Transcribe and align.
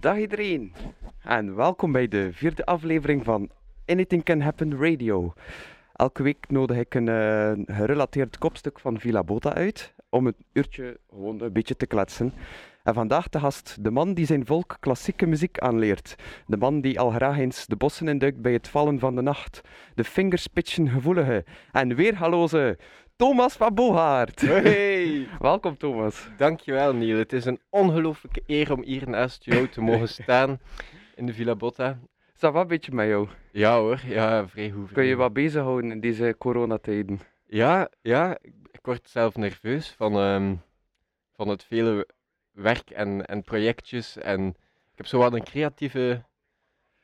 Dag 0.00 0.18
iedereen 0.18 0.72
en 1.22 1.54
welkom 1.54 1.92
bij 1.92 2.08
de 2.08 2.28
vierde 2.32 2.64
aflevering 2.64 3.24
van 3.24 3.50
Anything 3.86 4.24
Can 4.24 4.40
Happen 4.40 4.78
Radio. 4.78 5.32
Elke 5.92 6.22
week 6.22 6.44
nodig 6.48 6.76
ik 6.76 6.94
een 6.94 7.08
eh, 7.08 7.76
gerelateerd 7.76 8.38
kopstuk 8.38 8.80
van 8.80 9.00
Villa 9.00 9.24
Bota 9.24 9.54
uit 9.54 9.94
om 10.08 10.26
een 10.26 10.36
uurtje 10.52 10.98
gewoon 11.10 11.40
een 11.40 11.52
beetje 11.52 11.76
te 11.76 11.86
kletsen. 11.86 12.32
En 12.82 12.94
vandaag 12.94 13.28
de 13.28 13.38
gast, 13.38 13.84
de 13.84 13.90
man 13.90 14.14
die 14.14 14.26
zijn 14.26 14.46
volk 14.46 14.76
klassieke 14.80 15.26
muziek 15.26 15.58
aanleert. 15.58 16.14
De 16.46 16.56
man 16.56 16.80
die 16.80 17.00
al 17.00 17.10
graag 17.10 17.38
eens 17.38 17.66
de 17.66 17.76
bossen 17.76 18.08
induikt 18.08 18.40
bij 18.42 18.52
het 18.52 18.68
vallen 18.68 18.98
van 18.98 19.14
de 19.14 19.22
nacht. 19.22 19.60
De 19.94 20.04
fingerspitchen 20.04 20.88
gevoelige 20.88 21.44
en 21.72 21.94
weerhaloze 21.94 22.78
Thomas 23.16 23.54
van 23.56 23.74
Bohaert. 23.74 24.40
Hey, 24.40 25.28
Welkom 25.38 25.76
Thomas. 25.76 26.28
dankjewel 26.36 26.94
Niel. 26.94 27.18
Het 27.18 27.32
is 27.32 27.44
een 27.44 27.60
ongelooflijke 27.70 28.42
eer 28.46 28.72
om 28.72 28.82
hier 28.82 29.08
naast 29.08 29.44
jou 29.44 29.68
te 29.68 29.80
mogen 29.80 30.08
staan 30.22 30.60
in 31.14 31.26
de 31.26 31.32
Villa 31.32 31.54
Botta. 31.54 31.98
Dat 32.38 32.52
wat 32.52 32.62
een 32.62 32.68
beetje 32.68 32.92
met 32.92 33.06
jou? 33.08 33.28
Ja 33.52 33.78
hoor, 33.78 34.00
ja, 34.06 34.48
vrij 34.48 34.70
goed. 34.70 34.92
Kun 34.92 35.04
je 35.04 35.16
wat 35.16 35.32
bezighouden 35.32 35.90
in 35.90 36.00
deze 36.00 36.34
coronatijden? 36.38 37.20
Ja, 37.46 37.90
ja, 38.02 38.36
ik- 38.40 38.54
ik 38.70 38.80
word 38.82 39.08
zelf 39.08 39.36
nerveus 39.36 39.90
van, 39.96 40.12
ehm, 40.14 40.54
van 41.32 41.48
het 41.48 41.64
vele 41.64 42.08
werk 42.52 42.90
en, 42.90 43.26
en 43.26 43.42
projectjes. 43.42 44.16
En 44.16 44.46
ik 44.92 44.96
heb 44.96 45.06
zo 45.06 45.18
wat 45.18 45.32
een 45.32 45.44
creatieve 45.44 46.24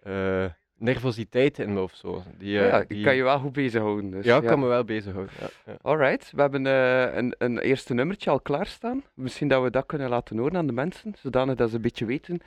eh, 0.02 0.44
nervositeit 0.82 1.58
in 1.58 1.72
me 1.72 1.80
of 1.80 1.94
zo. 1.94 2.22
Die, 2.38 2.58
eh, 2.58 2.68
ja, 2.68 2.80
ik 2.80 2.88
die- 2.88 3.04
kan 3.04 3.14
je 3.14 3.22
wel 3.22 3.38
goed 3.38 3.52
bezighouden. 3.52 4.10
Dus, 4.10 4.24
ja, 4.24 4.36
ik 4.36 4.46
kan 4.46 4.60
me 4.60 4.66
wel 4.66 4.84
bezighouden. 4.84 5.32
Ja, 5.40 5.46
ja. 5.66 5.76
Alright, 5.82 6.30
we 6.34 6.40
hebben 6.40 6.66
eh, 6.66 7.16
een, 7.16 7.34
een 7.38 7.58
eerste 7.58 7.94
nummertje 7.94 8.30
al 8.30 8.40
klaarstaan. 8.40 9.02
Misschien 9.14 9.48
dat 9.48 9.62
we 9.62 9.70
dat 9.70 9.86
kunnen 9.86 10.08
laten 10.08 10.38
horen 10.38 10.56
aan 10.56 10.66
de 10.66 10.72
mensen, 10.72 11.14
zodanig 11.18 11.54
dat 11.54 11.68
ze 11.70 11.76
een 11.76 11.82
beetje 11.82 12.04
weten 12.06 12.40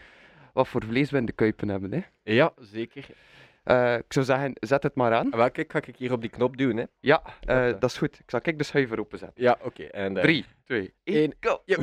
wat 0.54 0.68
voor 0.68 0.84
vlees 0.84 1.12
we 1.12 1.18
in 1.18 1.26
de 1.26 1.32
kuipen 1.32 1.70
hebben. 1.70 1.94
Hè. 1.94 2.02
ja 2.24 2.54
zeker. 2.60 3.06
Eh, 3.64 3.96
ik 3.96 4.14
zou 4.14 4.26
zeggen, 4.26 4.52
zet 4.60 4.84
het 4.84 4.96
maar 4.96 5.14
aan. 5.14 5.30
Wel, 5.30 5.52
kijk, 5.52 5.72
ga 5.72 5.80
ik 5.86 5.96
hier 5.96 6.12
op 6.12 6.22
die 6.22 6.30
knop 6.30 6.58
doen, 6.58 6.78
hè? 6.78 6.84
Ja, 7.00 7.22
eh, 7.42 7.66
dat 7.80 7.84
is 7.90 7.98
goed. 7.98 8.20
Ik 8.20 8.30
zal 8.30 8.42
kijk 8.42 8.58
de 8.58 8.64
schuiver 8.64 9.00
openzetten. 9.00 9.44
Ja, 9.44 9.58
oké. 9.64 9.84
Eh, 9.84 10.12
3, 10.14 10.46
2, 10.66 10.94
1, 11.04 11.16
één. 11.16 11.34
go! 11.40 11.62
Ja. 11.66 11.78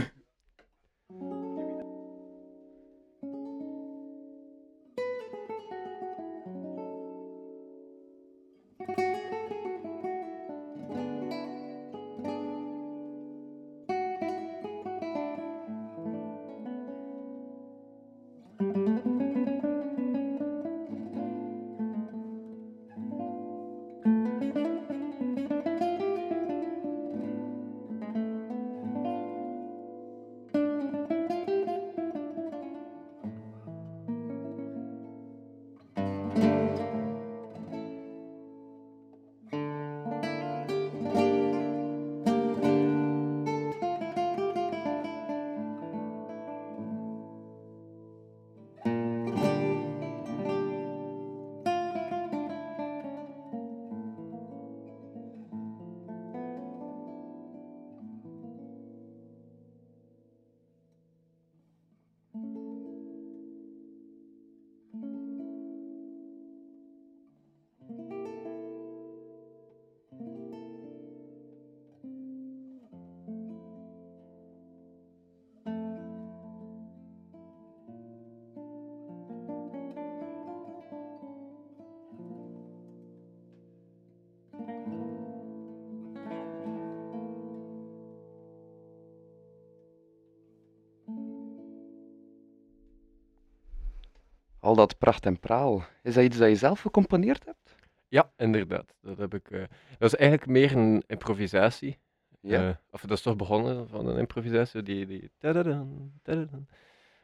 Al 94.63 94.75
dat 94.75 94.99
pracht 94.99 95.27
en 95.27 95.41
praal. 95.41 95.85
Is 96.03 96.15
dat 96.15 96.25
iets 96.25 96.39
dat 96.39 96.49
je 96.49 96.57
zelf 96.57 96.81
gecomponeerd 96.81 97.45
hebt? 97.45 97.77
Ja, 98.09 98.33
inderdaad. 98.37 98.95
Dat, 99.01 99.19
heb 99.19 99.35
ik, 99.35 99.51
eh, 99.51 99.61
dat 99.99 100.13
is 100.13 100.15
eigenlijk 100.15 100.51
meer 100.51 100.77
een 100.77 101.03
improvisatie. 101.07 101.99
Ja. 102.41 102.69
Eh, 102.69 102.75
of 102.91 103.01
dat 103.01 103.11
is 103.11 103.23
toch 103.23 103.37
begonnen 103.37 103.89
van 103.89 104.07
een 104.07 104.19
improvisatie, 104.19 104.83
die... 104.83 105.07
die 105.07 105.31
tadadan, 105.39 106.13
tadadan. 106.23 106.67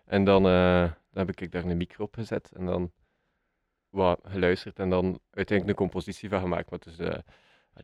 En 0.04 0.24
dan, 0.24 0.46
eh, 0.46 0.82
dan 0.82 1.26
heb 1.26 1.40
ik 1.40 1.52
daar 1.52 1.64
een 1.64 1.76
micro 1.76 2.04
op 2.04 2.14
gezet 2.14 2.50
en 2.52 2.66
dan 2.66 2.92
wat 3.88 4.20
geluisterd 4.22 4.78
en 4.78 4.90
dan 4.90 5.20
uiteindelijk 5.30 5.78
een 5.78 5.88
compositie 5.88 6.28
van 6.28 6.40
gemaakt. 6.40 6.70
Maar 6.70 6.78
het, 6.78 6.88
is, 6.88 6.98
allee, 6.98 7.22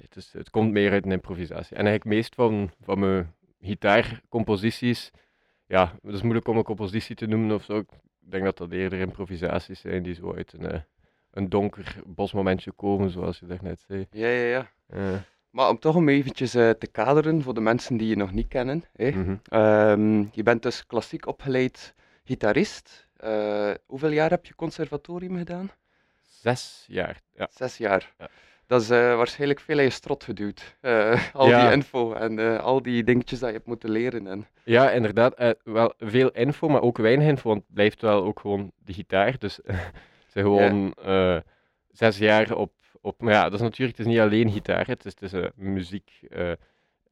het, 0.03 0.17
is, 0.17 0.33
het 0.33 0.51
komt 0.51 0.73
meer 0.73 0.91
uit 0.91 1.05
een 1.05 1.13
improvisatie. 1.13 1.77
En 1.77 1.87
eigenlijk 1.87 2.17
meest 2.17 2.35
van, 2.35 2.71
van 2.81 2.99
mijn 2.99 3.35
gitaarcomposities, 3.61 5.11
ja, 5.67 5.99
het 6.03 6.15
is 6.15 6.23
moeilijk 6.23 6.49
om 6.49 6.57
een 6.57 6.63
compositie 6.63 7.17
te 7.17 7.27
noemen 7.27 7.55
of 7.55 7.65
zo. 7.65 7.85
Ik 8.25 8.31
denk 8.31 8.45
dat 8.45 8.59
dat 8.59 8.71
eerder 8.71 8.99
improvisaties 8.99 9.81
zijn 9.81 10.03
die 10.03 10.15
zo 10.15 10.35
uit 10.35 10.53
een, 10.53 10.71
eh, 10.71 10.81
een 11.31 11.49
donker 11.49 12.03
bosmomentje 12.07 12.73
komen, 12.73 13.11
zoals 13.11 13.39
je 13.39 13.47
daarnet 13.47 13.81
zei. 13.87 14.07
Ja, 14.11 14.29
ja, 14.29 14.69
ja. 14.89 15.25
Maar 15.55 15.69
om 15.69 15.79
toch 15.79 15.97
om 15.97 16.09
eventjes 16.09 16.55
eh, 16.55 16.71
te 16.71 16.87
kaderen 16.87 17.43
voor 17.43 17.55
de 17.55 17.61
mensen 17.61 17.97
die 17.97 18.09
je 18.09 18.17
nog 18.17 18.33
niet 18.33 18.49
kennen. 18.49 18.85
Hè. 18.93 19.11
mhm. 19.11 19.37
Ehm, 19.49 20.25
je 20.33 20.43
bent 20.43 20.63
dus 20.63 20.87
klassiek 20.87 21.27
opgeleid 21.27 21.95
gitarist. 22.25 23.09
Eh, 23.17 23.71
hoeveel 23.87 24.11
jaar 24.11 24.31
heb 24.31 24.47
je 24.47 24.55
conservatorium 24.55 25.37
gedaan? 25.37 25.71
Zes 26.23 26.85
jaar. 26.89 27.23
Ja. 27.35 27.49
Zes 27.53 27.77
jaar. 27.77 28.15
Ja. 28.19 28.29
Dat 28.75 28.83
is 28.83 28.91
eh, 28.91 29.17
waarschijnlijk 29.17 29.61
veel 29.61 29.79
in 29.79 29.85
je 29.85 29.91
strot 29.91 30.25
geduwd. 30.25 30.77
Eh, 30.81 31.35
al 31.35 31.49
Ja. 31.49 31.65
die 31.65 31.73
info 31.77 32.13
en 32.13 32.39
eh, 32.39 32.59
al 32.59 32.83
die 32.83 33.05
dingetjes 33.05 33.39
dat 33.39 33.49
je 33.49 33.55
hebt 33.55 33.67
moeten 33.67 33.91
leren. 33.91 34.27
En... 34.27 34.47
ja, 34.65 34.91
inderdaad. 34.91 35.55
wel 35.65 35.95
veel 35.99 36.31
info, 36.31 36.69
maar 36.69 36.83
ook 36.83 36.99
weinig 36.99 37.29
info, 37.29 37.49
want 37.49 37.63
het 37.63 37.75
blijft 37.75 38.01
wel 38.01 38.25
ook 38.25 38.41
gewoon 38.41 38.73
de 38.85 38.93
gitaar. 38.93 39.39
Dus 39.39 39.59
zijn 40.33 40.45
gewoon 40.45 40.95
zes 41.93 42.19
jaar 42.19 42.55
op, 42.55 42.73
op... 43.01 43.23
Maar 43.23 43.33
ja, 43.33 43.43
dat 43.43 43.53
is 43.53 43.61
natuurlijk 43.61 43.99
het 43.99 44.07
is 44.07 44.13
niet 44.13 44.23
alleen 44.23 44.51
gitaar. 44.51 44.87
Het 44.87 45.05
is, 45.05 45.15
het 45.19 45.33
is 45.33 45.49
muziek, 45.55 46.11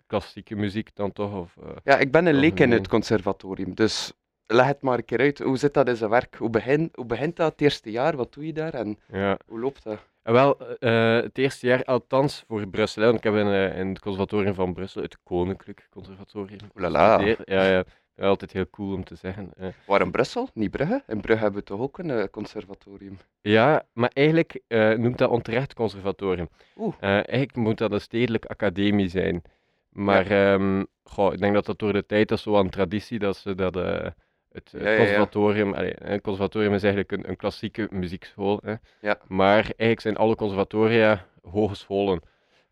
klassieke 0.06 0.54
muziek 0.54 0.94
dan 0.94 1.12
toch. 1.12 1.34
Of, 1.34 1.56
Ja, 1.84 1.98
ik 1.98 2.10
ben 2.10 2.26
een 2.26 2.34
leek 2.34 2.60
in 2.60 2.70
het 2.70 2.88
conservatorium, 2.88 3.74
dus 3.74 4.12
leg 4.46 4.66
het 4.66 4.82
maar 4.82 4.98
een 4.98 5.04
keer 5.04 5.18
uit. 5.18 5.38
Hoe 5.38 5.56
zit 5.58 5.74
dat 5.74 5.88
in 5.88 5.96
zijn 5.96 6.10
werk? 6.10 6.34
Hoe, 6.34 6.50
begin, 6.50 6.90
hoe 6.94 7.06
begint 7.06 7.36
dat 7.36 7.52
het 7.52 7.60
eerste 7.60 7.90
jaar? 7.90 8.16
Wat 8.16 8.32
doe 8.32 8.46
je 8.46 8.52
daar 8.52 8.74
en 8.74 8.98
ja. 9.12 9.38
hoe 9.46 9.60
loopt 9.60 9.82
dat? 9.84 10.10
En 10.22 10.32
wel, 10.32 10.76
eh, 10.78 11.14
het 11.14 11.38
eerste 11.38 11.66
jaar, 11.66 11.84
althans 11.84 12.44
voor 12.46 12.66
Brussel, 12.68 13.02
hè, 13.02 13.08
want 13.08 13.24
ik 13.24 13.32
heb 13.32 13.34
in, 13.34 13.46
eh, 13.52 13.78
in 13.78 13.88
het 13.88 13.98
conservatorium 13.98 14.54
van 14.54 14.72
Brussel, 14.74 15.02
het 15.02 15.18
Koninklijk 15.22 15.86
Conservatorium. 15.90 16.60
Oelala. 16.76 17.20
Ja, 17.20 17.36
ja. 17.44 17.84
Ja, 18.16 18.26
Altijd 18.28 18.52
heel 18.52 18.70
cool 18.70 18.94
om 18.94 19.04
te 19.04 19.14
zeggen. 19.14 19.50
eh. 19.56 19.68
Waarom 19.86 20.10
Brussel? 20.10 20.48
Niet 20.54 20.70
Brugge? 20.70 21.02
In 21.06 21.20
Brugge 21.20 21.42
hebben 21.42 21.60
we 21.60 21.66
toch 21.66 21.80
ook 21.80 21.98
een 21.98 22.10
eh, 22.10 22.24
conservatorium? 22.30 23.18
Ja, 23.40 23.82
maar 23.92 24.10
eigenlijk 24.12 24.60
eh, 24.66 24.90
noemt 24.92 25.18
dat 25.18 25.30
onterecht 25.30 25.74
conservatorium. 25.74 26.48
Oeh. 26.76 26.94
Eh, 27.00 27.10
eigenlijk 27.10 27.54
moet 27.56 27.78
dat 27.78 27.92
een 27.92 28.00
stedelijk 28.00 28.46
academie 28.46 29.08
zijn. 29.08 29.42
Maar 29.88 30.26
ehm, 30.30 30.84
goh, 31.04 31.32
ik 31.32 31.38
denk 31.40 31.54
dat 31.54 31.66
dat 31.66 31.78
door 31.78 31.92
de 31.92 32.06
tijd, 32.06 32.28
dat 32.28 32.38
is 32.38 32.44
zo 32.44 32.56
aan 32.56 32.68
traditie, 32.68 33.18
dat 33.18 33.36
ze 33.36 33.54
dat... 33.54 33.76
eh, 34.52 34.54
het, 34.54 34.72
het 34.72 34.82
Ja, 34.82 34.86
ja, 34.88 34.90
ja. 34.92 34.96
conservatorium, 34.98 35.74
allee, 35.74 35.94
een 35.98 36.20
conservatorium 36.20 36.74
is 36.74 36.82
eigenlijk 36.82 37.12
een, 37.12 37.28
een 37.28 37.36
klassieke 37.36 37.88
muziekschool. 37.90 38.60
Hè. 38.64 38.74
Ja. 39.00 39.18
Maar 39.28 39.54
eigenlijk 39.62 40.00
zijn 40.00 40.16
alle 40.16 40.34
conservatoria 40.34 41.26
hogescholen. 41.50 42.20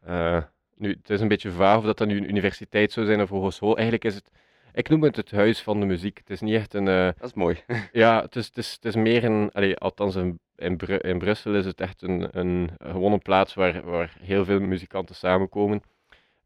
Eh, 0.04 0.42
nu, 0.76 0.90
het 0.90 1.10
is 1.10 1.20
een 1.20 1.28
beetje 1.28 1.50
vaag 1.50 1.78
of 1.78 1.84
dat 1.84 1.98
dan 1.98 2.08
nu 2.08 2.16
een 2.16 2.28
universiteit 2.28 2.92
zou 2.92 3.06
zijn 3.06 3.20
of 3.22 3.28
hogeschool. 3.28 3.74
Eigenlijk 3.74 4.04
is 4.04 4.14
het, 4.14 4.30
ik 4.72 4.88
noem 4.88 5.02
het 5.02 5.16
het 5.16 5.30
huis 5.30 5.60
van 5.62 5.80
de 5.80 5.86
muziek. 5.86 6.18
Het 6.18 6.30
is 6.30 6.40
niet 6.40 6.54
echt 6.54 6.74
een, 6.74 6.88
eh, 6.88 7.04
Dat 7.04 7.28
is 7.28 7.34
mooi. 7.34 7.58
ja, 7.92 8.22
het 8.22 8.36
is, 8.36 8.46
het 8.46 8.56
is, 8.56 8.72
het 8.72 8.84
is 8.84 8.94
meer 8.94 9.24
een, 9.24 9.50
allee, 9.52 9.76
althans 9.76 10.16
in, 10.16 10.40
in, 10.56 10.76
Bru- 10.76 10.94
in 11.00 11.18
Brussel 11.18 11.54
is 11.54 11.64
het 11.64 11.80
echt 11.80 12.02
een, 12.02 12.28
een 12.38 12.70
gewone 12.78 13.18
plaats 13.18 13.54
waar, 13.54 13.82
waar 13.84 14.16
heel 14.20 14.44
veel 14.44 14.60
muzikanten 14.60 15.14
samenkomen 15.14 15.82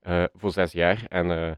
eh, 0.01 0.25
voor 0.35 0.53
zes 0.53 0.73
jaar 0.73 1.05
en, 1.09 1.31
eh, 1.31 1.51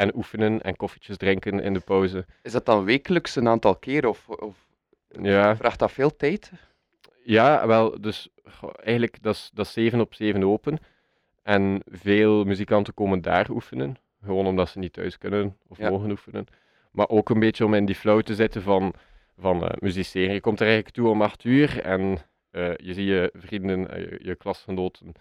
en 0.00 0.16
oefenen 0.16 0.62
en 0.62 0.76
koffietjes 0.76 1.16
drinken 1.16 1.60
in 1.60 1.72
de 1.72 1.80
pauze. 1.80 2.26
Is 2.42 2.52
dat 2.52 2.66
dan 2.66 2.84
wekelijks 2.84 3.36
een 3.36 3.48
aantal 3.48 3.76
keer 3.76 4.08
of, 4.08 4.28
of 4.28 4.66
Ja, 5.22 5.56
Vraagt 5.56 5.78
dat 5.78 5.92
veel 5.92 6.16
tijd? 6.16 6.52
ja 7.24 7.66
wel, 7.66 8.00
dus 8.00 8.28
goh, 8.44 8.70
eigenlijk 8.82 9.22
dat 9.22 9.34
is, 9.34 9.50
dat 9.54 9.66
is 9.66 9.72
7 9.72 10.00
op 10.00 10.14
7 10.14 10.44
open. 10.44 10.78
En 11.42 11.82
veel 11.90 12.44
muzikanten 12.44 12.94
komen 12.94 13.20
daar 13.20 13.50
oefenen, 13.50 13.96
gewoon 14.24 14.46
omdat 14.46 14.68
ze 14.68 14.78
niet 14.78 14.92
thuis 14.92 15.18
kunnen 15.18 15.56
of 15.68 15.78
Ja. 15.78 15.90
mogen 15.90 16.10
oefenen. 16.10 16.46
Maar 16.92 17.08
ook 17.08 17.28
een 17.30 17.40
beetje 17.40 17.64
om 17.64 17.74
in 17.74 17.84
die 17.84 17.94
flow 17.94 18.22
te 18.22 18.34
zitten 18.34 18.62
van, 18.62 18.92
van 19.38 19.64
eh 19.64 19.70
musiceren. 19.80 20.32
Je 20.34 20.40
komt 20.40 20.60
er 20.60 20.66
eigenlijk 20.66 20.94
toe 20.96 21.08
om 21.08 21.22
8 21.22 21.44
uur 21.44 21.80
en 21.80 22.18
eh, 22.50 22.76
je 22.76 22.94
ziet 22.94 23.06
je 23.08 23.30
vrienden, 23.34 23.90
eh, 23.90 24.00
je, 24.00 24.18
je 24.22 24.34
klasgenoten 24.34 25.12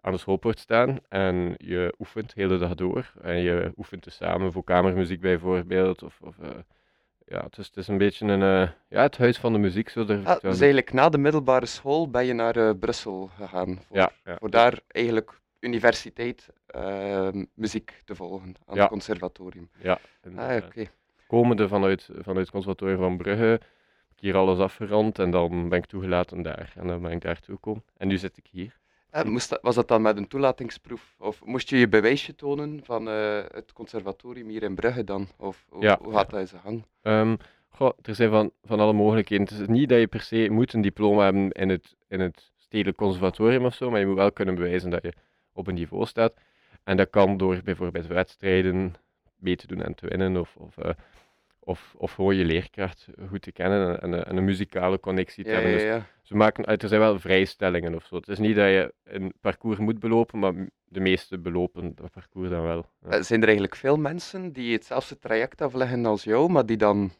aan 0.00 0.12
de 0.12 0.18
schoolpoort 0.18 0.58
staan 0.58 0.98
en 1.08 1.54
je 1.58 1.94
oefent 1.98 2.34
de 2.34 2.40
hele 2.40 2.58
dag 2.58 2.74
door. 2.74 3.12
En 3.22 3.36
je 3.36 3.72
oefent 3.76 4.04
dus 4.04 4.14
samen 4.16 4.52
voor 4.52 4.64
kamermuziek 4.64 5.20
bijvoorbeeld. 5.20 6.02
Of, 6.02 6.20
of, 6.20 6.38
eh, 6.38 6.48
ja, 7.26 7.42
het, 7.44 7.58
is, 7.58 7.66
het 7.66 7.76
is 7.76 7.88
een 7.88 7.98
beetje 7.98 8.26
een, 8.26 8.42
eh, 8.42 8.70
ja, 8.88 9.02
het 9.02 9.18
huis 9.18 9.38
van 9.38 9.52
de 9.52 9.58
muziek, 9.58 9.88
zo 9.88 10.00
ik 10.00 10.26
Ah, 10.26 10.40
dus 10.40 10.42
eigenlijk 10.60 10.92
na 10.92 11.08
de 11.08 11.18
middelbare 11.18 11.66
school 11.66 12.10
ben 12.10 12.26
je 12.26 12.32
naar 12.32 12.56
eh, 12.56 12.70
Brussel 12.80 13.30
gegaan. 13.36 13.78
Voor, 13.86 13.96
Ja, 13.96 14.10
ja. 14.24 14.36
voor 14.38 14.50
daar 14.50 14.80
eigenlijk 14.88 15.40
universiteit 15.60 16.48
eh, 16.66 17.28
muziek 17.54 18.02
te 18.04 18.14
volgen 18.14 18.54
aan 18.66 18.74
Ja. 18.76 18.80
het 18.80 18.90
conservatorium. 18.90 19.70
En, 20.20 20.38
Ah, 20.38 20.56
eh, 20.56 20.64
oké. 20.64 20.86
komende 21.26 21.68
vanuit, 21.68 22.08
vanuit 22.12 22.38
het 22.38 22.50
conservatorium 22.50 22.98
van 22.98 23.16
Brugge 23.16 23.44
heb 23.44 23.62
ik 24.12 24.20
hier 24.20 24.36
alles 24.36 24.58
afgerond 24.58 25.18
en 25.18 25.30
dan 25.30 25.68
ben 25.68 25.78
ik 25.78 25.86
toegelaten 25.86 26.42
daar. 26.42 26.72
En 26.76 26.86
dan 26.86 27.02
ben 27.02 27.10
ik 27.10 27.20
daar 27.20 27.40
toegekomen. 27.40 27.84
En 27.96 28.08
nu 28.08 28.16
zit 28.18 28.36
ik 28.36 28.46
hier. 28.50 28.78
Moest 29.24 29.48
dat- 29.50 29.58
was 29.62 29.74
dat 29.74 29.88
dan 29.88 30.02
met 30.02 30.16
een 30.16 30.28
toelatingsproef? 30.28 31.14
Of 31.18 31.44
moest 31.44 31.68
je 31.70 31.78
je 31.78 31.88
bewijsje 31.88 32.34
tonen 32.34 32.80
van 32.84 33.08
eh, 33.08 33.42
het 33.50 33.72
conservatorium 33.72 34.48
hier 34.48 34.62
in 34.62 34.74
Brugge 34.74 35.04
dan? 35.04 35.26
Of 35.36 35.64
hoe, 35.68 35.82
Ja. 35.82 35.98
hoe 36.02 36.12
gaat 36.12 36.30
dat 36.30 36.40
in 36.40 36.48
zijn 36.48 36.60
gang? 36.62 36.84
Ehm, 37.02 37.36
goh, 37.68 37.90
er 38.02 38.14
zijn 38.14 38.30
van, 38.30 38.50
van 38.64 38.80
alle 38.80 38.92
mogelijkheden. 38.92 39.46
Het 39.46 39.60
is 39.60 39.66
niet 39.66 39.88
dat 39.88 39.98
je 39.98 40.06
per 40.06 40.20
se 40.20 40.48
moet 40.50 40.72
een 40.72 40.80
diploma 40.80 41.24
hebben 41.24 41.50
in 41.50 41.68
het, 41.68 41.96
in 42.08 42.20
het 42.20 42.52
stedelijk 42.56 42.96
conservatorium 42.96 43.64
of 43.64 43.74
zo, 43.74 43.90
maar 43.90 44.00
je 44.00 44.06
moet 44.06 44.16
wel 44.16 44.32
kunnen 44.32 44.54
bewijzen 44.54 44.90
dat 44.90 45.02
je 45.02 45.12
op 45.52 45.66
een 45.66 45.74
niveau 45.74 46.06
staat. 46.06 46.34
En 46.84 46.96
dat 46.96 47.10
kan 47.10 47.36
door 47.36 47.60
bijvoorbeeld 47.64 48.06
wedstrijden 48.06 48.94
mee 49.36 49.56
te 49.56 49.66
doen 49.66 49.82
en 49.82 49.94
te 49.94 50.06
winnen, 50.08 50.36
of, 50.36 50.56
of, 50.56 50.78
eh, 50.78 50.90
of, 51.60 51.94
of 51.96 52.12
gewoon 52.12 52.36
je 52.36 52.44
leerkracht 52.44 53.08
goed 53.28 53.42
te 53.42 53.52
kennen 53.52 54.00
en, 54.00 54.12
en, 54.12 54.26
en 54.26 54.36
een 54.36 54.44
muzikale 54.44 55.00
connectie 55.00 55.44
te 55.44 55.50
Ja, 55.50 55.56
hebben. 55.56 55.72
Dus 55.72 55.82
ja. 55.82 56.06
Ze 56.22 56.36
maken, 56.36 56.64
er 56.64 56.88
zijn 56.88 57.00
wel 57.00 57.18
vrijstellingen 57.18 57.94
of 57.94 58.04
zo. 58.04 58.16
Het 58.16 58.28
is 58.28 58.38
niet 58.38 58.56
dat 58.56 58.66
je 58.66 58.94
een 59.04 59.32
parcours 59.40 59.78
moet 59.78 59.98
belopen, 59.98 60.38
maar 60.38 60.54
de 60.84 61.00
meeste 61.00 61.38
belopen 61.38 61.94
dat 61.94 62.10
parcours 62.10 62.50
dan 62.50 62.62
wel. 62.62 62.86
Eh, 63.00 63.20
Zijn 63.20 63.40
er 63.40 63.46
eigenlijk 63.46 63.76
veel 63.76 63.96
mensen 63.96 64.52
die 64.52 64.72
hetzelfde 64.72 65.18
traject 65.18 65.60
afleggen 65.60 66.06
als 66.06 66.24
jou, 66.24 66.50
maar 66.50 66.66
die 66.66 66.76
dan 66.76 67.10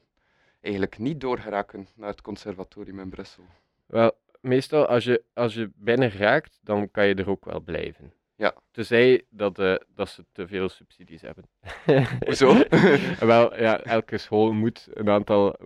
eigenlijk 0.61 0.99
niet 0.99 1.21
doorgeraken 1.21 1.87
naar 1.95 2.09
het 2.09 2.23
conservatorium 2.23 3.01
in 3.01 3.09
Brussel? 3.09 3.45
Wel, 3.87 4.13
meestal 4.41 4.87
als 4.87 5.05
je, 5.05 5.23
als 5.33 5.55
je 5.55 5.71
binnen 5.75 6.11
raakt, 6.11 6.59
dan 6.63 6.91
kan 6.91 7.07
je 7.07 7.15
er 7.15 7.31
ook 7.31 7.45
wel 7.45 7.61
blijven. 7.61 8.13
Ja. 8.41 8.55
Tenzij 8.71 9.23
dat, 9.31 9.59
eh, 9.59 9.75
dat 9.95 10.09
ze 10.09 10.25
te 10.33 10.47
veel 10.47 10.69
subsidies 10.69 11.23
hebben. 11.23 11.45
Hoezo? 12.27 12.63
wel, 13.27 13.61
ja, 13.61 13.81
elke 13.81 14.19
school 14.19 14.53
moet 14.53 14.89
een 14.93 15.09
aantal 15.09 15.57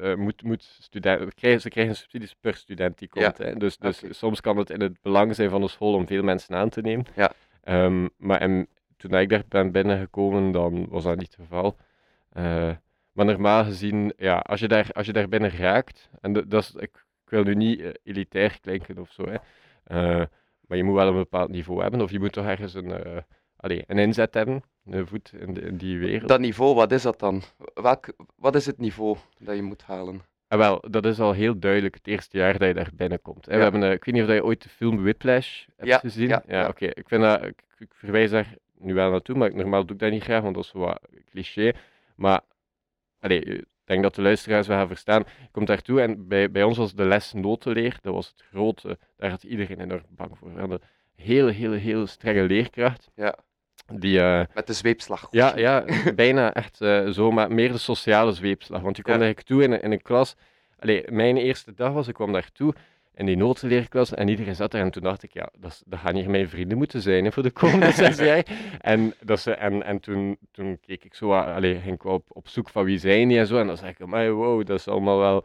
eh, 0.00 0.14
moet, 0.14 0.42
moet 0.42 0.62
studenten. 0.80 1.34
Krijgen, 1.34 1.60
ze 1.60 1.68
krijgen 1.68 1.96
subsidies 1.96 2.34
per 2.40 2.54
student 2.54 2.98
die 2.98 3.08
komt. 3.08 3.38
Ja. 3.38 3.44
Hè. 3.44 3.54
Dus, 3.54 3.76
dus 3.76 4.02
Oké. 4.02 4.12
soms 4.12 4.40
kan 4.40 4.56
het 4.56 4.70
in 4.70 4.80
het 4.80 5.02
belang 5.02 5.34
zijn 5.34 5.50
van 5.50 5.60
de 5.60 5.68
school 5.68 5.94
om 5.94 6.06
veel 6.06 6.22
mensen 6.22 6.54
aan 6.54 6.68
te 6.68 6.80
nemen. 6.80 7.06
Ja. 7.14 7.32
Ehm, 7.62 8.08
maar 8.16 8.40
en, 8.40 8.68
toen 8.96 9.14
ik 9.14 9.28
daar 9.28 9.44
ben 9.48 9.72
binnengekomen, 9.72 10.52
dan 10.52 10.86
was 10.88 11.04
dat 11.04 11.16
niet 11.16 11.36
het 11.36 11.46
geval. 11.46 11.76
Eh, 12.32 12.70
maar 13.12 13.24
normaal 13.24 13.64
gezien, 13.64 14.12
ja, 14.16 14.38
als 14.38 14.60
je 14.60 14.68
daar, 14.68 14.88
als 14.92 15.06
je 15.06 15.12
daar 15.12 15.28
binnen 15.28 15.50
raakt, 15.50 16.10
en 16.20 16.32
dat, 16.32 16.50
dat 16.50 16.62
is, 16.62 16.74
ik, 16.74 17.04
ik 17.24 17.30
wil 17.30 17.42
nu 17.42 17.54
niet 17.54 17.80
eh, 17.80 17.90
elitair 18.02 18.60
klinken 18.60 18.98
of 18.98 19.12
zo, 19.12 19.24
hè, 19.28 19.36
eh, 19.84 20.26
maar 20.66 20.76
je 20.76 20.84
moet 20.84 20.94
wel 20.94 21.08
een 21.08 21.14
bepaald 21.14 21.50
niveau 21.50 21.82
hebben, 21.82 22.00
of 22.00 22.10
je 22.10 22.18
moet 22.18 22.32
toch 22.32 22.46
ergens 22.46 22.74
een, 22.74 22.92
eh, 22.92 23.16
allee, 23.56 23.84
een 23.86 23.98
inzet 23.98 24.34
hebben, 24.34 24.62
een 24.84 25.06
voet 25.06 25.32
in, 25.38 25.54
de- 25.54 25.60
in 25.60 25.76
die 25.76 25.98
wereld. 25.98 26.28
Dat 26.28 26.40
niveau, 26.40 26.74
wat 26.74 26.92
is 26.92 27.02
dat 27.02 27.18
dan? 27.18 27.42
Welk, 27.74 28.06
wat 28.36 28.54
is 28.54 28.66
het 28.66 28.78
niveau 28.78 29.16
dat 29.38 29.56
je 29.56 29.62
moet 29.62 29.82
halen? 29.82 30.22
Ah, 30.48 30.58
wel, 30.58 30.84
dat 30.90 31.06
is 31.06 31.20
al 31.20 31.32
heel 31.32 31.58
duidelijk 31.58 31.94
het 31.94 32.06
eerste 32.06 32.36
jaar 32.38 32.58
dat 32.58 32.68
je 32.68 32.74
daar 32.74 32.90
binnenkomt. 32.94 33.46
Ja. 33.46 33.56
We 33.56 33.62
hebben, 33.62 33.82
eh, 33.82 33.92
ik 33.92 34.04
weet 34.04 34.14
niet 34.14 34.24
of 34.24 34.30
je 34.30 34.44
ooit 34.44 34.62
de 34.62 34.68
film 34.68 35.02
Whiplash 35.02 35.64
hebt 35.76 35.88
Ja, 35.88 35.98
gezien. 35.98 36.28
ja, 36.28 36.42
ja. 36.46 36.68
oké. 36.68 36.86
Ik, 36.86 37.08
vind 37.08 37.22
dat, 37.22 37.44
ik, 37.44 37.62
ik 37.78 37.94
verwijs 37.94 38.30
daar 38.30 38.54
nu 38.78 38.94
wel 38.94 39.10
naartoe, 39.10 39.36
maar 39.36 39.48
ik- 39.48 39.54
normaal 39.54 39.84
doe 39.86 39.94
ik 39.94 40.00
dat 40.02 40.10
niet 40.10 40.22
graag, 40.22 40.42
want 40.42 40.54
dat 40.54 40.64
is 40.64 40.72
wat 40.72 41.00
cliché. 41.30 41.72
Maar 42.16 42.40
allee, 43.20 43.40
ik 43.40 43.64
denk 43.86 44.02
dat 44.02 44.14
de 44.14 44.22
luisteraars 44.22 44.66
wel 44.66 44.76
gaan 44.76 44.86
verstaan. 44.88 45.24
Je 45.40 45.48
komt 45.50 45.66
daartoe 45.66 46.00
en 46.00 46.28
bij, 46.28 46.50
bij 46.50 46.62
ons 46.62 46.76
was 46.76 46.94
de 46.94 47.04
les 47.04 47.32
notenleer, 47.32 47.98
dat 48.02 48.14
was 48.14 48.26
het 48.28 48.44
grote, 48.50 48.98
daar 49.16 49.30
had 49.30 49.42
iedereen 49.42 49.80
enorm 49.80 50.02
bang 50.08 50.38
voor. 50.38 50.52
We 50.54 50.60
hadden 50.60 50.80
een 51.16 51.24
hele, 51.24 51.52
hele, 51.52 51.76
hele 51.76 52.06
strenge 52.06 52.42
leerkracht. 52.42 53.10
Ja. 53.14 53.34
Die, 53.92 54.20
eh, 54.20 54.42
Met 54.54 54.66
de 54.66 54.72
zweepslag. 54.72 55.26
ja, 55.30 55.56
ja, 55.58 55.84
bijna 56.14 56.52
echt 56.54 56.80
eh, 56.80 57.08
zo, 57.08 57.30
maar 57.30 57.52
meer 57.52 57.72
de 57.72 57.78
sociale 57.78 58.32
zweepslag. 58.32 58.80
Want 58.80 58.96
je 58.96 59.02
kwam 59.02 59.14
Ja. 59.18 59.22
eigenlijk 59.22 59.48
toe 59.50 59.62
in, 59.62 59.72
een- 59.72 59.82
in 59.82 59.92
een 59.92 60.02
klas. 60.02 60.36
Allee, 60.78 61.04
mijn 61.10 61.36
eerste 61.36 61.74
dag 61.74 61.92
was, 61.92 62.08
ik 62.08 62.14
kwam 62.14 62.32
daar 62.32 62.50
toe 62.52 62.74
in 63.16 63.26
die 63.26 63.36
notenleerklas 63.36 64.14
en 64.14 64.28
iedereen 64.28 64.54
zat 64.54 64.70
daar. 64.70 64.80
En 64.80 64.90
toen 64.90 65.02
dacht 65.02 65.22
ik, 65.22 65.32
ja, 65.32 65.48
dat, 65.58 65.82
dat 65.86 65.98
gaan 65.98 66.14
hier 66.14 66.30
mijn 66.30 66.48
vrienden 66.48 66.78
moeten 66.78 67.02
zijn 67.02 67.24
hè, 67.24 67.32
voor 67.32 67.42
de 67.42 67.50
komende 67.50 67.90
zes 68.04 68.18
jaar. 68.18 68.46
En, 68.80 69.14
dat 69.20 69.40
ze, 69.40 69.52
en, 69.52 69.82
en 69.82 70.00
toen, 70.00 70.38
toen 70.52 70.80
keek 70.80 71.04
ik 71.04 71.14
zo, 71.14 71.32
allee, 71.32 71.80
ging 71.80 71.94
ik 71.94 72.04
op, 72.04 72.24
op 72.28 72.48
zoek 72.48 72.68
van 72.68 72.84
wie 72.84 72.98
zijn 72.98 73.28
die 73.28 73.38
en 73.38 73.46
zo. 73.46 73.58
En 73.58 73.66
dan 73.66 73.76
zei 73.76 73.90
ik, 73.90 74.06
maar 74.06 74.30
wow, 74.30 74.66
dat 74.66 74.78
is 74.78 74.88
allemaal 74.88 75.18
wel... 75.18 75.44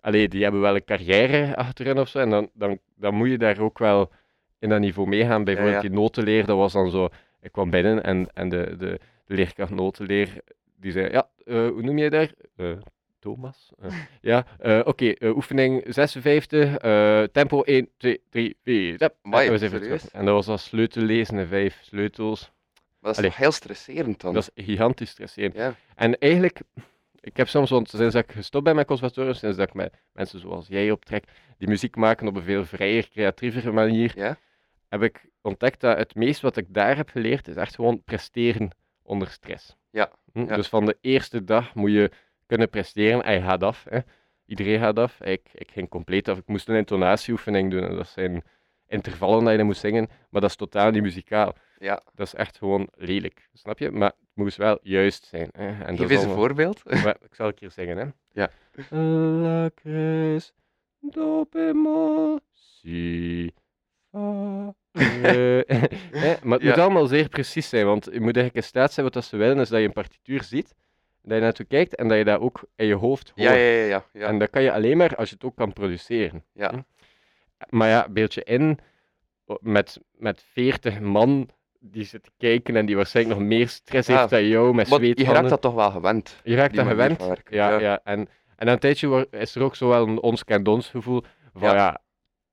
Allee, 0.00 0.28
die 0.28 0.42
hebben 0.42 0.60
wel 0.60 0.74
een 0.74 0.84
carrière 0.84 1.56
achterin 1.56 1.98
of 1.98 2.08
zo. 2.08 2.18
En 2.18 2.30
dan, 2.30 2.50
dan, 2.54 2.78
dan 2.96 3.14
moet 3.14 3.28
je 3.28 3.38
daar 3.38 3.58
ook 3.58 3.78
wel 3.78 4.10
in 4.58 4.68
dat 4.68 4.80
niveau 4.80 5.08
meegaan. 5.08 5.44
Bijvoorbeeld 5.44 5.74
ja. 5.74 5.88
die 5.88 5.90
notenleer, 5.90 6.46
dat 6.46 6.56
was 6.56 6.72
dan 6.72 6.90
zo... 6.90 7.08
Ik 7.40 7.52
kwam 7.52 7.70
binnen 7.70 8.04
en, 8.04 8.28
en 8.34 8.48
de, 8.48 8.76
de, 8.78 9.00
de 9.26 9.34
leerkracht 9.34 9.70
notenleer, 9.70 10.40
die 10.76 10.92
zei, 10.92 11.10
ja, 11.10 11.28
eh, 11.44 11.68
hoe 11.68 11.82
noem 11.82 11.98
jij 11.98 12.08
daar? 12.08 12.32
Eh, 12.56 12.66
Thomas? 13.20 13.72
Eh, 13.80 13.92
ja, 14.20 14.46
eh, 14.58 14.80
oké, 14.84 15.08
eh, 15.10 15.36
oefening 15.36 15.84
56, 15.88 16.76
eh, 16.76 17.22
tempo 17.22 17.62
1, 17.64 17.88
2, 17.96 18.22
3, 18.30 18.56
4, 18.62 18.98
zap. 18.98 19.14
Amai, 19.22 19.48
En 20.12 20.24
dat 20.24 20.34
was 20.34 20.48
als 20.48 20.64
sleutellezen 20.64 21.38
en 21.38 21.48
vijf 21.48 21.78
sleutels. 21.82 22.40
Maar 22.40 22.50
dat 23.00 23.10
is 23.12 23.18
Allee. 23.18 23.30
toch 23.30 23.38
heel 23.38 23.52
stresserend 23.52 24.20
dan? 24.20 24.34
Dat 24.34 24.50
is 24.54 24.64
gigantisch 24.64 25.10
stresserend. 25.10 25.54
Ja. 25.56 25.74
En 25.94 26.18
eigenlijk, 26.18 26.60
ik 27.20 27.36
heb 27.36 27.48
soms, 27.48 27.70
want 27.70 27.88
sinds 27.88 28.14
dat 28.14 28.24
ik 28.24 28.32
gestopt 28.32 28.64
ben 28.64 28.76
met 28.76 28.86
conservatorium, 28.86 29.34
sinds 29.34 29.56
dat 29.56 29.68
ik 29.68 29.74
met 29.74 29.94
mensen 30.12 30.40
zoals 30.40 30.66
jij 30.68 30.90
optrek, 30.90 31.24
die 31.58 31.68
muziek 31.68 31.96
maken 31.96 32.26
op 32.28 32.36
een 32.36 32.42
veel 32.42 32.64
vrijer, 32.64 33.08
creatievere 33.08 33.72
manier, 33.72 34.12
Ja? 34.16 34.36
heb 34.88 35.02
ik 35.02 35.24
ontdekt 35.42 35.80
dat 35.80 35.96
het 35.96 36.14
meest 36.14 36.40
wat 36.40 36.56
ik 36.56 36.66
daar 36.68 36.96
heb 36.96 37.08
geleerd, 37.08 37.48
is 37.48 37.56
echt 37.56 37.74
gewoon 37.74 38.02
presteren 38.04 38.70
onder 39.02 39.28
stress. 39.28 39.76
Ja, 39.90 40.10
Hm, 40.32 40.44
ja. 40.44 40.56
Dus 40.56 40.68
van 40.68 40.84
de 40.86 40.96
eerste 41.00 41.44
dag 41.44 41.74
moet 41.74 41.90
je 41.90 42.10
kunnen 42.50 42.68
presteren. 42.70 43.22
En 43.22 43.34
je 43.34 43.40
gaat 43.40 43.62
af. 43.62 43.86
Hè. 43.88 43.98
Iedereen 44.46 44.78
gaat 44.78 44.98
af. 44.98 45.20
Ik, 45.20 45.48
ik 45.54 45.70
ging 45.70 45.88
compleet 45.88 46.28
af. 46.28 46.38
Ik 46.38 46.46
moest 46.46 46.68
een 46.68 46.76
intonatieoefening 46.76 47.70
doen. 47.70 47.84
En 47.84 47.96
dat 47.96 48.08
zijn 48.08 48.42
intervallen 48.86 49.42
dat 49.42 49.50
je 49.50 49.56
dan 49.56 49.66
moet 49.66 49.76
zingen, 49.76 50.08
maar 50.30 50.40
dat 50.40 50.50
is 50.50 50.56
totaal 50.56 50.90
niet 50.90 51.02
muzikaal. 51.02 51.54
Ja. 51.78 52.02
Dat 52.14 52.26
is 52.26 52.34
echt 52.34 52.58
gewoon 52.58 52.88
lelijk. 52.94 53.48
Snap 53.52 53.78
je? 53.78 53.90
Maar 53.90 54.08
het 54.08 54.28
moest 54.34 54.56
wel 54.56 54.78
juist 54.82 55.24
zijn. 55.24 55.48
Hè. 55.52 55.84
En 55.84 55.96
Geef 55.96 56.10
eens 56.10 56.22
een 56.22 56.30
voorbeeld. 56.34 56.82
maar 57.04 57.16
ik 57.22 57.34
zal 57.34 57.46
een 57.46 57.54
keer 57.54 57.70
zeggen, 57.70 57.96
hè. 57.96 58.06
Ja. 58.32 58.50
La 58.90 59.70
cres, 59.74 60.52
do 61.00 61.46
bemol, 61.50 62.38
si, 62.52 63.50
fa, 64.10 64.74
re. 64.92 65.64
Hè, 66.12 66.34
Maar 66.42 66.58
het 66.58 66.62
Ja. 66.62 66.68
moet 66.68 66.78
allemaal 66.78 67.06
zeer 67.06 67.28
precies 67.28 67.68
zijn, 67.68 67.86
want 67.86 68.04
je 68.04 68.10
moet 68.20 68.36
eigenlijk 68.36 68.54
in 68.54 68.62
staat 68.62 68.92
zijn 68.92 69.06
wat 69.06 69.14
dat 69.14 69.24
ze 69.24 69.36
willen, 69.36 69.58
is 69.58 69.68
dat 69.68 69.80
je 69.80 69.86
een 69.86 69.92
partituur 69.92 70.42
ziet, 70.42 70.74
dat 71.30 71.38
je 71.38 71.44
naartoe 71.44 71.66
kijkt 71.66 71.94
en 71.94 72.08
dat 72.08 72.18
je 72.18 72.24
dat 72.24 72.40
ook 72.40 72.62
in 72.76 72.86
je 72.86 72.94
hoofd 72.94 73.32
hoort. 73.34 73.48
Ja, 73.48 73.52
ja, 73.54 73.84
ja. 73.84 74.04
ja. 74.12 74.26
En 74.26 74.38
dat 74.38 74.50
kan 74.50 74.62
je 74.62 74.72
alleen 74.72 74.96
maar 74.96 75.16
als 75.16 75.28
je 75.28 75.34
het 75.34 75.44
ook 75.44 75.56
kan 75.56 75.72
produceren. 75.72 76.44
Ja. 76.52 76.84
Maar 77.68 77.88
ja, 77.88 78.06
beeld 78.10 78.34
je 78.34 78.44
in, 78.44 78.78
met, 79.60 80.00
met 80.12 80.42
40 80.52 81.00
man 81.00 81.48
die 81.78 82.04
zitten 82.04 82.32
kijken 82.38 82.76
en 82.76 82.86
die 82.86 82.96
waarschijnlijk 82.96 83.38
nog 83.38 83.48
meer 83.48 83.68
stress 83.68 84.08
Ja. 84.08 84.18
heeft 84.18 84.30
dan 84.30 84.46
jou, 84.46 84.74
met 84.74 84.88
Maar 84.88 85.04
je 85.04 85.24
raakt 85.24 85.48
dat 85.48 85.60
toch 85.60 85.74
wel 85.74 85.90
gewend. 85.90 86.40
Je 86.44 86.54
raakt 86.54 86.74
dat 86.74 86.86
gewend. 86.86 87.22
Ja, 87.48 87.70
ja. 87.70 87.78
ja. 87.80 88.00
En, 88.04 88.28
en 88.56 88.68
een 88.68 88.78
tijdje 88.78 89.28
is 89.30 89.54
er 89.54 89.62
ook 89.62 89.76
zo 89.76 89.88
wel 89.88 90.08
een 90.08 90.20
ons 90.20 90.44
kent 90.44 90.68
ons 90.68 90.88
gevoel 90.88 91.22
van 91.54 91.74
Ja. 91.74 92.00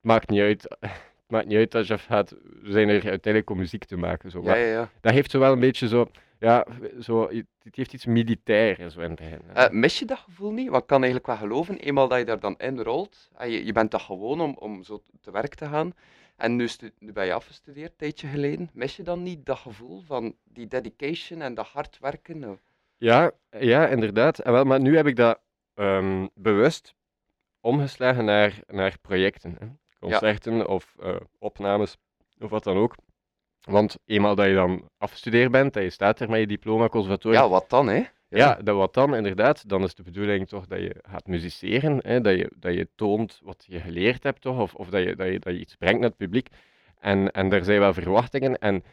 maakt 0.02 0.30
niet 0.30 0.42
uit. 0.42 0.78
Het 1.28 1.36
maakt 1.36 1.48
niet 1.48 1.58
uit 1.58 1.76
als 1.76 1.88
je 1.88 1.98
gaat, 1.98 2.30
we 2.62 2.72
zijn 2.72 2.90
er 2.90 2.94
uiteindelijk 2.94 3.50
om 3.50 3.58
muziek 3.58 3.86
te 3.86 3.98
maken. 3.98 4.32
Zo. 4.32 4.42
Ja, 4.44 4.56
ja, 4.56 4.66
ja. 4.72 4.90
Dat 5.02 5.14
heeft 5.14 5.32
zo 5.32 5.40
wel 5.40 5.52
een 5.52 5.60
beetje 5.60 5.88
zo, 5.88 6.08
ja, 6.40 6.66
zo, 7.00 7.30
het 7.64 7.76
heeft 7.76 7.94
iets 7.94 8.06
militair 8.06 8.90
zo 8.90 9.00
in 9.00 9.10
het. 9.10 9.22
Eh, 9.54 9.70
mis 9.70 10.00
je 10.00 10.06
dat 10.06 10.18
gevoel 10.18 10.52
niet? 10.52 10.70
Want 10.70 10.82
ik 10.82 10.88
kan 10.88 11.04
eigenlijk 11.04 11.28
wel 11.28 11.38
geloven, 11.38 11.78
eenmaal 11.78 12.08
dat 12.08 12.18
je 12.18 12.26
daar 12.26 12.40
dan 12.40 12.58
in 12.58 12.80
rolt, 12.80 13.30
en 13.38 13.50
je, 13.50 13.66
je 13.66 13.72
bent 13.72 13.92
dat 13.92 14.02
gewoon 14.02 14.42
om, 14.42 14.56
om 14.60 14.84
zo 14.84 15.04
te 15.22 15.32
werk 15.32 15.56
te 15.56 15.66
gaan, 15.66 15.94
en 16.36 16.56
nu, 16.56 16.70
nu 17.00 17.12
ben 17.12 17.26
je 17.26 17.34
afgestudeerd, 17.34 17.92
een 17.92 17.98
tijdje 17.98 18.28
geleden, 18.28 18.70
mis 18.74 18.96
je 18.96 19.04
dan 19.04 19.24
niet 19.24 19.46
dat 19.46 19.58
gevoel 19.58 20.02
van 20.02 20.36
die 20.44 20.68
dedication 20.68 21.42
en 21.42 21.54
dat 21.54 21.68
hard 21.68 22.00
werken? 22.00 22.60
Ja, 22.98 23.32
ja, 23.50 23.88
inderdaad. 23.88 24.40
En 24.40 24.52
wel, 24.52 24.64
maar 24.64 24.80
nu 24.80 24.96
heb 24.96 25.08
ik 25.08 25.16
dat 25.16 25.40
ehm, 25.74 26.28
bewust 26.34 26.96
omgeslagen 27.62 28.26
naar, 28.26 28.60
naar 28.68 28.98
projecten. 29.02 29.56
Hè. 29.60 29.68
Concerten 30.00 30.68
of 30.68 30.96
eh, 31.00 31.16
opnames 31.40 31.98
of 32.40 32.50
wat 32.50 32.64
dan 32.64 32.78
ook. 32.78 32.96
Want 33.68 33.98
eenmaal 34.06 34.36
dat 34.36 34.46
je 34.46 34.54
dan 34.54 34.90
afgestudeerd 34.98 35.52
bent, 35.52 35.74
dat 35.74 35.84
je 35.84 35.90
staat 35.90 36.20
er 36.20 36.30
met 36.30 36.40
je 36.40 36.48
diploma 36.48 36.90
conservatorium, 36.90 37.42
Ja, 37.42 37.50
wat 37.50 37.70
dan, 37.70 37.88
hè? 37.88 38.04
ja, 38.30 38.56
dat 38.64 38.76
wat 38.76 38.94
dan 38.94 39.16
inderdaad, 39.16 39.70
dan 39.70 39.84
is 39.84 39.96
de 39.96 40.04
bedoeling 40.04 40.48
toch 40.48 40.68
dat 40.68 40.80
je 40.80 40.96
gaat 41.10 41.28
musiceren, 41.28 42.00
hè, 42.02 42.22
dat, 42.22 42.38
je, 42.38 42.52
dat 42.56 42.74
je 42.74 42.88
toont 42.96 43.40
wat 43.44 43.66
je 43.68 43.80
geleerd 43.80 44.24
hebt, 44.24 44.42
toch, 44.42 44.60
of, 44.60 44.74
of 44.74 44.90
dat, 44.90 45.04
je, 45.04 45.16
dat, 45.16 45.28
je, 45.28 45.40
dat 45.40 45.54
je 45.54 45.60
iets 45.60 45.76
brengt 45.76 46.00
naar 46.00 46.10
het 46.10 46.18
publiek. 46.18 46.48
En, 47.00 47.32
en 47.32 47.50
daar 47.50 47.64
zijn 47.64 47.80
wel 47.80 47.94
verwachtingen. 47.94 48.58
En, 48.58 48.84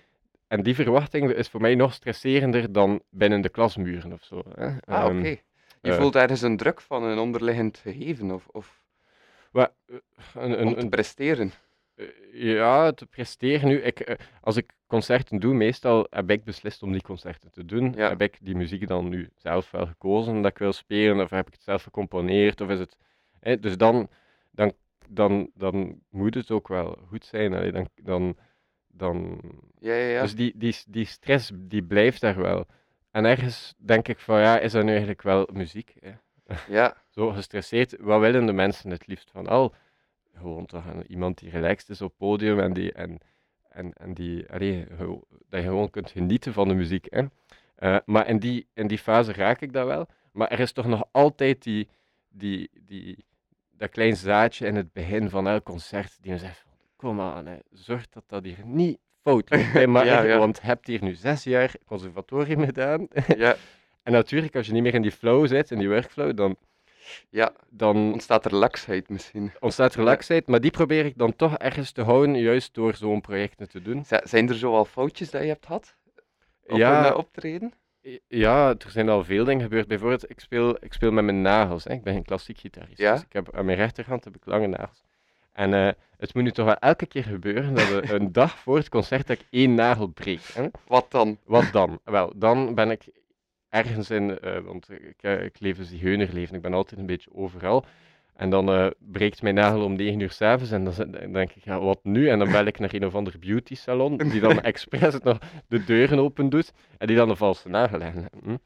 en 0.49 0.63
die 0.63 0.75
verwachting 0.75 1.31
is 1.31 1.49
voor 1.49 1.61
mij 1.61 1.75
nog 1.75 1.93
stresserender 1.93 2.73
dan 2.73 3.03
binnen 3.11 3.41
de 3.41 3.49
klasmuren 3.49 4.13
of 4.13 4.23
zo. 4.23 4.43
Hè. 4.55 4.67
Ah, 4.67 5.05
Ehm, 5.05 5.19
oké. 5.19 5.37
Je 5.81 5.91
eh, 5.91 5.97
voelt 5.97 6.17
ergens 6.17 6.43
een 6.43 6.57
druk 6.57 6.81
van 6.81 7.03
een 7.03 7.19
onderliggend 7.19 7.79
gegeven 7.79 8.31
of, 8.31 8.47
of 8.53 8.83
maar, 9.53 9.71
eh, 9.87 9.97
een, 10.35 10.57
om 10.57 10.67
een, 10.67 10.75
te 10.75 10.81
een, 10.81 10.89
presteren. 10.89 11.53
Eh, 11.95 12.07
ja, 12.33 12.93
te 12.93 13.07
presteren 13.07 13.69
nu. 13.69 13.81
Ik, 13.83 14.01
eh, 14.01 14.17
als 14.41 14.57
ik 14.57 14.73
concerten 14.87 15.41
doe, 15.41 15.55
meestal 15.55 16.07
heb 16.11 16.31
ik 16.31 16.45
beslist 16.45 16.83
om 16.83 16.93
die 16.93 17.03
concerten 17.03 17.51
te 17.51 17.65
doen. 17.65 17.93
Ja. 17.97 18.09
Heb 18.09 18.21
ik 18.21 18.39
die 18.41 18.55
muziek 18.55 18.89
dan 18.89 19.09
nu 19.09 19.31
zelf 19.37 19.71
wel 19.71 19.87
gekozen 19.87 20.43
dat 20.43 20.51
ik 20.51 20.59
wil 20.59 20.73
spelen, 20.73 21.21
of 21.21 21.31
heb 21.31 21.47
ik 21.47 21.53
het 21.53 21.63
zelf 21.63 21.83
gecomponeerd, 21.83 22.61
of 22.61 22.69
is 22.69 22.79
het... 22.79 22.97
hè, 23.41 23.59
dus 23.61 23.77
dan, 23.77 24.09
dan, 24.51 24.73
dan, 25.09 25.51
dan 25.55 26.01
moet 26.11 26.35
het 26.35 26.51
ook 26.51 26.69
wel 26.69 26.99
goed 27.09 27.25
zijn. 27.25 27.55
Allee, 27.55 27.73
dan, 27.73 27.89
dan, 27.95 28.37
dan, 28.87 29.41
Ja, 29.79 29.95
ja, 29.95 30.09
ja. 30.09 30.23
Dus 30.23 30.35
die, 30.35 30.53
die, 30.57 30.77
die 30.87 31.07
stress, 31.07 31.51
die 31.55 31.83
blijft 31.83 32.21
daar 32.21 32.41
wel. 32.41 32.67
En 33.11 33.25
ergens 33.25 33.75
denk 33.77 34.09
ik 34.09 34.19
van, 34.19 34.41
ja, 34.41 34.59
is 34.59 34.73
dat 34.73 34.83
nu 34.83 34.91
eigenlijk 34.91 35.23
wel 35.23 35.49
muziek? 35.53 35.95
Hè? 36.01 36.13
ja. 36.69 36.97
Zo 37.15 37.31
gestresseerd, 37.31 37.97
wat 38.01 38.21
willen 38.21 38.47
de 38.47 38.53
mensen 38.53 38.91
het 38.91 39.07
liefst 39.07 39.31
van 39.31 39.47
al? 39.47 39.75
Gewoon 40.37 40.67
toch 40.67 40.87
een- 40.87 41.07
iemand 41.11 41.39
die 41.39 41.51
relaxed 41.51 41.89
is 41.89 42.03
op 42.03 42.09
het 42.09 42.19
podium 42.19 42.61
en, 42.61 42.73
die, 42.73 42.93
en, 42.93 43.19
en, 43.69 43.93
en 43.93 44.15
die, 44.15 44.51
allee, 44.51 44.87
dat 45.49 45.61
je 45.61 45.67
gewoon 45.67 45.91
kunt 45.91 46.11
genieten 46.11 46.53
van 46.53 46.69
de 46.69 46.75
muziek. 46.75 47.07
Hè? 47.11 47.23
Eh, 47.75 47.97
maar 48.05 48.29
in 48.29 48.39
die, 48.39 48.69
in 48.75 48.87
die 48.87 48.99
fase 48.99 49.33
raak 49.33 49.61
ik 49.61 49.73
dat 49.73 49.87
wel. 49.87 50.07
Maar 50.33 50.49
er 50.49 50.61
is 50.61 50.73
toch 50.73 50.87
nog 50.87 51.05
altijd 51.13 51.63
die, 51.63 51.89
die, 52.29 52.71
die, 52.81 53.25
dat 53.71 53.91
klein 53.91 54.17
zaadje 54.17 54.67
in 54.67 54.77
het 54.77 54.93
begin 54.93 55.31
van 55.31 55.49
elk 55.49 55.65
concert 55.65 56.19
die 56.21 56.33
me 56.33 56.39
zegt 56.39 56.65
kom 56.97 57.21
aan, 57.21 57.47
hè, 57.47 57.57
zorg 57.71 58.09
dat 58.09 58.25
dat 58.27 58.45
hier 58.45 58.65
niet 58.65 58.99
fout 59.23 59.51
loopt. 59.51 59.73
hè, 59.73 59.87
maar 59.95 60.07
ja. 60.07 60.39
Want 60.39 60.57
je 60.57 60.67
hebt 60.67 60.87
hier 60.87 61.03
nu 61.03 61.15
zes 61.15 61.45
jaar 61.45 61.75
conservatorium 61.87 62.65
gedaan. 62.65 63.09
ja. 63.37 63.57
en 64.03 64.13
natuurlijk, 64.13 64.57
als 64.57 64.67
je 64.67 64.73
niet 64.73 64.83
meer 64.83 64.95
in 64.95 65.03
die 65.03 65.13
flow 65.13 65.47
zit, 65.47 65.71
in 65.71 65.79
die 65.79 65.89
workflow, 65.89 66.37
dan, 66.37 66.57
ja. 67.31 67.53
dan 67.71 67.97
Ontstaat 68.13 68.45
er 68.45 68.55
laksheid 68.55 69.09
misschien. 69.09 69.53
ontstaat 69.61 69.95
relaxheid. 69.95 70.47
Maar 70.47 70.61
die 70.61 70.71
probeer 70.71 71.05
ik 71.05 71.19
dan 71.19 71.37
toch 71.37 71.57
ergens 71.59 71.93
te 71.93 72.03
houden, 72.03 72.37
juist 72.41 72.75
door 72.75 72.95
zo'n 72.95 73.21
projecten 73.21 73.69
te 73.69 73.83
doen. 73.83 74.05
Z- 74.05 74.19
Zijn 74.23 74.49
er 74.49 74.55
zo 74.55 74.75
al 74.75 74.85
foutjes 74.85 75.31
dat 75.31 75.43
je 75.43 75.49
hebt 75.49 75.67
gehad? 75.67 75.97
Op 76.67 76.77
Ja. 76.77 77.05
een 77.07 77.13
eh, 77.13 77.19
optreden? 77.19 77.73
Ja, 78.29 78.69
er 78.69 78.91
zijn 78.91 79.09
al 79.09 79.25
veel 79.25 79.45
dingen 79.45 79.63
gebeurd. 79.63 79.89
Bijvoorbeeld, 79.89 80.31
ik 80.31 80.41
speel, 80.41 80.77
ik 80.85 80.93
speel 80.93 81.11
met 81.13 81.25
mijn 81.25 81.43
nagels. 81.43 81.85
Hè. 81.85 81.93
Ik 81.93 82.03
ben 82.03 82.15
een 82.15 82.25
klassiek 82.25 82.59
gitarist. 82.59 82.99
Ja. 82.99 83.13
Dus 83.13 83.23
ik 83.23 83.33
heb, 83.33 83.57
aan 83.57 83.65
mijn 83.65 83.77
rechterhand 83.79 84.25
heb 84.25 84.37
ik 84.37 84.43
lange 84.47 84.67
nagels. 84.67 85.03
En 85.53 85.75
eh, 85.75 85.89
het 86.19 86.35
moet 86.35 86.43
nu 86.43 86.51
toch 86.53 86.65
wel 86.67 86.77
elke 86.77 87.07
keer 87.07 87.25
gebeuren 87.25 87.75
dat 87.75 87.89
we 87.89 88.13
een 88.15 88.33
dag 88.33 88.59
voor 88.59 88.77
het 88.77 88.89
concert 88.89 89.27
dat 89.27 89.39
ik 89.39 89.47
één 89.51 89.75
nagel 89.75 90.07
breek. 90.07 90.41
Hè. 90.55 90.67
Wat 90.87 91.11
dan? 91.11 91.39
Wat 91.45 91.73
dan? 91.73 92.01
Wel, 92.05 92.33
dan 92.37 92.75
ben 92.75 92.91
ik 92.91 93.05
ergens 93.75 94.11
in, 94.11 94.39
eh, 94.41 94.59
want 94.59 94.91
ik, 94.91 95.17
eh, 95.21 95.45
ik 95.45 95.61
leef 95.61 95.79
een 95.79 95.85
zigeunerleven, 95.85 96.55
ik 96.57 96.63
ben 96.63 96.75
altijd 96.75 97.01
een 97.01 97.07
beetje 97.07 97.31
overal. 97.35 97.85
En 98.35 98.51
dan 98.51 98.69
eh, 98.69 98.87
breekt 98.99 99.43
mijn 99.43 99.55
nagel 99.55 99.85
om 99.85 99.95
9 99.97 100.21
uur 100.21 100.31
s'avonds 100.31 100.71
en 100.71 100.85
dan, 100.85 101.11
denk 101.33 101.53
ik, 101.53 101.65
ja, 101.65 101.81
wat 101.81 102.01
nu? 102.03 102.29
En 102.29 102.39
dan 102.39 102.51
bel 102.51 102.65
ik 102.65 102.79
naar 102.79 102.95
een 102.95 103.07
of 103.07 103.15
ander 103.15 103.39
beauty 103.39 103.75
salon, 103.75 104.17
die 104.17 104.41
dan 104.41 104.61
expres 104.71 105.19
nog 105.19 105.39
de 105.69 105.85
deuren 105.85 106.19
open 106.19 106.49
doet 106.49 106.73
en 106.99 107.07
die 107.07 107.17
dan 107.17 107.31
een 107.31 107.37
valse 107.37 107.69
nagel 107.69 107.99
leggen. 107.99 108.29
Hm? 108.43 108.57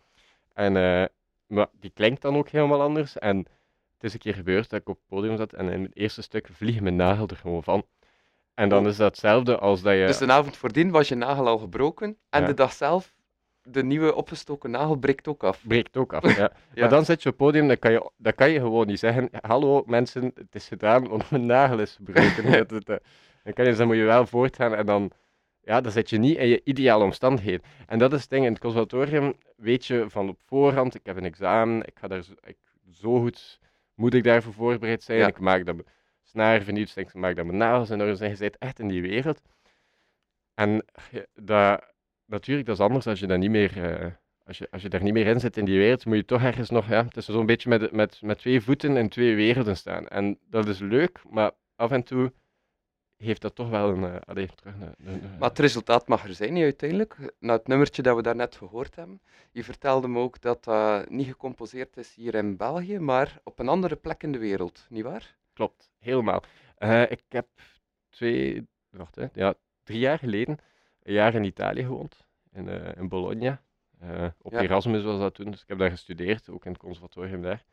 En, 0.52 0.76
eh, 0.76 1.04
maar 1.46 1.66
die 1.80 1.90
klinkt 1.94 2.22
dan 2.22 2.36
ook 2.36 2.48
helemaal 2.48 2.80
anders. 2.82 3.18
En 3.18 3.36
het 3.94 4.04
is 4.04 4.12
een 4.12 4.18
keer 4.18 4.34
gebeurd 4.34 4.70
dat 4.70 4.80
ik 4.80 4.88
op 4.88 4.96
het 4.96 5.06
podium 5.08 5.36
zat 5.36 5.52
en 5.52 5.68
in 5.68 5.82
het 5.82 5.96
eerste 5.96 6.22
stuk 6.22 6.48
vliegt 6.52 6.80
mijn 6.80 6.96
nagel 6.96 7.28
er 7.28 7.36
gewoon 7.36 7.62
van. 7.62 7.84
En 8.54 8.68
dan 8.68 8.82
Oh. 8.82 8.88
is 8.88 8.96
dat 8.96 9.06
hetzelfde 9.10 9.58
als 9.58 9.82
dat 9.82 9.94
je... 9.94 10.06
Dus 10.06 10.18
de 10.18 10.32
avond 10.32 10.56
voordien 10.56 10.90
was 10.90 11.08
je 11.08 11.14
nagel 11.14 11.46
al 11.46 11.58
gebroken 11.58 12.16
en 12.30 12.40
Ja. 12.40 12.46
de 12.46 12.54
dag 12.54 12.72
zelf, 12.72 13.14
de 13.70 13.84
nieuwe 13.84 14.14
opgestoken 14.14 14.70
nagel 14.70 14.96
breekt 14.96 15.28
ook 15.28 15.44
af. 15.44 15.60
breekt 15.66 15.96
ook 15.96 16.12
af. 16.12 16.22
Ja. 16.36 16.52
Ja. 16.74 16.80
Maar 16.80 16.88
dan 16.88 17.04
zit 17.04 17.22
je 17.22 17.28
op 17.28 17.38
het 17.38 17.46
podium, 17.46 17.68
dan 17.68 17.78
kan 17.78 17.92
je, 17.92 18.10
dan 18.16 18.34
kan 18.34 18.50
je 18.50 18.60
gewoon 18.60 18.86
niet 18.86 18.98
zeggen: 18.98 19.28
Hallo 19.40 19.82
mensen, 19.86 20.32
het 20.34 20.54
is 20.54 20.68
gedaan, 20.68 21.08
want 21.08 21.30
mijn 21.30 21.46
nagel 21.46 21.78
is 21.78 21.98
gebroken. 22.04 22.86
Dan, 23.44 23.56
kan 23.56 23.66
je, 23.66 23.74
dan 23.74 23.86
moet 23.86 23.96
je 23.96 24.02
wel 24.02 24.26
voortgaan 24.26 24.74
en 24.74 24.86
dan, 24.86 25.10
ja, 25.60 25.80
dan 25.80 25.92
zit 25.92 26.10
je 26.10 26.18
niet 26.18 26.36
in 26.36 26.48
je 26.48 26.60
ideale 26.64 27.04
omstandigheden. 27.04 27.62
En 27.86 27.98
dat 27.98 28.12
is 28.12 28.20
het 28.20 28.30
ding: 28.30 28.44
in 28.44 28.52
het 28.52 28.60
conservatorium 28.60 29.34
weet 29.56 29.86
je 29.86 30.04
van 30.08 30.28
op 30.28 30.40
voorhand: 30.46 30.94
ik 30.94 31.06
heb 31.06 31.16
een 31.16 31.24
examen, 31.24 31.86
ik 31.86 31.98
ga 31.98 32.08
daar 32.08 32.22
zo, 32.22 32.32
ik, 32.44 32.56
zo 32.90 33.20
goed 33.20 33.58
moet 33.94 34.14
ik 34.14 34.24
daarvoor 34.24 34.52
voorbereid 34.52 35.02
zijn. 35.02 35.18
Ja. 35.18 35.26
Ik 35.26 35.40
maak 35.40 35.66
dat 35.66 35.76
snaar 36.22 36.62
vernieuwd, 36.62 36.96
ik 36.96 37.14
maak 37.14 37.36
dat 37.36 37.44
mijn 37.44 37.58
nagels 37.58 37.90
en 37.90 37.98
dan 37.98 38.06
je 38.06 38.34
zit 38.36 38.58
echt 38.58 38.78
in 38.78 38.88
die 38.88 39.02
wereld. 39.02 39.42
En 40.54 40.84
dat, 41.34 41.87
natuurlijk, 42.28 42.66
dat 42.66 42.76
is 42.78 42.82
anders 42.84 43.06
als 43.06 43.20
je 43.20 43.26
dat 43.26 43.38
niet 43.38 43.50
meer. 43.50 43.84
eh, 44.00 44.12
als 44.44 44.58
je, 44.58 44.68
als 44.70 44.82
je 44.82 44.88
daar 44.88 45.02
niet 45.02 45.12
meer 45.12 45.26
in 45.26 45.40
zit 45.40 45.56
in 45.56 45.64
die 45.64 45.78
wereld, 45.78 46.04
moet 46.06 46.16
je 46.16 46.24
toch 46.24 46.42
ergens 46.42 46.70
nog, 46.70 46.88
ja, 46.88 47.04
het 47.04 47.16
is 47.16 47.24
zo'n 47.24 47.46
beetje 47.46 47.68
met, 47.68 47.92
met, 47.92 48.22
met 48.22 48.38
twee 48.38 48.60
voeten 48.60 48.96
in 48.96 49.08
twee 49.08 49.34
werelden 49.34 49.76
staan. 49.76 50.08
En 50.08 50.38
dat 50.50 50.66
is 50.68 50.78
leuk, 50.78 51.20
maar 51.30 51.50
af 51.76 51.90
en 51.90 52.02
toe 52.02 52.32
heeft 53.16 53.40
dat 53.42 53.54
toch 53.54 53.68
wel 53.68 53.88
een, 53.90 54.04
eh 54.04 54.16
allee, 54.24 54.48
terug 54.54 54.74
een, 54.74 54.82
een- 54.82 55.22
een- 55.24 55.38
Maar 55.38 55.48
het 55.48 55.58
resultaat 55.58 56.08
mag 56.08 56.24
er 56.24 56.34
zijn 56.34 56.52
niet 56.52 56.62
uiteindelijk. 56.62 57.16
Na 57.38 57.52
het 57.52 57.66
nummertje 57.66 58.02
dat 58.02 58.16
we 58.16 58.22
daarnet 58.22 58.56
gehoord 58.56 58.96
hebben. 58.96 59.20
Je 59.52 59.64
vertelde 59.64 60.08
me 60.08 60.18
ook 60.18 60.40
dat 60.40 60.64
dat 60.64 61.10
niet 61.10 61.26
gecomposeerd 61.26 61.96
is 61.96 62.14
hier 62.14 62.34
in 62.34 62.56
België, 62.56 62.98
maar 62.98 63.40
op 63.44 63.58
een 63.58 63.68
andere 63.68 63.96
plek 63.96 64.22
in 64.22 64.32
de 64.32 64.38
wereld, 64.38 64.86
nietwaar? 64.88 65.36
Klopt, 65.52 65.90
helemaal. 65.98 66.42
Eh, 66.76 67.10
ik 67.10 67.22
heb 67.28 67.46
twee, 68.08 68.66
wacht, 68.90 69.14
hè, 69.14 69.26
ja, 69.32 69.54
drie 69.82 69.98
jaar 69.98 70.18
geleden 70.18 70.58
een 71.08 71.14
jaar 71.14 71.34
in 71.34 71.44
Italië 71.44 71.82
gewoond, 71.82 72.26
in, 72.52 72.68
eh, 72.68 72.96
in 72.96 73.08
Bologna. 73.08 73.62
Eh, 74.00 74.26
op 74.42 74.52
Ja. 74.52 74.60
Erasmus 74.60 75.02
was 75.02 75.18
dat 75.18 75.34
toen, 75.34 75.50
dus 75.50 75.62
ik 75.62 75.68
heb 75.68 75.78
daar 75.78 75.90
gestudeerd, 75.90 76.48
ook 76.50 76.64
in 76.64 76.70
het 76.72 76.80
conservatorium 76.80 77.42
daar. 77.42 77.64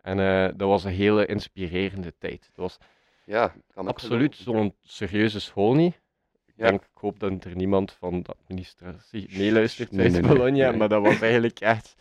En 0.00 0.18
eh, 0.18 0.44
dat 0.56 0.68
was 0.68 0.84
een 0.84 0.92
hele 0.92 1.26
inspirerende 1.26 2.14
tijd. 2.18 2.46
Het 2.46 2.56
was 2.56 2.78
Ja, 3.24 3.54
absoluut 3.74 4.36
zo'n 4.36 4.74
serieuze 4.82 5.40
school 5.40 5.74
niet. 5.74 6.00
Ik, 6.46 6.54
Ja. 6.56 6.68
denk, 6.68 6.82
ik 6.82 6.88
hoop 6.92 7.18
dat 7.20 7.44
er 7.44 7.56
niemand 7.56 7.92
van 7.92 8.22
de 8.22 8.34
administratie 8.42 9.28
meeluistert 9.38 9.90
Nee, 9.90 10.08
nee, 10.10 10.20
Bologna, 10.20 10.68
nee. 10.68 10.78
maar 10.78 10.88
dat 10.88 11.02
was 11.02 11.20
eigenlijk 11.20 11.60
echt, 11.60 11.94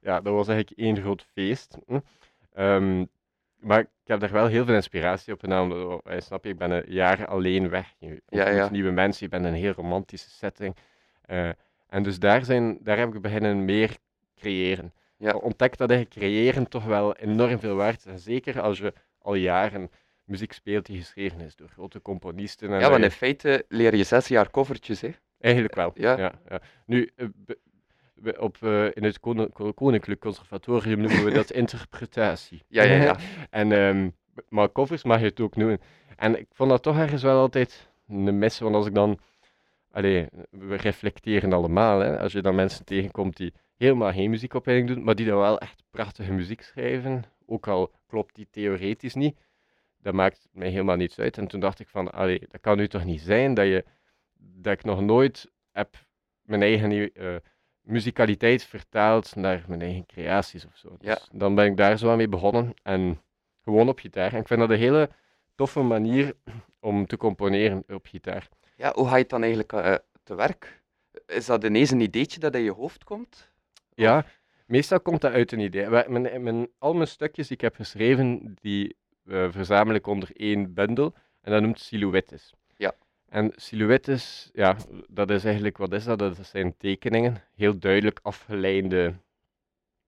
ja, 0.00 0.20
dat 0.20 0.32
was 0.34 0.48
eigenlijk 0.48 0.80
één 0.80 0.96
groot 0.96 1.22
feest. 1.32 1.78
hm. 1.86 1.98
Ehm, 2.52 3.04
maar 3.60 3.80
ik 3.80 3.86
heb 4.04 4.20
daar 4.20 4.32
wel 4.32 4.46
heel 4.46 4.64
veel 4.64 4.74
inspiratie 4.74 5.32
op 5.32 5.40
genomen. 5.40 6.00
eh, 6.04 6.20
Snap 6.20 6.44
je, 6.44 6.50
ik 6.50 6.58
ben 6.58 6.70
een 6.70 6.84
jaar 6.86 7.26
alleen 7.26 7.68
weg. 7.68 7.94
Je 7.98 8.22
Ja, 8.28 8.48
ja. 8.48 8.70
nieuwe 8.70 8.90
mensen, 8.90 9.24
je 9.24 9.30
bent 9.30 9.46
in 9.46 9.52
een 9.52 9.58
heel 9.58 9.72
romantische 9.72 10.30
setting. 10.30 10.76
Eh, 11.22 11.48
en 11.88 12.02
dus 12.02 12.18
daar, 12.18 12.44
zijn, 12.44 12.78
daar 12.82 12.98
heb 12.98 13.14
ik 13.14 13.20
beginnen 13.20 13.64
meer 13.64 13.96
creëren. 14.36 14.92
Ja. 15.16 15.32
Ontdek 15.32 15.76
dat 15.76 15.90
eigenlijk 15.90 16.20
creëren 16.20 16.68
toch 16.68 16.84
wel 16.84 17.16
enorm 17.16 17.58
veel 17.58 17.74
waard 17.76 18.06
is. 18.06 18.22
Zeker 18.24 18.60
als 18.60 18.78
je 18.78 18.92
al 19.18 19.34
jaren 19.34 19.90
muziek 20.24 20.52
speelt 20.52 20.86
die 20.86 20.98
geschreven 20.98 21.40
is 21.40 21.56
door 21.56 21.68
grote 21.68 22.02
componisten. 22.02 22.72
En 22.72 22.80
Ja, 22.80 22.88
want 22.88 22.98
je- 22.98 23.04
in 23.04 23.10
feite 23.10 23.64
leer 23.68 23.96
je 23.96 24.04
zes 24.04 24.28
jaar 24.28 24.50
covertjes, 24.50 25.00
hè? 25.00 25.10
Eigenlijk 25.40 25.74
wel. 25.74 25.90
Ja. 25.94 26.18
Ja. 26.18 26.32
Ja, 26.48 26.60
Nu, 26.86 27.10
eh, 27.16 27.26
op, 28.38 28.56
eh, 28.60 28.84
in 28.84 29.04
het 29.04 29.20
konin- 29.20 29.52
ko- 29.52 29.72
Koninklijk 29.72 30.20
Conservatorium 30.20 31.00
noemen 31.00 31.24
we 31.24 31.30
dat 31.30 31.50
interpretatie. 31.62 32.62
Ja, 32.68 32.82
ja, 32.82 33.02
ja. 33.02 33.16
en, 33.50 33.72
ehm, 33.72 34.10
maar 34.48 34.72
covers 34.72 35.04
mag 35.04 35.18
je 35.18 35.24
het 35.24 35.40
ook 35.40 35.56
noemen. 35.56 35.80
En 36.16 36.38
ik 36.38 36.46
vond 36.52 36.70
dat 36.70 36.82
toch 36.82 36.98
ergens 36.98 37.22
wel 37.22 37.38
altijd 37.40 37.88
een 38.08 38.38
mis, 38.38 38.58
want 38.58 38.74
als 38.74 38.86
ik 38.86 38.94
dan... 38.94 39.18
Allee, 39.92 40.26
we 40.50 40.74
reflecteren 40.76 41.52
allemaal, 41.52 41.98
hè. 42.00 42.18
Als 42.18 42.32
je 42.32 42.42
dan 42.42 42.54
mensen 42.54 42.84
tegenkomt 42.84 43.36
die 43.36 43.52
helemaal 43.76 44.12
geen 44.12 44.30
muziekopleiding 44.30 44.88
doen, 44.90 45.04
maar 45.04 45.14
die 45.14 45.26
dan 45.26 45.38
wel 45.38 45.58
echt 45.58 45.82
prachtige 45.90 46.32
muziek 46.32 46.62
schrijven, 46.62 47.24
ook 47.46 47.68
al 47.68 47.92
klopt 48.06 48.34
die 48.34 48.48
theoretisch 48.50 49.14
niet, 49.14 49.36
dat 50.02 50.14
maakt 50.14 50.48
mij 50.52 50.68
helemaal 50.68 50.96
niets 50.96 51.18
uit. 51.18 51.38
En 51.38 51.46
toen 51.46 51.60
dacht 51.60 51.80
ik 51.80 51.88
van, 51.88 52.10
allee, 52.10 52.40
dat 52.50 52.60
kan 52.60 52.76
nu 52.76 52.88
toch 52.88 53.04
niet 53.04 53.20
zijn 53.20 53.54
dat, 53.54 53.66
je, 53.66 53.84
dat 54.38 54.72
ik 54.72 54.84
nog 54.84 55.00
nooit 55.00 55.50
heb 55.72 55.94
mijn 56.42 56.62
eigen 56.62 57.12
eh, 57.12 57.36
muzikaliteit 57.82 58.64
vertaald 58.64 59.36
naar 59.36 59.64
mijn 59.68 59.80
eigen 59.80 60.06
creaties 60.06 60.66
of 60.66 60.76
zo. 60.76 60.96
Ja. 61.00 61.14
Dus 61.14 61.28
dan 61.32 61.54
ben 61.54 61.66
ik 61.66 61.76
daar 61.76 61.98
zo 61.98 62.10
aan 62.10 62.16
mee 62.16 62.28
begonnen 62.28 62.74
en 62.82 63.20
gewoon 63.62 63.88
op 63.88 63.98
gitaar. 63.98 64.32
En 64.32 64.40
ik 64.40 64.46
vind 64.46 64.60
dat 64.60 64.70
een 64.70 64.76
hele 64.76 65.10
toffe 65.54 65.80
manier 65.80 66.34
om 66.80 67.06
te 67.06 67.16
componeren 67.16 67.84
op 67.88 68.06
gitaar. 68.06 68.48
Ja, 68.76 68.92
hoe 68.94 69.08
ga 69.08 69.14
je 69.14 69.20
het 69.20 69.30
dan 69.30 69.42
eigenlijk 69.42 69.72
eh, 69.72 69.94
te 70.22 70.34
werk? 70.34 70.82
Is 71.26 71.46
dat 71.46 71.64
ineens 71.64 71.90
een 71.90 72.00
ideetje 72.00 72.40
dat 72.40 72.54
in 72.54 72.62
je 72.62 72.72
hoofd 72.72 73.04
komt? 73.04 73.50
Ja, 73.94 74.24
Meestal 74.70 75.00
komt 75.00 75.20
dat 75.20 75.32
uit 75.32 75.52
een 75.52 75.60
idee. 75.60 75.88
Mijn, 75.88 76.42
mijn, 76.42 76.68
al 76.78 76.94
mijn 76.94 77.08
stukjes 77.08 77.46
die 77.46 77.56
ik 77.56 77.62
heb 77.62 77.74
geschreven, 77.74 78.54
die 78.60 78.96
eh, 79.24 79.46
verzamel 79.50 79.94
ik 79.94 80.06
onder 80.06 80.30
één 80.32 80.74
bundel. 80.74 81.14
En 81.40 81.52
dat 81.52 81.62
noemt 81.62 81.80
Silhouettes. 81.80 82.52
En 83.30 83.52
silhouettes, 83.56 84.50
ja, 84.52 84.76
dat 85.08 85.30
is 85.30 85.44
eigenlijk, 85.44 85.76
wat 85.76 85.92
is 85.92 86.04
dat? 86.04 86.18
Dat 86.18 86.46
zijn 86.46 86.76
tekeningen, 86.76 87.42
heel 87.54 87.78
duidelijk 87.78 88.18
afgeleide 88.22 89.14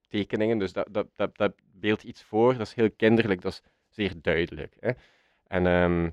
tekeningen. 0.08 0.58
Dus 0.58 0.72
dat, 0.72 0.88
dat, 0.90 1.06
dat, 1.16 1.36
dat 1.36 1.54
beeldt 1.72 2.02
iets 2.02 2.22
voor, 2.22 2.52
dat 2.56 2.66
is 2.66 2.74
heel 2.74 2.90
kinderlijk, 2.90 3.40
dat 3.40 3.52
is 3.52 3.62
zeer 3.88 4.12
duidelijk. 4.22 4.76
Hè? 4.80 4.90
En, 5.46 5.66
ehm, 5.66 6.10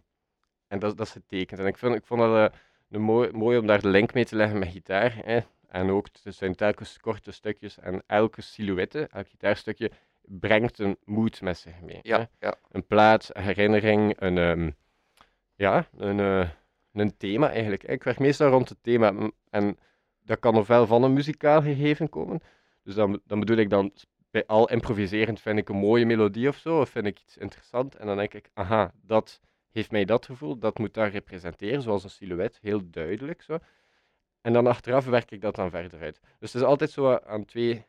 en 0.67 0.79
dat, 0.79 0.97
dat 0.97 1.05
is 1.05 1.11
getekend. 1.11 1.59
En 1.59 1.65
ik, 1.65 1.77
vind, 1.77 1.95
ik 1.95 2.05
vond 2.05 2.21
dat 2.21 2.53
een 2.89 3.01
mooi, 3.01 3.31
mooi 3.31 3.57
om 3.57 3.67
daar 3.67 3.81
de 3.81 3.87
link 3.87 4.13
mee 4.13 4.25
te 4.25 4.35
leggen 4.35 4.59
met 4.59 4.69
gitaar. 4.69 5.15
Hè? 5.25 5.39
En 5.67 5.89
ook, 5.89 6.07
het 6.23 6.35
zijn 6.35 6.55
telkens 6.55 6.99
korte 6.99 7.31
stukjes 7.31 7.79
en 7.79 8.03
elke 8.07 8.41
silhouette, 8.41 9.07
elk 9.11 9.27
gitaarstukje, 9.27 9.91
brengt 10.21 10.79
een 10.79 10.97
mood 11.05 11.41
met 11.41 11.57
zich 11.57 11.81
mee. 11.81 11.99
Ja, 12.01 12.29
ja. 12.39 12.55
Een 12.71 12.85
plaats, 12.85 13.35
een 13.35 13.43
herinnering, 13.43 14.21
een, 14.21 14.37
ehm, 14.37 14.71
ja, 15.55 15.87
een, 15.97 16.19
eh, 16.19 16.49
een 16.93 17.17
thema 17.17 17.49
eigenlijk. 17.49 17.83
Ik 17.83 18.03
werk 18.03 18.19
meestal 18.19 18.49
rond 18.49 18.69
het 18.69 18.77
thema. 18.81 19.11
m- 19.11 19.31
En 19.49 19.77
dat 20.23 20.39
kan 20.39 20.55
ofwel 20.55 20.87
van 20.87 21.03
een 21.03 21.13
muzikaal 21.13 21.61
gegeven 21.61 22.09
komen. 22.09 22.39
Dus 22.83 22.95
dan, 22.95 23.21
dan 23.25 23.39
bedoel 23.39 23.57
ik 23.57 23.69
dan, 23.69 23.93
bij 24.31 24.45
al 24.45 24.69
improviserend 24.69 25.41
vind 25.41 25.57
ik 25.59 25.69
een 25.69 25.75
mooie 25.75 26.05
melodie 26.05 26.47
of 26.47 26.57
zo, 26.57 26.79
of 26.79 26.89
vind 26.89 27.05
ik 27.05 27.19
iets 27.19 27.37
interessant. 27.37 27.95
En 27.95 28.05
dan 28.07 28.17
denk 28.17 28.33
ik, 28.33 28.49
aha, 28.53 28.91
dat 29.01 29.41
heeft 29.71 29.91
mij 29.91 30.05
dat 30.05 30.25
gevoel, 30.25 30.57
dat 30.59 30.77
moet 30.77 30.93
daar 30.93 31.09
representeren, 31.11 31.81
zoals 31.81 32.03
een 32.03 32.09
silhouet, 32.09 32.59
heel 32.61 32.89
duidelijk 32.89 33.41
zo. 33.41 33.57
En 34.41 34.53
dan 34.53 34.67
achteraf 34.67 35.05
werk 35.05 35.31
ik 35.31 35.41
dat 35.41 35.55
dan 35.55 35.69
verder 35.69 35.99
uit. 36.01 36.19
Dus 36.39 36.53
het 36.53 36.61
is 36.61 36.67
altijd 36.67 36.91
zo 36.91 37.15
aan 37.15 37.45
twee 37.45 37.85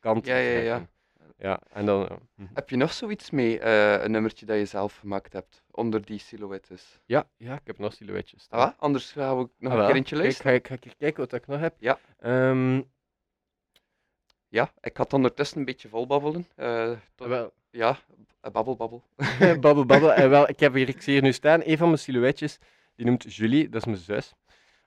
kanten. 0.00 0.32
Ja, 0.34 0.38
ja, 0.38 0.58
ja. 0.58 0.86
Ja, 1.42 1.60
en 1.72 1.86
dan... 1.86 2.08
mhm. 2.34 2.48
Heb 2.54 2.70
je 2.70 2.76
nog 2.76 2.92
zoiets 2.92 3.30
mee, 3.30 3.58
eh, 3.60 4.02
een 4.04 4.10
nummertje 4.10 4.46
dat 4.46 4.56
je 4.56 4.64
zelf 4.64 4.96
gemaakt 4.96 5.32
hebt, 5.32 5.62
onder 5.70 6.04
die 6.04 6.18
silhouettes? 6.18 6.98
Ja, 7.04 7.28
ja, 7.36 7.54
ik 7.54 7.60
heb 7.66 7.78
nog 7.78 7.92
silhouetjes. 7.94 8.46
Ah, 8.50 8.70
anders 8.78 9.12
gaan 9.12 9.38
we 9.38 9.48
nog 9.58 9.72
Ah, 9.72 9.78
een 9.78 9.86
keer 9.86 9.94
eentje 9.94 10.16
luisteren. 10.16 10.50
ga 10.50 10.56
ik, 10.58 10.66
ga 10.66 10.74
ik 10.74 10.84
hier 10.84 10.96
kijken 10.98 11.20
wat 11.20 11.32
ik 11.32 11.46
nog 11.46 11.60
heb. 11.60 11.74
Ja. 11.78 11.98
Ehm, 12.18 12.82
Ja, 14.48 14.72
ik 14.80 14.96
had 14.96 15.12
ondertussen 15.12 15.58
een 15.58 15.64
beetje 15.64 15.88
volbabbelen. 15.88 16.46
eh, 16.56 16.90
tot- 17.14 17.28
wel, 17.28 17.52
ja, 17.70 17.98
eh, 18.40 18.50
babbel, 18.50 18.76
babbel. 18.76 19.02
babbel, 19.60 19.84
babbel. 19.86 20.12
En 20.12 20.30
wel, 20.30 20.48
ik 20.48 20.60
heb 20.60 20.74
hier, 20.74 20.88
ik 20.88 21.02
zie 21.02 21.12
hier 21.12 21.22
nu 21.22 21.32
staan, 21.32 21.60
een 21.64 21.76
van 21.76 21.86
mijn 21.86 21.98
silhouetjes, 21.98 22.58
die 22.96 23.06
noemt 23.06 23.34
Julie, 23.34 23.68
dat 23.68 23.80
is 23.80 23.86
mijn 23.86 23.98
zus. 23.98 24.32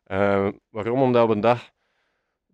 Ehm, 0.04 0.52
waarom? 0.70 1.02
Omdat 1.02 1.24
op 1.24 1.30
een 1.30 1.40
dag 1.40 1.72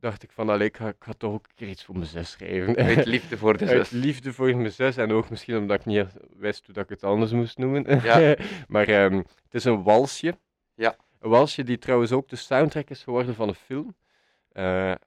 dacht 0.01 0.23
ik 0.23 0.31
van, 0.31 0.49
allee, 0.49 0.67
ik 0.67 0.77
ga, 0.77 0.87
ik 0.87 0.95
ga 0.99 1.13
toch 1.17 1.33
ook 1.33 1.45
een 1.45 1.55
keer 1.55 1.67
iets 1.67 1.83
voor 1.85 1.95
mijn 1.95 2.07
zus 2.07 2.31
schrijven. 2.31 2.75
Uit 2.85 3.05
liefde 3.05 3.37
voor 3.37 3.57
de 3.57 3.67
Uit 3.67 3.87
zus. 3.87 3.89
liefde 4.01 4.33
voor 4.33 4.55
mijn 4.55 4.71
zus 4.71 4.97
en 4.97 5.11
ook 5.11 5.29
misschien 5.29 5.57
omdat 5.57 5.79
ik 5.79 5.85
niet 5.85 6.05
wist 6.37 6.65
hoe 6.65 6.73
dat 6.75 6.83
ik 6.83 6.89
het 6.89 7.03
anders 7.03 7.31
moest 7.31 7.57
noemen. 7.57 8.01
Ja. 8.03 8.35
maar 8.67 8.87
ehm, 8.87 9.15
het 9.15 9.53
is 9.53 9.63
een 9.63 9.83
walsje. 9.83 10.37
Ja. 10.75 10.95
Een 11.19 11.29
walsje 11.29 11.63
die 11.63 11.77
trouwens 11.77 12.11
ook 12.11 12.29
de 12.29 12.35
soundtrack 12.35 12.89
is 12.89 13.03
geworden 13.03 13.35
van 13.35 13.47
een 13.47 13.55
film. 13.55 13.95
Eh, 14.51 14.91
eh, 14.91 14.97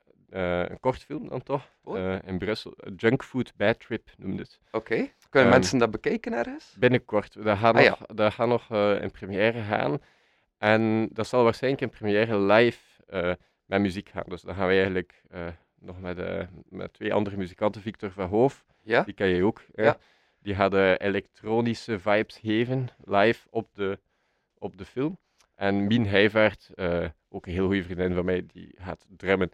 een 0.69 0.81
kortfilm 0.81 1.29
dan 1.29 1.43
toch, 1.43 1.69
Oh. 1.85 1.99
eh, 1.99 2.19
in 2.27 2.39
Brussel. 2.39 2.75
Junkfood 2.97 3.53
Bad 3.57 3.81
Trip 3.81 4.11
noemde 4.17 4.43
het. 4.43 4.61
Oké, 4.71 4.95
kunnen 5.31 5.51
Ehm, 5.51 5.59
mensen 5.59 5.79
dat 5.79 5.91
bekijken 5.91 6.33
ergens? 6.33 6.75
Binnenkort. 6.79 7.43
Dat 7.45 7.59
gaat 7.59 7.75
Ah, 7.77 7.85
nog, 7.89 7.99
dat 8.07 8.33
gaat 8.33 8.49
nog 8.49 8.71
in 9.01 9.11
première 9.11 9.63
gaan. 9.63 9.99
En 10.59 11.09
dat 11.13 11.27
zal 11.27 11.45
waarschijnlijk 11.45 11.83
in 11.83 11.91
première 11.91 12.39
live 12.39 12.79
met 13.65 13.81
muziek 13.81 14.09
gaan. 14.09 14.25
Dus 14.27 14.43
dan 14.43 14.55
gaan 14.55 14.67
we 14.69 14.75
eigenlijk 14.75 15.23
eh, 15.31 15.47
nog 15.79 16.01
met, 16.01 16.19
eh, 16.19 16.47
met 16.69 16.93
twee 16.93 17.15
andere 17.15 17.37
muzikanten, 17.37 17.83
Victor 17.83 18.11
van 18.11 18.29
Hoof, 18.29 18.65
Ja? 18.83 19.03
die 19.03 19.15
ken 19.15 19.29
je 19.29 19.45
ook. 19.45 19.63
Ja. 19.75 19.97
Die 20.39 20.55
gaat 20.55 20.75
eh, 20.75 20.95
elektronische 20.99 21.99
vibes 21.99 22.39
geven, 22.39 22.89
live 23.05 23.47
op 23.51 23.75
de, 23.75 23.99
op 24.59 24.79
de 24.79 24.85
film. 24.85 25.19
En 25.55 25.87
Mien 25.87 26.07
Heijvaart, 26.07 26.71
ook 27.29 27.47
een 27.47 27.53
heel 27.53 27.67
goede 27.67 27.83
vriendin 27.83 28.15
van 28.15 28.25
mij, 28.25 28.47
die 28.47 28.75
gaat 28.77 29.07
drummen. 29.09 29.51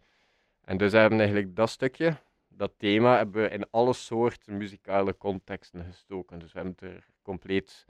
En 0.65 0.77
dus 0.77 0.93
hebben 0.93 1.19
we 1.19 1.25
eigenlijk 1.25 1.57
dat 1.57 1.71
stukje, 1.71 2.17
dat 2.49 2.73
thema, 2.77 3.17
hebben 3.17 3.43
we 3.43 3.49
in 3.49 3.71
alle 3.71 3.93
soorten 3.93 4.57
muzikale 4.57 5.17
contexten 5.17 5.85
gestoken. 5.85 6.39
Dus 6.39 6.53
we 6.53 6.59
hebben 6.59 6.77
het 6.79 6.97
er 6.97 7.07
compleet 7.23 7.85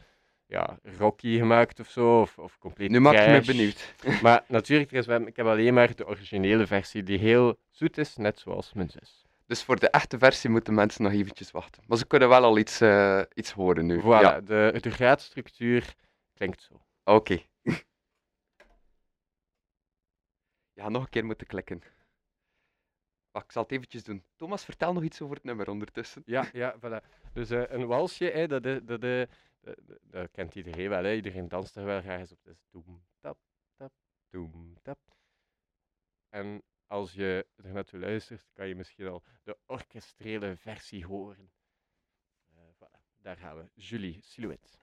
ja, 0.51 0.79
rocky 0.99 1.37
gemaakt 1.39 1.81
of 1.81 1.89
zo, 1.91 2.21
of, 2.21 2.39
of 2.39 2.59
compleet 2.59 2.91
Nu 2.91 3.01
maak 3.01 3.15
je 3.15 3.31
me 3.31 3.41
benieuwd. 3.41 3.95
Maar 4.23 4.45
natuurlijk, 4.47 4.91
er 4.93 4.97
is, 4.97 5.07
ik 5.27 5.37
heb 5.37 5.47
alleen 5.47 5.75
maar 5.75 5.97
de 5.97 6.07
originele 6.07 6.67
versie, 6.67 7.03
die 7.03 7.19
heel 7.19 7.59
zoet 7.71 7.99
is, 7.99 8.17
net 8.17 8.39
zoals 8.39 8.73
mijn 8.73 8.91
zus. 8.91 9.25
Dus 9.47 9.63
voor 9.63 9.79
de 9.79 9.91
echte 9.91 10.19
versie 10.19 10.51
moeten 10.51 10.75
mensen 10.75 11.03
nog 11.03 11.13
eventjes 11.13 11.51
wachten. 11.51 11.83
Maar 11.87 11.99
ze 11.99 12.07
kunnen 12.07 12.29
wel 12.29 12.45
al 12.45 12.59
iets, 12.59 12.81
eh, 12.81 13.23
iets 13.35 13.53
horen 13.53 13.87
nu. 13.87 14.01
Voilà, 14.01 14.05
Ja, 14.05 14.41
de, 14.41 14.79
de 14.81 14.91
graadstructuur 14.91 15.95
klinkt 16.35 16.63
zo. 16.63 16.81
oké. 17.05 17.43
ja, 20.79 20.89
nog 20.89 21.03
een 21.03 21.09
keer 21.09 21.25
moeten 21.25 21.47
klikken. 21.47 21.83
Wacht, 23.31 23.45
ik 23.45 23.53
zal 23.53 23.63
het 23.63 23.73
eventjes 23.73 24.05
doen. 24.05 24.25
Thomas, 24.37 24.65
vertel 24.65 24.93
nog 24.93 25.03
iets 25.03 25.21
over 25.21 25.35
het 25.35 25.45
nummer 25.45 25.71
ondertussen. 25.71 26.23
Ja, 26.25 26.49
ja, 26.53 26.75
voilà. 26.77 27.05
Dus 27.33 27.51
eh, 27.51 27.63
een 27.69 27.87
walsje, 27.87 28.25
hè, 28.25 28.47
dat, 28.47 28.63
dat, 28.63 28.87
dat, 28.87 29.29
dat- 29.61 29.99
dat 30.03 30.31
kent 30.31 30.55
iedereen 30.55 30.89
wel. 30.89 31.05
Hè. 31.05 31.15
Iedereen 31.15 31.49
danst 31.49 31.77
er 31.77 31.85
wel 31.85 32.01
graag 32.01 32.19
eens 32.21 32.33
op. 32.33 32.47
Is 32.47 32.65
doem, 32.71 33.05
tap, 33.21 33.39
tap, 33.77 33.93
doem, 34.29 34.75
tap. 34.83 34.99
En 36.29 36.63
als 36.87 37.13
je 37.13 37.47
er 37.57 37.73
naartoe 37.73 38.01
luistert, 38.01 38.51
kan 38.53 38.69
je 38.69 38.75
misschien 38.75 39.07
al 39.07 39.23
de 39.43 39.59
orkestrele 39.67 40.57
versie 40.57 41.07
horen. 41.07 41.53
Eh, 42.55 42.63
voilà, 42.75 43.01
daar 43.17 43.37
gaan 43.37 43.57
we. 43.57 43.71
Julie, 43.75 44.21
Silhouette. 44.23 44.79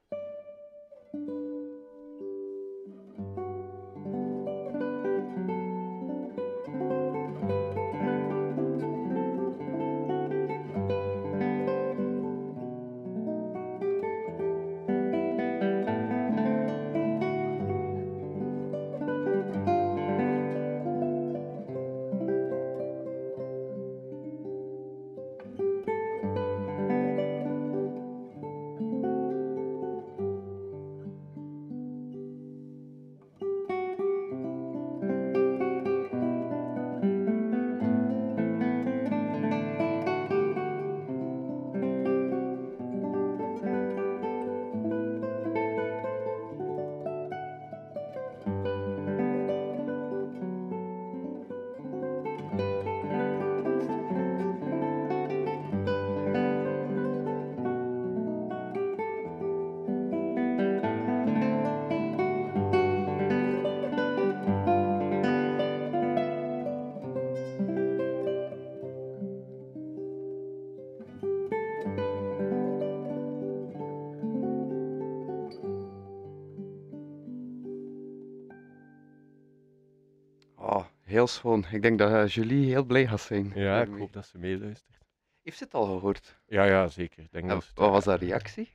Heel 81.18 81.26
schoon. 81.26 81.64
Ik 81.70 81.82
denk 81.82 81.98
dat 81.98 82.12
eh, 82.12 82.26
Julie 82.26 82.66
heel 82.70 82.84
blij 82.84 83.06
gaat 83.06 83.20
zijn. 83.20 83.52
Ja, 83.54 83.82
ik 83.82 83.88
hoop 83.98 84.12
dat 84.12 84.26
ze 84.26 84.38
meeluistert. 84.38 84.98
Heeft 85.42 85.56
ze 85.58 85.64
het 85.64 85.74
al 85.74 85.84
gehoord? 85.84 86.38
Ja, 86.46 86.64
ja, 86.64 86.88
zeker. 86.88 87.22
Ik 87.22 87.32
denk 87.32 87.44
En 87.44 87.50
dat 87.50 87.64
ze, 87.64 87.70
wat 87.74 87.90
was 87.90 88.02
eh, 88.02 88.08
haar 88.08 88.18
reactie? 88.18 88.72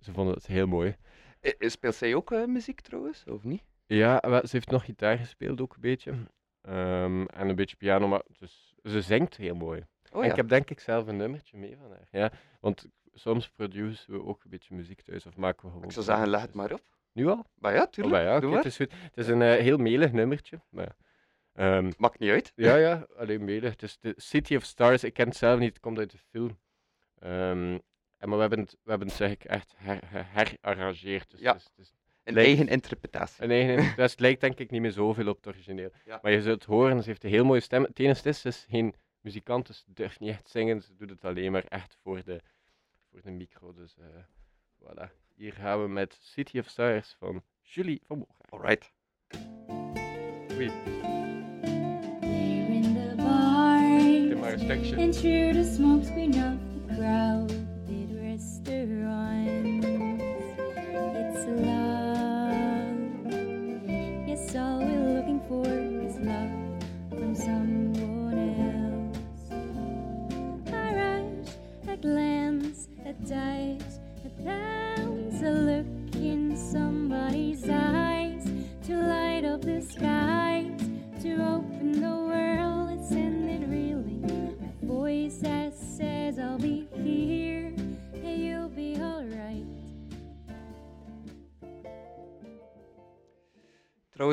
Ze 0.00 0.12
vonden 0.12 0.34
het 0.34 0.46
heel 0.46 0.66
mooi. 0.66 0.96
Eh, 1.40 1.68
Speelt 1.68 1.94
zij 1.94 2.14
ook 2.14 2.30
muziek 2.46 2.80
trouwens, 2.80 3.24
of 3.24 3.44
niet? 3.44 3.62
Ja, 3.86 4.20
ze 4.22 4.48
heeft 4.50 4.70
nog 4.70 4.84
gitaar 4.84 5.18
gespeeld 5.18 5.60
ook 5.60 5.74
een 5.74 5.80
beetje. 5.80 6.14
Ehm, 6.60 7.24
en 7.24 7.48
een 7.48 7.54
beetje 7.54 7.76
piano, 7.76 8.08
maar 8.08 8.22
dus, 8.38 8.74
ze 8.82 9.00
zingt 9.02 9.36
heel 9.36 9.54
mooi. 9.54 9.86
Oh 10.12 10.20
en 10.20 10.24
ja. 10.24 10.30
ik 10.30 10.36
heb 10.36 10.48
denk 10.48 10.70
ik 10.70 10.80
zelf 10.80 11.06
een 11.06 11.16
nummertje 11.16 11.56
mee 11.58 11.76
van 11.76 11.90
haar. 11.90 12.06
Ja, 12.10 12.32
want 12.60 12.86
soms 13.12 13.48
produceren 13.50 14.20
we 14.20 14.26
ook 14.26 14.44
een 14.44 14.50
beetje 14.50 14.74
muziek 14.74 15.00
thuis 15.02 15.26
of 15.26 15.36
maken 15.36 15.64
we 15.64 15.70
gewoon. 15.70 15.84
Ik 15.84 15.92
zou 15.92 16.04
zeggen, 16.04 16.28
leg 16.28 16.40
het 16.40 16.54
maar 16.54 16.72
op. 16.72 16.82
Nu 17.12 17.26
al? 17.28 17.44
Maar 17.54 17.74
ja, 17.74 17.82
Oh, 17.82 17.90
tuurlijk. 17.90 18.14
maar 18.16 18.42
ja, 18.42 18.56
het 18.56 18.64
is 18.64 18.76
goed. 18.76 18.92
Het 18.92 19.16
is 19.16 19.28
een 19.28 19.40
heel 19.42 19.76
melig 19.76 20.12
nummertje. 20.12 20.60
Maar, 20.68 20.96
Ehm, 21.54 21.92
Maakt 21.98 22.18
niet 22.18 22.30
uit. 22.30 22.52
ja, 22.54 22.76
ja, 22.76 23.06
alleen 23.16 23.44
mede. 23.44 23.68
Het 23.68 23.82
is 23.82 23.98
de 23.98 24.14
City 24.16 24.56
of 24.56 24.64
Stars. 24.64 25.04
Ik 25.04 25.12
ken 25.14 25.28
het 25.28 25.36
zelf 25.36 25.58
niet, 25.58 25.68
het 25.68 25.80
komt 25.80 25.98
uit 25.98 26.10
de 26.10 26.18
film. 26.18 26.58
Ehm, 27.18 27.78
en, 28.18 28.28
maar 28.28 28.34
we 28.34 28.40
hebben 28.40 28.58
het, 28.58 28.76
we 28.82 28.90
hebben 28.90 29.08
het 29.08 29.16
zeg 29.16 29.30
ik, 29.30 29.44
echt 29.44 29.74
her, 29.76 29.98
her- 30.06 30.28
herarrangeerd. 30.30 31.30
Dus 31.30 31.40
Ja. 31.40 31.56
Een 32.24 32.34
Lijkt- 32.34 32.48
eigen 32.48 32.68
interpretatie. 32.68 33.44
een 33.44 33.50
eigen, 33.50 33.96
dus 33.96 34.10
het 34.10 34.20
lijkt 34.20 34.40
denk 34.40 34.58
ik 34.58 34.70
niet 34.70 34.80
meer 34.80 34.92
zoveel 34.92 35.28
op 35.28 35.36
het 35.36 35.46
origineel. 35.46 35.90
Ja. 36.06 36.18
Maar 36.22 36.32
je 36.32 36.42
zult 36.42 36.64
horen, 36.64 37.02
ze 37.02 37.08
heeft 37.08 37.24
een 37.24 37.30
heel 37.30 37.44
mooie 37.44 37.60
stem. 37.60 37.82
Het 37.82 37.98
enige 37.98 38.28
is, 38.28 38.40
ze 38.40 38.48
is 38.48 38.66
geen 38.68 38.94
muzikant, 39.20 39.66
dus 39.66 39.78
ze 39.78 39.84
durft 39.92 40.20
niet 40.20 40.30
echt 40.30 40.48
zingen. 40.48 40.82
Ze 40.82 40.94
doet 40.94 41.10
het 41.10 41.24
alleen 41.24 41.52
maar 41.52 41.64
echt 41.64 41.96
voor 42.02 42.24
de, 42.24 42.40
voor 43.10 43.20
de 43.22 43.30
micro. 43.30 43.72
Dus 43.72 43.96
eh, 43.98 44.04
voilà. 44.82 45.10
Hier 45.34 45.52
gaan 45.52 45.82
we 45.82 45.88
met 45.88 46.18
City 46.20 46.58
of 46.58 46.68
Stars 46.68 47.14
van 47.18 47.42
Julie 47.60 48.00
van 48.06 48.18
Moga. 48.18 48.34
Alright. 48.48 48.92
Oei, 50.56 50.70
dit 54.58 54.68
maar 54.68 54.76
een 54.76 54.84
stukje. 54.84 55.02
and 55.02 55.12
through 55.12 55.52
the 55.52 55.72
smoke 55.74 56.04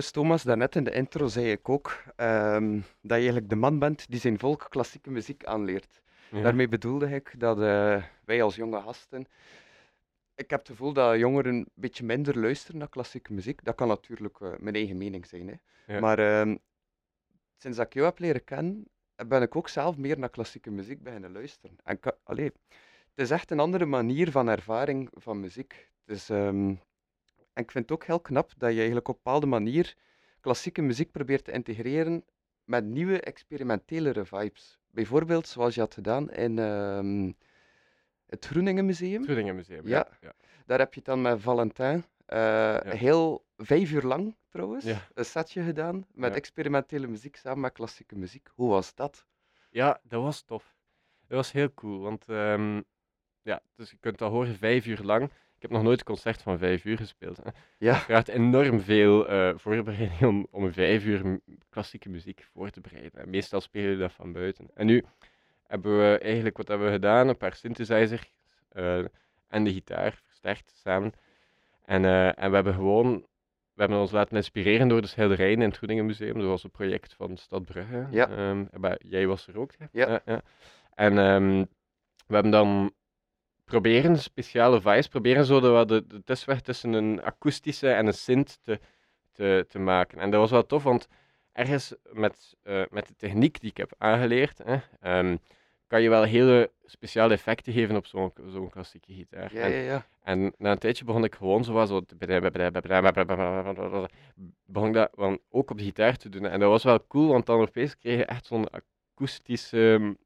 Trouwens, 0.02 0.12
Thomas, 0.12 0.44
daarnet 0.44 0.76
in 0.76 0.84
de 0.84 0.92
intro 0.92 1.28
zei 1.28 1.52
ik 1.52 1.70
ook 1.70 2.04
ehm, 2.16 2.74
dat 2.74 2.84
je 3.02 3.14
eigenlijk 3.14 3.50
de 3.50 3.56
man 3.56 3.80
bent 3.80 4.10
die 4.10 4.20
zijn 4.20 4.40
volk 4.40 4.66
klassieke 4.70 5.12
muziek 5.12 5.46
aanleert. 5.46 6.02
Ja. 6.32 6.42
Daarmee 6.42 6.68
bedoelde 6.68 7.10
ik 7.10 7.40
dat 7.40 7.62
eh, 7.62 8.04
wij 8.26 8.44
als 8.44 8.56
jonge 8.56 8.82
gasten. 8.82 9.26
Ik 10.36 10.50
heb 10.50 10.60
het 10.60 10.70
gevoel 10.70 10.94
dat 10.94 11.18
jongeren 11.18 11.54
een 11.54 11.68
beetje 11.74 12.04
minder 12.04 12.40
luisteren 12.40 12.78
naar 12.80 12.90
klassieke 12.90 13.34
muziek. 13.34 13.64
Dat 13.64 13.76
kan 13.76 13.88
natuurlijk 13.88 14.40
eh, 14.40 14.50
mijn 14.60 14.76
eigen 14.76 14.98
mening 14.98 15.26
zijn. 15.26 15.48
Hè. 15.48 15.56
Ja. 15.94 16.00
Maar 16.00 16.20
ehm, 16.20 16.56
sinds 17.58 17.78
dat 17.78 17.86
ik 17.86 17.94
jou 17.94 18.06
heb 18.06 18.20
leren 18.20 18.44
kennen, 18.44 18.88
ben 19.28 19.42
ik 19.42 19.56
ook 19.56 19.70
zelf 19.70 19.98
meer 19.98 20.20
naar 20.20 20.30
klassieke 20.30 20.72
muziek 20.72 21.04
beginnen 21.04 21.32
luisteren. 21.32 21.78
En 21.84 22.00
allee, 22.24 22.46
het 22.46 22.54
is 23.16 23.32
echt 23.32 23.52
een 23.52 23.60
andere 23.60 23.86
manier 23.86 24.32
van 24.32 24.48
ervaring 24.48 25.10
van 25.14 25.40
muziek. 25.40 25.90
Het 26.06 26.16
is, 26.16 26.30
ehm, 26.30 26.74
en 27.54 27.64
ik 27.64 27.72
vind 27.72 27.90
het 27.90 27.94
ook 27.98 28.06
heel 28.06 28.20
knap 28.20 28.52
dat 28.58 28.70
je 28.72 28.78
eigenlijk 28.78 29.08
op 29.08 29.16
een 29.16 29.22
bepaalde 29.24 29.46
manier 29.46 29.96
klassieke 30.40 30.82
muziek 30.82 31.12
probeert 31.12 31.44
te 31.44 31.52
integreren 31.52 32.26
met 32.64 32.86
nieuwe, 32.86 33.22
experimentelere 33.22 34.26
vibes. 34.26 34.80
Bijvoorbeeld 34.92 35.48
zoals 35.48 35.76
je 35.76 35.82
had 35.82 35.94
gedaan 35.94 36.32
in 36.32 36.60
ehm, 36.60 37.32
het 38.26 38.46
Groeningen 38.46 38.86
Museum. 38.86 39.24
Groeningen 39.24 39.56
Museum. 39.56 39.88
Ja. 39.88 40.08
ja. 40.22 40.34
Daar 40.66 40.80
heb 40.80 40.94
je 40.94 41.00
het 41.00 41.06
dan 41.10 41.22
met 41.22 41.42
Valentin 41.42 42.04
eh, 42.26 42.78
heel 42.82 43.46
vijf 43.58 43.92
uur 43.92 44.02
lang 44.04 44.36
trouwens 44.50 44.86
Ja. 44.86 45.08
een 45.14 45.26
setje 45.26 45.64
gedaan 45.64 46.06
met 46.14 46.36
experimentele 46.36 47.08
muziek 47.08 47.36
samen 47.36 47.60
met 47.60 47.72
klassieke 47.72 48.16
muziek. 48.16 48.50
Hoe 48.56 48.70
was 48.70 48.96
dat? 48.96 49.26
Ja, 49.70 50.00
dat 50.04 50.22
was 50.22 50.42
tof. 50.42 50.76
Dat 51.28 51.38
was 51.38 51.52
heel 51.52 51.74
cool, 51.74 52.00
want 52.00 52.26
ehm, 52.30 52.82
ja, 53.42 53.62
dus 53.76 53.92
je 53.92 53.98
kunt 54.00 54.18
dat 54.18 54.32
horen 54.32 54.56
vijf 54.56 54.86
uur 54.86 55.02
lang. 55.02 55.30
Ik 55.62 55.70
heb 55.70 55.76
nog 55.76 55.86
nooit 55.86 56.00
een 56.00 56.06
concert 56.06 56.42
van 56.42 56.58
vijf 56.58 56.86
uur 56.86 56.98
gespeeld. 56.98 57.38
Hè. 57.38 57.50
Ja. 57.78 57.94
Het 57.94 58.04
vraagt 58.04 58.28
enorm 58.28 58.82
veel 58.82 59.28
eh, 59.28 59.54
voorbereiding 59.56 60.24
om, 60.24 60.48
om 60.52 60.64
een 60.64 60.74
vijf 60.74 61.06
uur 61.06 61.40
klassieke 61.70 62.10
muziek 62.10 62.48
voor 62.54 62.70
te 62.70 62.82
bereiden. 62.82 63.22
En 63.22 63.30
meestal 63.30 63.62
spelen 63.62 63.92
we 63.92 63.98
dat 63.98 64.12
van 64.12 64.32
buiten. 64.32 64.70
En 64.74 64.86
nu 64.86 65.04
hebben 65.68 65.98
we 65.98 66.18
eigenlijk, 66.18 66.58
wat 66.58 66.68
hebben 66.68 66.88
we 66.88 66.94
gedaan? 66.94 67.28
Een 67.28 67.38
paar 67.38 67.56
synthesizers 67.56 68.34
eh, 68.70 68.98
en 69.48 69.64
de 69.64 69.72
gitaar 69.74 70.22
versterkt 70.26 70.72
samen. 70.84 71.14
En, 71.86 72.06
eh, 72.06 72.44
en 72.44 72.50
we 72.50 72.56
hebben 72.56 72.74
gewoon, 72.74 73.12
we 73.74 73.82
hebben 73.82 74.00
ons 74.00 74.12
laten 74.12 74.36
inspireren 74.36 74.88
door 74.88 75.02
de 75.02 75.08
schilderijen 75.08 75.62
in 75.62 75.68
het 75.68 75.78
Groeningen 75.78 76.06
Museum. 76.06 76.38
Dat 76.38 76.48
was 76.48 76.64
een 76.64 76.72
project 76.72 77.14
van 77.14 77.38
Stad 77.38 77.66
Brugge. 77.66 78.08
Ja. 78.10 78.30
Ehm, 78.30 78.66
jij 78.98 79.28
was 79.28 79.48
er 79.48 79.60
ook, 79.60 79.72
hè? 79.78 79.86
Ja. 79.92 80.22
ja. 80.26 80.42
En 80.96 81.18
ehm, 81.18 81.66
we 82.28 82.34
hebben 82.34 82.52
dan 82.52 82.94
proberen 83.72 84.18
speciale 84.20 84.82
vibes, 84.82 85.08
proberen 85.08 85.46
zo 85.46 85.60
de, 85.60 85.86
de, 85.86 86.08
de 86.08 86.24
tussenweg 86.24 86.62
tussen 86.62 86.94
een 86.94 87.22
akoestische 87.24 87.90
en 87.90 88.08
een 88.08 88.14
synth 88.14 88.60
te, 88.64 88.80
te, 89.32 89.66
te 89.68 89.80
maken. 89.80 90.20
En 90.20 90.32
dat 90.32 90.40
was 90.40 90.52
wel 90.52 90.66
tof, 90.66 90.84
want 90.84 91.08
ergens 91.52 91.94
met, 92.12 92.56
eh, 92.64 92.82
met 92.90 93.08
de 93.08 93.16
techniek 93.16 93.60
die 93.60 93.70
ik 93.70 93.78
heb 93.78 93.94
aangeleerd, 93.98 94.58
hè, 94.64 94.78
ehm, 95.00 95.38
kan 95.88 96.02
je 96.02 96.10
wel 96.10 96.24
hele 96.24 96.72
speciale 96.86 97.34
effecten 97.34 97.74
geven 97.74 97.96
op 97.96 98.06
zo'n 98.06 98.32
zo'n 98.48 98.70
klassieke 98.70 99.14
gitaar. 99.14 99.54
Ja, 99.54 99.62
En- 99.62 99.72
ja, 99.72 99.82
ja. 99.82 100.06
en 100.24 100.54
na 100.58 100.72
een 100.72 100.78
tijdje 100.78 101.06
begon 101.06 101.24
ik 101.24 101.36
gewoon 101.36 101.64
zo 101.64 101.74
zo 101.86 102.02
begon 104.66 104.88
ik 104.88 104.94
dat 104.94 105.10
ook 105.50 105.72
op 105.72 105.78
de 105.78 105.84
gitaar 105.84 106.16
te 106.18 106.30
doen. 106.30 106.46
En 106.46 106.60
dat 106.60 106.70
was 106.70 106.84
wel 106.84 107.08
cool, 107.08 107.28
want 107.28 107.46
dan 107.46 107.60
opeens 107.60 107.98
kreeg 107.98 108.18
je 108.18 108.26
echt 108.26 108.46
zo'n 108.46 108.68
akoestische 108.70 109.78
um, 109.78 110.18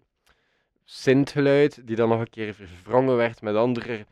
synthgeluid, 0.86 1.88
die 1.88 1.96
dan 1.96 2.10
nog 2.10 2.20
een 2.20 2.30
keer 2.30 2.54
verwrongen 2.54 3.16
werd 3.16 3.42
met 3.42 3.56
andere 3.56 4.06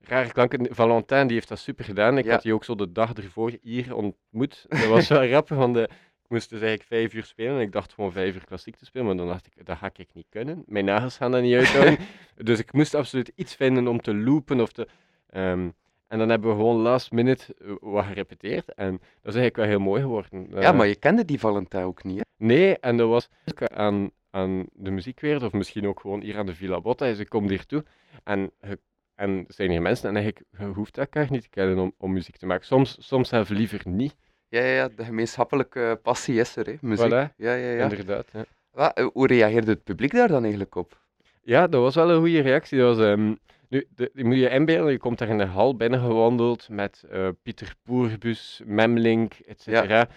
rare 0.00 0.32
klanken. 0.32 0.66
Valentin 0.74 1.26
die 1.26 1.34
heeft 1.36 1.48
dat 1.48 1.58
super 1.58 1.84
gedaan. 1.84 2.18
Ik 2.18 2.24
Ja. 2.24 2.32
had 2.32 2.42
die 2.42 2.54
ook 2.54 2.64
zo 2.64 2.74
de 2.74 2.92
dag 2.92 3.12
ervoor 3.12 3.52
hier 3.62 3.94
ontmoet. 3.94 4.66
Dat 4.68 4.86
was 4.86 5.08
wel 5.08 5.26
grappig, 5.28 5.56
want 5.56 5.74
de, 5.74 5.82
ik 6.22 6.28
moest 6.28 6.50
dus 6.50 6.60
eigenlijk 6.60 6.88
vijf 6.90 7.14
uur 7.14 7.24
spelen 7.24 7.54
en 7.54 7.60
ik 7.60 7.72
dacht 7.72 7.92
gewoon 7.92 8.12
vijf 8.12 8.34
uur 8.34 8.44
klassiek 8.44 8.76
te 8.76 8.84
spelen, 8.84 9.06
maar 9.06 9.16
dan 9.16 9.26
dacht 9.26 9.46
ik, 9.46 9.66
dat 9.66 9.78
ga 9.78 9.90
ik 9.96 10.08
niet 10.14 10.26
kunnen. 10.28 10.62
Mijn 10.66 10.84
nagels 10.84 11.16
gaan 11.16 11.30
dat 11.30 11.42
niet 11.42 11.54
uithouden. 11.54 11.96
dus 12.36 12.58
ik 12.58 12.72
moest 12.72 12.94
absoluut 12.94 13.32
iets 13.34 13.54
vinden 13.54 13.86
om 13.88 14.00
te 14.00 14.14
loopen 14.14 14.60
of 14.60 14.72
te... 14.72 14.88
ehm, 15.30 15.68
en 16.08 16.18
dan 16.18 16.28
hebben 16.28 16.50
we 16.50 16.56
gewoon 16.56 16.76
last 16.76 17.12
minute 17.12 17.54
eh, 17.58 17.70
wat 17.80 18.04
gerepeteerd 18.04 18.74
en 18.74 18.90
dat 18.92 19.34
is 19.34 19.40
eigenlijk 19.40 19.56
wel 19.56 19.66
heel 19.66 19.78
mooi 19.78 20.00
geworden. 20.02 20.46
ja, 20.50 20.56
Eh, 20.60 20.76
maar 20.76 20.86
je 20.86 20.96
kende 20.96 21.24
die 21.24 21.38
Valentin 21.40 21.80
ook 21.82 22.04
niet, 22.04 22.16
hè? 22.18 22.22
Nee, 22.46 22.78
en 22.78 22.96
dat 22.96 23.08
was 23.08 23.28
ook 23.44 23.68
aan, 23.68 24.10
aan 24.30 24.66
de 24.72 24.90
muziekwereld, 24.90 25.42
of 25.42 25.52
misschien 25.52 25.86
ook 25.86 26.00
gewoon 26.00 26.20
hier 26.20 26.38
aan 26.38 26.46
de 26.46 26.54
Villa 26.54 26.80
Botta. 26.80 27.06
Dus 27.06 27.18
ik 27.18 27.28
kom 27.28 27.48
hier 27.48 27.66
toe 27.66 27.84
en, 28.24 28.50
je- 28.60 28.78
en 29.14 29.44
zijn 29.48 29.70
hier 29.70 29.82
mensen 29.82 30.08
en 30.08 30.16
eigenlijk, 30.16 30.46
je 30.58 30.64
hoeft 30.64 30.94
dat 30.94 31.04
elkaar 31.04 31.30
niet 31.30 31.42
te 31.42 31.48
kennen 31.48 31.78
om, 31.78 31.92
om 31.98 32.12
muziek 32.12 32.36
te 32.36 32.46
maken. 32.46 32.66
Soms, 32.66 32.96
soms 33.00 33.28
zelf 33.28 33.48
liever 33.48 33.80
niet, 33.84 34.16
Ja, 34.48 34.60
ja, 34.60 34.74
ja, 34.74 34.88
de 34.96 35.04
gemeenschappelijke 35.04 35.98
passie 36.02 36.38
is 36.40 36.56
er, 36.56 36.66
hè? 36.66 36.74
Muziek. 36.80 37.06
Voilà. 37.06 37.34
Ja, 37.36 37.54
ja, 37.54 37.70
ja. 37.72 37.82
inderdaad. 37.82 38.26
Ja. 38.32 38.44
Wa- 38.70 38.94
eh, 38.94 39.06
hoe 39.12 39.26
reageerde 39.26 39.70
het 39.70 39.84
publiek 39.84 40.12
daar 40.12 40.28
dan 40.28 40.40
eigenlijk 40.42 40.74
op? 40.74 41.00
Ja, 41.42 41.66
dat 41.66 41.80
was 41.82 41.94
wel 41.94 42.10
een 42.10 42.18
goede 42.18 42.40
reactie. 42.40 42.78
Dat 42.78 42.96
was, 42.96 43.06
ehm, 43.06 43.34
nu, 43.68 43.86
de, 43.94 44.10
die 44.14 44.24
moet 44.24 44.36
je 44.36 44.48
inbeelden, 44.48 44.92
je 44.92 44.98
komt 44.98 45.18
daar 45.18 45.28
in 45.28 45.38
de 45.38 45.44
hal 45.44 45.76
binnengewandeld 45.76 46.68
met 46.68 47.04
eh, 47.10 47.28
Pieter 47.42 47.74
Poerbus, 47.82 48.62
Memlink, 48.64 49.34
et 49.34 49.60
cetera. 49.62 50.08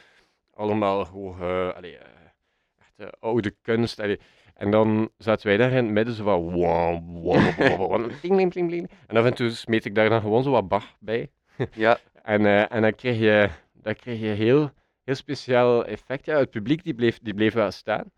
Allemaal 0.54 1.06
hoge, 1.08 1.74
allee, 1.76 1.98
eh, 3.02 3.08
echt 3.08 3.16
eh, 3.16 3.30
oude 3.30 3.56
kunst. 3.62 4.00
allee. 4.00 4.20
En 4.54 4.72
dan 4.72 5.12
zaten 5.18 5.48
wij 5.48 5.58
daar 5.58 5.72
in 5.72 5.86
het 5.86 5.94
midden 5.94 6.14
zo 6.14 6.24
van 6.24 6.42
wow, 6.42 6.54
wow, 6.54 7.24
wow, 7.24 7.58
wow, 7.58 7.78
wow, 7.78 8.12
ding, 8.22 8.38
ding, 8.38 8.54
ding, 8.54 8.70
ding. 8.70 8.90
En 9.08 9.18
af 9.18 9.26
en 9.26 9.34
toe 9.34 9.50
smeet 9.50 9.86
ik 9.86 9.96
daar 9.96 10.10
dan 10.10 10.22
gewoon 10.22 10.44
zo 10.44 10.52
wat 10.52 10.68
Bach 10.68 10.96
bij. 11.00 11.32
Ja, 11.74 12.00
En, 12.22 12.46
eh, 12.46 12.72
en 12.72 12.82
dan 12.82 12.96
kreeg 12.96 13.20
je, 13.20 13.50
dan 13.74 13.96
kreeg 13.96 14.20
je 14.20 14.26
heel, 14.26 14.72
heel 15.04 15.16
speciaal 15.16 15.86
effect. 15.86 16.26
Ja, 16.26 16.38
het 16.38 16.50
publiek 16.50 16.84
die 16.84 16.94
bleef, 16.94 17.20
die 17.22 17.34
bleef 17.34 17.54
wel 17.54 17.72
staan. 17.72 18.12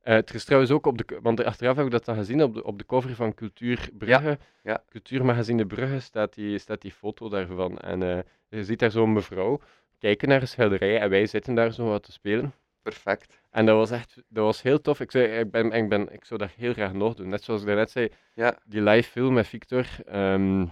Eh, 0.00 0.14
het 0.14 0.34
is 0.34 0.44
trouwens 0.44 0.72
ook 0.72 0.86
op 0.86 0.98
de, 0.98 1.18
want 1.22 1.44
achteraf 1.44 1.76
heb 1.76 1.84
ik 1.84 1.90
dat 1.90 2.04
dan 2.04 2.16
gezien 2.16 2.42
op 2.42 2.54
de, 2.54 2.64
op 2.64 2.78
de 2.78 2.86
cover 2.86 3.14
van 3.14 3.34
Cultuur 3.34 3.88
Brugge. 3.92 4.38
ja. 4.62 4.82
Cultuurmagazine 4.88 5.66
Brugge 5.66 6.00
staat 6.00 6.34
die, 6.34 6.58
staat 6.58 6.80
die 6.80 6.92
foto 6.92 7.28
daarvan. 7.28 7.78
En 7.78 8.24
je 8.48 8.64
ziet 8.64 8.78
daar 8.78 8.90
zo'n 8.90 9.12
mevrouw 9.12 9.60
kijken 9.98 10.28
naar 10.28 10.40
een 10.40 10.48
schilderij 10.48 11.00
en 11.00 11.10
wij 11.10 11.26
zitten 11.26 11.54
daar 11.54 11.72
zo 11.72 11.84
wat 11.84 12.02
te 12.02 12.12
spelen. 12.12 12.52
Perfect. 12.82 13.40
En 13.50 13.66
dat 13.66 13.76
was 13.76 13.90
echt, 13.90 14.14
dat 14.28 14.44
was 14.44 14.62
heel 14.62 14.80
tof. 14.80 15.00
Ik, 15.00 15.10
zei, 15.10 15.38
ik, 15.38 15.50
ben, 15.50 15.72
ik, 15.72 15.88
ben, 15.88 16.12
ik 16.12 16.24
zou 16.24 16.40
dat 16.40 16.50
heel 16.56 16.72
graag 16.72 16.92
nog 16.92 17.14
doen. 17.14 17.28
Net 17.28 17.42
zoals 17.44 17.60
ik 17.60 17.66
daarnet 17.66 17.90
zei, 17.90 18.08
Ja. 18.34 18.58
die 18.64 18.82
live 18.82 19.10
film 19.10 19.34
met 19.34 19.46
Victor, 19.46 19.86
ehm, 20.06 20.66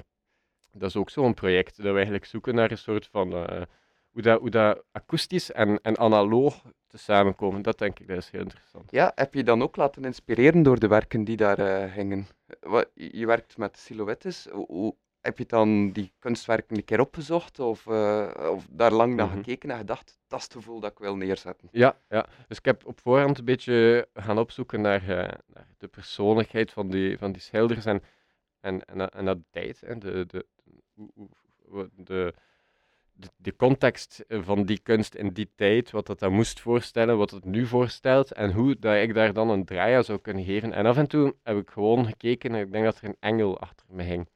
dat 0.72 0.88
is 0.88 0.96
ook 0.96 1.10
zo'n 1.10 1.34
project. 1.34 1.76
Dat 1.76 1.86
we 1.86 1.92
eigenlijk 1.92 2.24
zoeken 2.24 2.54
naar 2.54 2.70
een 2.70 2.78
soort 2.78 3.06
van, 3.06 3.32
eh, 3.32 3.62
hoe, 4.10 4.22
dat, 4.22 4.40
hoe 4.40 4.50
dat 4.50 4.84
akoestisch 4.92 5.52
en, 5.52 5.80
en 5.82 5.98
analoog 5.98 6.62
te 6.86 6.98
samenkomen. 6.98 7.62
Dat 7.62 7.78
denk 7.78 7.98
ik, 7.98 8.08
dat 8.08 8.16
is 8.16 8.30
heel 8.30 8.40
interessant. 8.40 8.90
Ja, 8.90 9.12
heb 9.14 9.34
je 9.34 9.42
dan 9.44 9.62
ook 9.62 9.76
laten 9.76 10.04
inspireren 10.04 10.62
door 10.62 10.78
de 10.78 10.88
werken 10.88 11.24
die 11.24 11.36
daar 11.36 11.58
eh 11.58 11.92
hingen? 11.92 12.26
Je 12.94 13.26
werkt 13.26 13.56
met 13.56 13.78
silhouettes. 13.78 14.46
Hoe- 14.52 14.96
heb 15.20 15.38
je 15.38 15.46
dan 15.46 15.90
die 15.92 16.12
kunstwerken 16.18 16.76
een 16.76 16.84
keer 16.84 17.00
opgezocht 17.00 17.58
of, 17.60 17.86
eh, 17.86 18.48
of 18.50 18.66
daar 18.70 18.92
lang 18.92 19.14
naar 19.14 19.26
Mhm. 19.26 19.36
gekeken 19.36 19.70
en 19.70 19.78
gedacht, 19.78 20.18
dat 20.26 20.38
is 20.38 20.44
het 20.44 20.52
gevoel 20.54 20.80
dat 20.80 20.90
ik 20.90 20.98
wil 20.98 21.16
neerzetten? 21.16 21.68
Ja, 21.72 21.98
ja, 22.08 22.26
dus 22.48 22.58
ik 22.58 22.64
heb 22.64 22.86
op 22.86 23.00
voorhand 23.00 23.38
een 23.38 23.44
beetje 23.44 24.08
gaan 24.14 24.38
opzoeken 24.38 24.80
naar, 24.80 25.02
eh, 25.02 25.32
naar 25.46 25.68
de 25.78 25.88
persoonlijkheid 25.88 26.72
van 26.72 26.90
die, 26.90 27.18
van 27.18 27.32
die 27.32 27.42
schilders 27.42 27.84
en, 27.84 28.02
en, 28.60 28.84
en, 28.84 29.10
en 29.10 29.24
de 29.24 29.40
tijd. 29.50 29.80
Hè, 29.80 29.98
de, 29.98 30.26
de, 30.26 30.46
de, 31.96 32.34
de, 33.12 33.28
de 33.36 33.56
context 33.56 34.24
van 34.28 34.64
die 34.64 34.78
kunst 34.78 35.14
in 35.14 35.28
die 35.28 35.50
tijd, 35.54 35.90
wat 35.90 36.06
dat 36.06 36.18
dan 36.18 36.32
moest 36.32 36.60
voorstellen, 36.60 37.18
wat 37.18 37.30
het 37.30 37.44
nu 37.44 37.66
voorstelt 37.66 38.32
en 38.32 38.52
hoe 38.52 38.78
dat 38.78 38.96
ik 38.96 39.14
daar 39.14 39.32
dan 39.32 39.50
een 39.50 39.64
draai 39.64 39.94
aan 39.94 40.04
zou 40.04 40.18
kunnen 40.18 40.44
geven. 40.44 40.72
En 40.72 40.86
af 40.86 40.96
en 40.96 41.06
toe 41.08 41.34
heb 41.42 41.56
ik 41.56 41.70
gewoon 41.70 42.06
gekeken 42.06 42.54
en 42.54 42.60
ik 42.66 42.72
denk 42.72 42.84
dat 42.84 42.98
er 42.98 43.04
een 43.08 43.16
engel 43.20 43.58
achter 43.60 43.86
me 43.90 44.02
hing. 44.02 44.28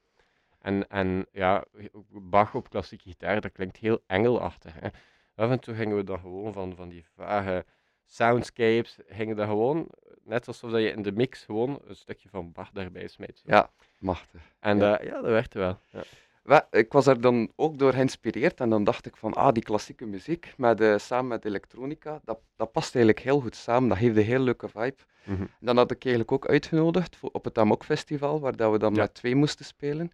En, 0.63 0.89
en 0.89 1.27
ja, 1.33 1.65
Bach 2.11 2.55
op 2.55 2.71
klassieke 2.71 3.09
gitaar, 3.09 3.41
dat 3.41 3.53
klinkt 3.53 3.77
heel 3.77 3.99
engelachtig. 4.07 4.73
Hè. 4.81 4.89
Af 5.35 5.51
en 5.51 5.61
toe 5.61 5.75
gingen 5.75 5.97
we 5.97 6.05
dan 6.05 6.19
gewoon 6.19 6.53
van, 6.53 6.75
van 6.77 6.89
die 6.89 7.05
vage 7.17 7.65
soundscapes, 8.07 8.99
gingen 9.09 9.37
dat 9.37 9.47
gewoon, 9.49 9.87
net 10.25 10.47
alsof 10.47 10.71
dat 10.71 10.81
je 10.81 10.91
in 10.91 11.03
de 11.03 11.13
mix 11.13 11.45
gewoon 11.45 11.81
een 11.87 11.97
stukje 11.97 12.29
van 12.29 12.53
Bach 12.53 12.71
daarbij 12.71 13.07
smijt. 13.09 13.43
Ja, 13.45 13.71
machtig. 13.99 14.41
En 14.61 14.79
ja. 14.79 14.91
dat- 14.91 15.03
ja, 15.07 15.13
dat 15.13 15.25
werkte 15.31 15.59
wel. 15.59 15.79
Ja. 15.91 16.67
Ik 16.71 16.93
was 16.93 17.07
er 17.07 17.21
dan 17.21 17.53
ook 17.57 17.79
door 17.79 17.93
geïnspireerd 17.93 18.61
en 18.61 18.71
dan 18.71 18.85
dacht 18.85 19.07
ik 19.07 19.17
van, 19.17 19.35
ah, 19.35 19.53
die 19.53 19.63
klassieke 19.63 20.07
muziek 20.07 20.55
met, 20.57 20.81
eh, 20.81 20.99
samen 20.99 21.29
met 21.29 21.45
elektronica, 21.45 22.21
dat, 22.25 22.39
dat 22.57 22.73
past 22.73 22.95
eigenlijk 22.95 23.25
heel 23.25 23.41
goed 23.41 23.57
samen. 23.57 23.89
Dat 23.89 23.99
geeft 23.99 24.17
een 24.17 24.23
heel 24.23 24.41
leuke 24.41 24.69
vibe. 24.69 24.97
Mhm. 25.25 25.45
Dan 25.61 25.77
had 25.77 25.91
ik 25.91 26.05
eigenlijk 26.05 26.33
ook 26.33 26.49
uitgenodigd 26.49 27.17
voor, 27.17 27.29
op 27.33 27.45
het 27.45 27.59
Amok 27.59 27.85
Festival, 27.85 28.41
waar 28.41 28.57
dat 28.57 28.73
we 28.73 28.79
dan 28.79 28.95
Ja. 28.95 29.01
met 29.01 29.15
twee 29.15 29.35
moesten 29.35 29.65
spelen. 29.65 30.11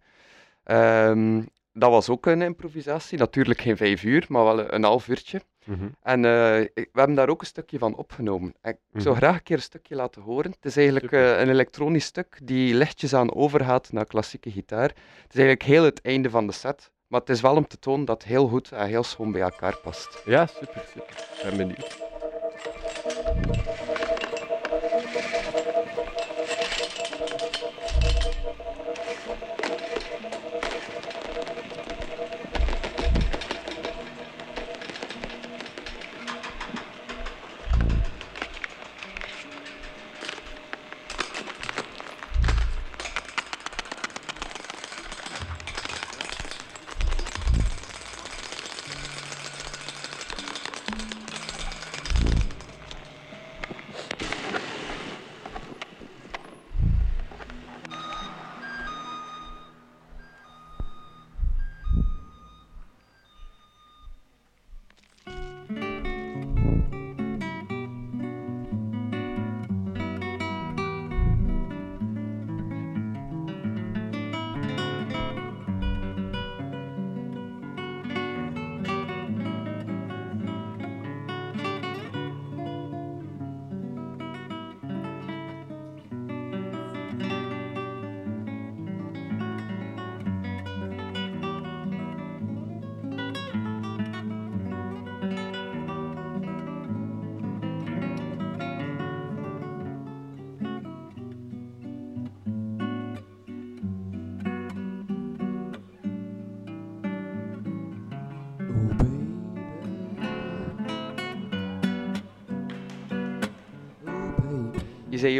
Ehm, 0.69 1.41
dat 1.73 1.89
was 1.91 2.09
ook 2.09 2.25
een 2.25 2.41
improvisatie, 2.41 3.17
natuurlijk 3.17 3.61
geen 3.61 3.77
vijf 3.77 4.03
uur, 4.03 4.25
maar 4.27 4.43
wel 4.43 4.73
een, 4.73 4.83
half 4.83 5.07
uurtje. 5.07 5.41
Mhm. 5.65 5.87
En 6.01 6.25
eh, 6.25 6.59
ik- 6.59 6.71
we 6.91 6.99
hebben 6.99 7.15
daar 7.15 7.29
ook 7.29 7.41
een 7.41 7.47
stukje 7.47 7.77
van 7.77 7.95
opgenomen. 7.95 8.53
En 8.61 8.71
ik 8.71 9.01
zou 9.01 9.15
Mhm. 9.15 9.23
graag 9.23 9.35
een 9.35 9.43
keer 9.43 9.55
een 9.55 9.61
stukje 9.61 9.95
laten 9.95 10.21
horen. 10.21 10.51
Het 10.51 10.65
is 10.65 10.77
eigenlijk 10.77 11.11
eh, 11.11 11.39
een 11.39 11.49
elektronisch 11.49 12.05
stuk 12.05 12.39
die 12.43 12.73
lichtjes 12.75 13.13
aan 13.13 13.33
overgaat 13.33 13.91
naar 13.91 14.05
klassieke 14.05 14.51
gitaar. 14.51 14.89
Het 14.89 15.33
is 15.33 15.39
eigenlijk 15.39 15.63
heel 15.63 15.83
het 15.83 16.01
einde 16.01 16.29
van 16.29 16.47
de 16.47 16.53
set, 16.53 16.91
maar 17.07 17.19
het 17.19 17.29
is 17.29 17.41
wel 17.41 17.55
om 17.55 17.67
te 17.67 17.79
tonen 17.79 18.05
dat 18.05 18.21
het 18.21 18.31
heel 18.31 18.47
goed 18.47 18.71
en 18.71 18.87
heel 18.87 19.03
schoon 19.03 19.31
bij 19.31 19.41
elkaar 19.41 19.77
past. 19.77 20.21
Ja, 20.25 20.45
super, 20.45 20.83
super. 20.93 21.27
Ik 21.37 21.41
ben 21.43 21.57
benieuwd. 21.57 22.08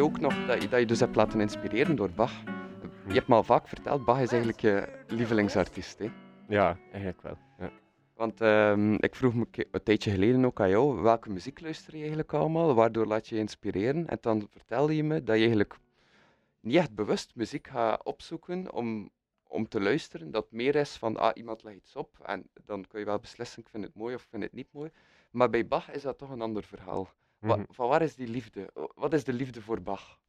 Ook 0.09 0.19
nog 0.19 0.45
dat 0.45 0.61
je, 0.61 0.69
dat 0.69 0.79
je 0.79 0.85
dus 0.85 0.99
hebt 0.99 1.15
laten 1.15 1.41
inspireren 1.41 1.95
door 1.95 2.09
Bach. 2.11 2.43
Je 3.07 3.13
hebt 3.13 3.27
me 3.27 3.35
al 3.35 3.43
vaak 3.43 3.67
verteld, 3.67 4.05
Bach 4.05 4.19
is 4.19 4.31
eigenlijk 4.31 4.61
je 4.61 5.03
lievelingsartiest. 5.07 5.99
Hè? 5.99 6.09
Ja, 6.47 6.77
eigenlijk 6.91 7.21
wel. 7.21 7.37
Ja. 7.59 7.71
Want 8.15 8.41
ehm, 8.41 8.93
ik 8.93 9.15
vroeg 9.15 9.33
me 9.33 9.45
een 9.71 9.83
tijdje 9.83 10.11
geleden 10.11 10.45
ook 10.45 10.61
aan 10.61 10.69
jou, 10.69 11.01
welke 11.01 11.29
muziek 11.29 11.61
luister 11.61 11.93
je 11.93 11.99
eigenlijk 11.99 12.33
allemaal? 12.33 12.73
Waardoor 12.73 13.05
laat 13.05 13.27
je 13.27 13.35
je 13.35 13.41
inspireren? 13.41 14.07
En 14.07 14.17
dan 14.21 14.47
vertelde 14.51 14.95
je 14.95 15.03
me 15.03 15.23
dat 15.23 15.35
je 15.35 15.41
eigenlijk 15.41 15.77
niet 16.59 16.75
echt 16.75 16.95
bewust 16.95 17.35
muziek 17.35 17.67
gaat 17.67 18.03
opzoeken 18.03 18.73
om, 18.73 19.09
om 19.47 19.67
te 19.67 19.81
luisteren. 19.81 20.31
Dat 20.31 20.51
meer 20.51 20.75
is 20.75 20.97
van, 20.97 21.17
ah, 21.17 21.31
iemand 21.33 21.63
legt 21.63 21.77
iets 21.77 21.95
op 21.95 22.19
en 22.25 22.49
dan 22.65 22.87
kun 22.87 22.99
je 22.99 23.05
wel 23.05 23.19
beslissen, 23.19 23.61
ik 23.61 23.69
vind 23.69 23.83
het 23.83 23.95
mooi 23.95 24.15
of 24.15 24.23
ik 24.23 24.29
vind 24.29 24.43
het 24.43 24.53
niet 24.53 24.69
mooi. 24.71 24.91
Maar 25.31 25.49
bij 25.49 25.67
Bach 25.67 25.91
is 25.91 26.01
dat 26.01 26.17
toch 26.17 26.29
een 26.29 26.41
ander 26.41 26.63
verhaal. 26.63 27.09
Wa- 27.39 27.55
Mhm. 27.55 27.65
van 27.69 27.87
waar 27.89 28.01
is 28.01 28.15
die 28.15 28.27
liefde? 28.27 28.69
Wat 28.95 29.13
is 29.13 29.23
de 29.23 29.33
liefde 29.33 29.61
voor 29.61 29.81
Bach? 29.81 30.19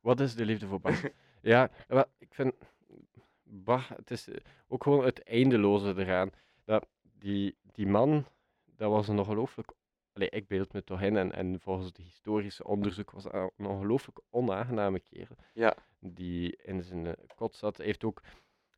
Wat 0.00 0.20
is 0.20 0.34
de 0.34 0.44
liefde 0.44 0.66
voor 0.66 0.80
Bach? 0.80 1.02
ja, 1.42 1.70
wel, 1.86 2.04
ik 2.18 2.34
vind 2.34 2.54
Bach, 3.42 3.88
het 3.88 4.10
is 4.10 4.28
eh, 4.28 4.36
ook 4.68 4.82
gewoon 4.82 5.04
het 5.04 5.22
eindeloze 5.22 5.94
eraan. 5.96 6.30
Dat 6.64 6.86
die, 7.02 7.56
die 7.62 7.86
man, 7.86 8.24
dat 8.64 8.90
was 8.90 9.08
een 9.08 9.18
ongelooflijk, 9.18 9.72
allee, 10.12 10.28
ik 10.28 10.46
beeld 10.46 10.72
me 10.72 10.84
toch 10.84 11.02
in, 11.02 11.16
en, 11.16 11.32
en 11.32 11.60
volgens 11.60 11.86
het 11.86 11.96
historische 11.96 12.64
onderzoek 12.64 13.10
was 13.10 13.22
dat 13.22 13.34
een 13.56 13.66
ongelooflijk 13.66 14.20
onaangename 14.30 15.00
kerel. 15.00 15.36
Ja. 15.52 15.76
Die 16.00 16.56
in 16.56 16.82
zijn 16.82 17.06
eh, 17.06 17.12
kot 17.34 17.54
zat, 17.54 17.76
Hij 17.76 17.86
heeft 17.86 18.04
ook, 18.04 18.22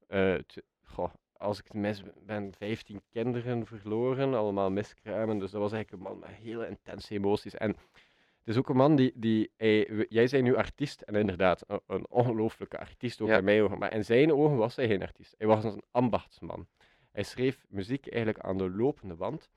eh, 0.07 0.39
goh, 0.85 1.13
als 1.41 1.59
ik 1.59 1.65
het 1.65 1.75
mis 1.75 2.03
ben, 2.27 2.53
15 2.59 3.03
kinderen 3.11 3.67
verloren, 3.67 4.35
allemaal 4.35 4.71
miskruimen. 4.71 5.39
Dus 5.39 5.51
dat 5.51 5.61
was 5.61 5.73
eigenlijk 5.73 6.03
een 6.05 6.11
man 6.11 6.19
met 6.21 6.31
hele 6.39 6.69
intense 6.69 7.15
emoties. 7.15 7.55
En 7.55 7.69
het 7.71 8.49
is 8.49 8.57
ook 8.57 8.69
een 8.69 8.77
man 8.77 8.97
die, 8.97 9.13
die 9.15 9.51
hij- 9.57 10.07
jij 10.09 10.27
zei 10.27 10.43
nu 10.43 10.57
artiest, 10.57 11.01
en 11.01 11.15
inderdaad, 11.15 11.65
een, 11.67 11.81
een 11.87 12.07
ongelooflijke 12.11 12.79
artiest, 12.79 13.21
ook 13.21 13.29
Ja. 13.29 13.39
in 13.39 13.45
mijn 13.45 13.63
ogen. 13.63 13.79
Maar 13.79 13.93
in 13.95 14.05
zijn 14.05 14.33
ogen 14.33 14.57
was 14.57 14.77
hij 14.77 14.87
geen 14.87 15.03
artiest. 15.03 15.35
Hij 15.39 15.47
was 15.47 15.65
een 15.65 15.83
ambachtsman. 15.91 16.67
Hij 17.13 17.23
schreef 17.23 17.65
muziek 17.69 18.07
eigenlijk 18.09 18.45
aan 18.45 18.59
de 18.59 18.71
lopende 18.71 19.15
band. 19.15 19.51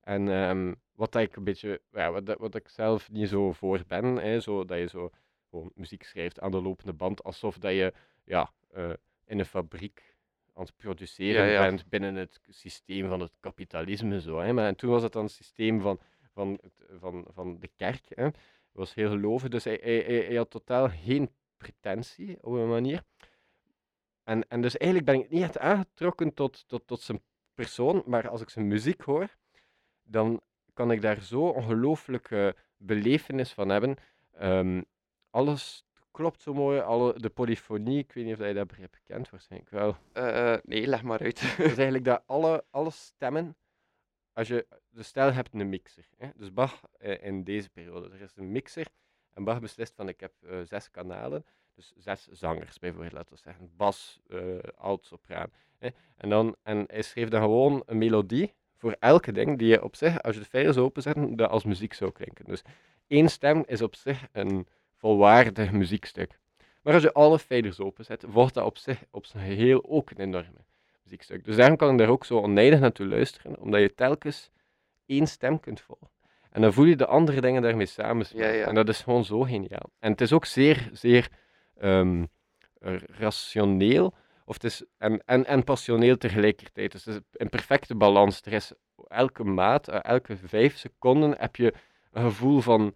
En 0.00 0.28
ehm, 0.28 0.74
wat 0.94 1.14
ik 1.14 1.36
een 1.36 1.44
beetje, 1.44 1.80
ja, 1.92 2.12
wat, 2.12 2.36
wat 2.38 2.54
ik 2.54 2.68
zelf 2.68 3.10
niet 3.10 3.28
zo 3.28 3.52
voor 3.52 3.82
ben, 3.86 4.04
hè, 4.16 4.40
zo, 4.40 4.64
dat 4.64 4.78
je 4.78 4.88
zo 4.88 5.10
gewoon 5.50 5.70
muziek 5.74 6.02
schrijft 6.02 6.40
aan 6.40 6.50
de 6.50 6.62
lopende 6.62 6.92
band, 6.92 7.22
alsof 7.24 7.58
dat 7.58 7.72
je 7.72 7.92
ja, 8.24 8.50
eh, 8.70 8.90
in 9.26 9.38
een 9.38 9.44
fabriek 9.46 10.11
aan 10.62 10.68
het 10.68 10.84
produceren 10.84 11.46
Ja, 11.46 11.52
ja. 11.52 11.68
bent 11.68 11.88
binnen 11.88 12.14
het 12.14 12.40
systeem 12.48 13.08
van 13.08 13.20
het 13.20 13.32
kapitalisme. 13.40 14.20
Zo, 14.20 14.38
hè. 14.38 14.52
Maar, 14.52 14.66
en 14.66 14.76
toen 14.76 14.90
was 14.90 15.02
het 15.02 15.12
dan 15.12 15.24
het 15.24 15.32
systeem 15.32 15.80
van, 15.80 16.00
van, 16.32 16.58
van, 16.98 17.26
van 17.28 17.58
de 17.58 17.70
kerk. 17.76 18.04
Hè. 18.08 18.22
Hij 18.22 18.32
was 18.72 18.94
heel 18.94 19.08
gelovig, 19.10 19.48
dus 19.48 19.64
hij, 19.64 19.78
hij, 19.82 19.98
hij, 20.06 20.24
hij 20.24 20.36
had 20.36 20.50
totaal 20.50 20.88
geen 20.88 21.30
pretentie 21.56 22.38
op 22.40 22.52
een 22.52 22.68
manier. 22.68 23.02
En, 24.24 24.48
en 24.48 24.60
dus 24.60 24.76
eigenlijk 24.76 25.10
ben 25.12 25.20
ik 25.20 25.30
niet 25.30 25.42
echt 25.42 25.58
aangetrokken 25.58 26.34
tot, 26.34 26.68
tot, 26.68 26.86
tot 26.86 27.00
zijn 27.00 27.22
persoon, 27.54 28.02
maar 28.06 28.28
als 28.28 28.40
ik 28.40 28.50
zijn 28.50 28.66
muziek 28.66 29.00
hoor, 29.00 29.36
dan 30.02 30.40
kan 30.72 30.90
ik 30.90 31.00
daar 31.00 31.20
zo 31.20 31.40
ongelooflijke 31.40 32.56
belevenis 32.76 33.52
van 33.52 33.68
hebben. 33.68 33.96
Ehm, 34.32 34.82
alles 35.30 35.84
klopt 36.12 36.40
zo 36.40 36.54
mooi, 36.54 36.80
alle, 36.80 37.20
de 37.20 37.30
polyfonie, 37.30 37.98
ik 37.98 38.12
weet 38.12 38.24
niet 38.24 38.40
of 38.40 38.46
je 38.46 38.54
dat 38.54 38.66
begrip 38.66 38.96
kent, 39.04 39.30
waarschijnlijk 39.30 39.70
wel. 39.70 39.96
Eh, 40.12 40.56
nee, 40.64 40.86
leg 40.86 41.02
maar 41.02 41.20
uit. 41.20 41.40
Het 41.40 41.58
is 41.58 41.66
eigenlijk 41.76 42.04
dat 42.04 42.22
alle, 42.26 42.64
alle 42.70 42.90
stemmen, 42.90 43.56
als 44.32 44.48
je, 44.48 44.66
dus 44.90 45.06
stel 45.06 45.26
je 45.26 45.32
hebt 45.32 45.54
een 45.54 45.68
mixer, 45.68 46.04
hè? 46.16 46.28
dus 46.36 46.52
Bach 46.52 46.80
eh, 46.98 47.24
in 47.24 47.44
deze 47.44 47.70
periode, 47.70 48.10
er 48.10 48.20
is 48.20 48.36
een 48.36 48.52
mixer 48.52 48.86
en 49.34 49.44
Bach 49.44 49.60
beslist 49.60 49.94
van 49.94 50.08
ik 50.08 50.20
heb 50.20 50.32
eh, 50.40 50.60
zes 50.64 50.90
kanalen, 50.90 51.44
Dus 51.74 51.92
zes 51.96 52.28
zangers 52.28 52.78
bijvoorbeeld, 52.78 53.12
laten 53.12 53.34
we 53.34 53.40
zeggen. 53.40 53.70
Bas, 53.76 54.20
eh 54.28 54.58
alt, 54.76 55.04
sopraan. 55.04 55.50
hè. 55.78 55.88
En, 56.16 56.28
dan, 56.28 56.56
en 56.62 56.84
hij 56.86 57.02
schreef 57.02 57.28
dan 57.28 57.40
gewoon 57.40 57.82
een 57.86 57.98
melodie 57.98 58.54
voor 58.76 58.96
elke 58.98 59.32
ding 59.32 59.58
die 59.58 59.68
je 59.68 59.82
op 59.82 59.96
zich, 59.96 60.22
als 60.22 60.34
je 60.34 60.40
de 60.40 60.48
vijzers 60.48 60.76
openzet, 60.76 61.38
dat 61.38 61.50
als 61.50 61.64
muziek 61.64 61.92
zou 61.94 62.12
klinken. 62.12 62.44
Dus 62.44 62.62
één 63.06 63.28
stem 63.28 63.62
is 63.66 63.82
op 63.82 63.94
zich 63.94 64.26
een 64.32 64.66
volwaardig 65.02 65.72
muziekstuk. 65.72 66.38
Maar 66.82 66.94
als 66.94 67.02
je 67.02 67.12
alle 67.12 67.38
vijzers 67.38 67.80
openzet, 67.80 68.22
wordt 68.22 68.54
dat 68.54 68.64
op 68.64 68.78
zich 68.78 69.04
op 69.10 69.26
zijn 69.26 69.46
geheel 69.46 69.84
ook 69.88 70.10
een 70.10 70.20
enorme 70.20 70.64
muziekstuk. 71.02 71.44
Dus 71.44 71.56
daarom 71.56 71.76
kan 71.76 71.92
ik 71.92 71.98
daar 71.98 72.08
ook 72.08 72.24
zo 72.24 72.40
oneindig 72.40 72.80
naartoe 72.80 73.06
luisteren, 73.06 73.60
omdat 73.60 73.80
je 73.80 73.94
telkens 73.94 74.50
één 75.06 75.26
stem 75.26 75.60
kunt 75.60 75.80
volgen. 75.80 76.10
En 76.50 76.62
dan 76.62 76.72
voel 76.72 76.84
je 76.84 76.96
de 76.96 77.06
andere 77.06 77.40
dingen 77.40 77.62
daarmee 77.62 77.86
samen. 77.86 78.26
Ja, 78.34 78.48
ja. 78.48 78.66
En 78.66 78.74
dat 78.74 78.88
is 78.88 79.00
gewoon 79.00 79.24
zo 79.24 79.40
geniaal. 79.40 79.90
En 79.98 80.10
het 80.10 80.20
is 80.20 80.32
ook 80.32 80.44
zeer, 80.44 80.88
zeer 80.92 81.28
ehm, 81.78 82.24
eh, 82.80 82.94
rationeel 82.96 84.14
of 84.44 84.54
het 84.54 84.64
is, 84.64 84.84
en, 84.98 85.22
en, 85.24 85.46
en 85.46 85.64
passioneel 85.64 86.16
tegelijkertijd. 86.16 86.92
Dus 86.92 87.04
het 87.04 87.14
is 87.14 87.22
een 87.32 87.48
perfecte 87.48 87.94
balans. 87.94 88.40
Er 88.44 88.52
is 88.52 88.72
elke 89.08 89.44
maat, 89.44 89.88
elke 89.88 90.36
vijf 90.36 90.76
seconden 90.76 91.34
heb 91.38 91.56
je 91.56 91.74
een 92.12 92.22
gevoel 92.22 92.60
van 92.60 92.94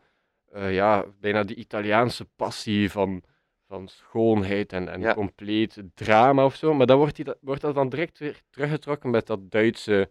eh, 0.56 0.74
ja, 0.74 1.04
bijna 1.20 1.42
die 1.42 1.56
Italiaanse 1.56 2.24
passie 2.36 2.90
van, 2.90 3.22
van 3.68 3.88
schoonheid 3.88 4.72
en, 4.72 4.88
en 4.88 5.00
Ja. 5.00 5.14
compleet 5.14 5.82
drama 5.94 6.44
of 6.44 6.54
zo. 6.54 6.74
Maar 6.74 6.86
dan 6.86 6.98
wordt, 6.98 7.16
die, 7.16 7.24
dat- 7.24 7.38
wordt 7.40 7.60
dat 7.60 7.74
dan 7.74 7.88
direct 7.88 8.18
weer 8.18 8.40
teruggetrokken 8.50 9.10
met 9.10 9.26
dat 9.26 9.50
Duitse 9.50 10.10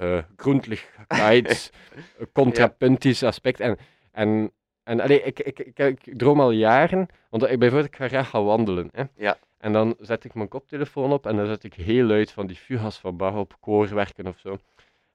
uh, 0.00 0.18
contrapuntisch 2.32 3.22
aspect. 3.22 3.60
En, 3.60 3.76
en, 4.12 4.52
en 4.82 5.00
allee, 5.00 5.22
ik, 5.22 5.40
ik, 5.40 5.58
ik, 5.58 5.78
ik 5.78 6.18
droom 6.18 6.40
al 6.40 6.50
jaren, 6.50 7.06
want 7.30 7.42
ik 7.42 7.58
bijvoorbeeld 7.58 7.92
ik 7.92 7.96
ga 7.96 8.08
graag 8.08 8.28
gaan 8.30 8.44
wandelen. 8.44 8.88
Hè. 8.92 9.02
Ja. 9.16 9.36
En 9.58 9.72
dan 9.72 9.94
zet 9.98 10.24
ik 10.24 10.34
mijn 10.34 10.48
koptelefoon 10.48 11.12
op 11.12 11.26
en 11.26 11.36
dan 11.36 11.46
zet 11.46 11.64
ik 11.64 11.74
heel 11.74 12.04
luid 12.04 12.30
van 12.30 12.46
die 12.46 12.56
fugas 12.56 12.98
van 12.98 13.16
Bach 13.16 13.34
op 13.34 13.56
koorwerken 13.60 14.26
of 14.26 14.38
zo. 14.38 14.58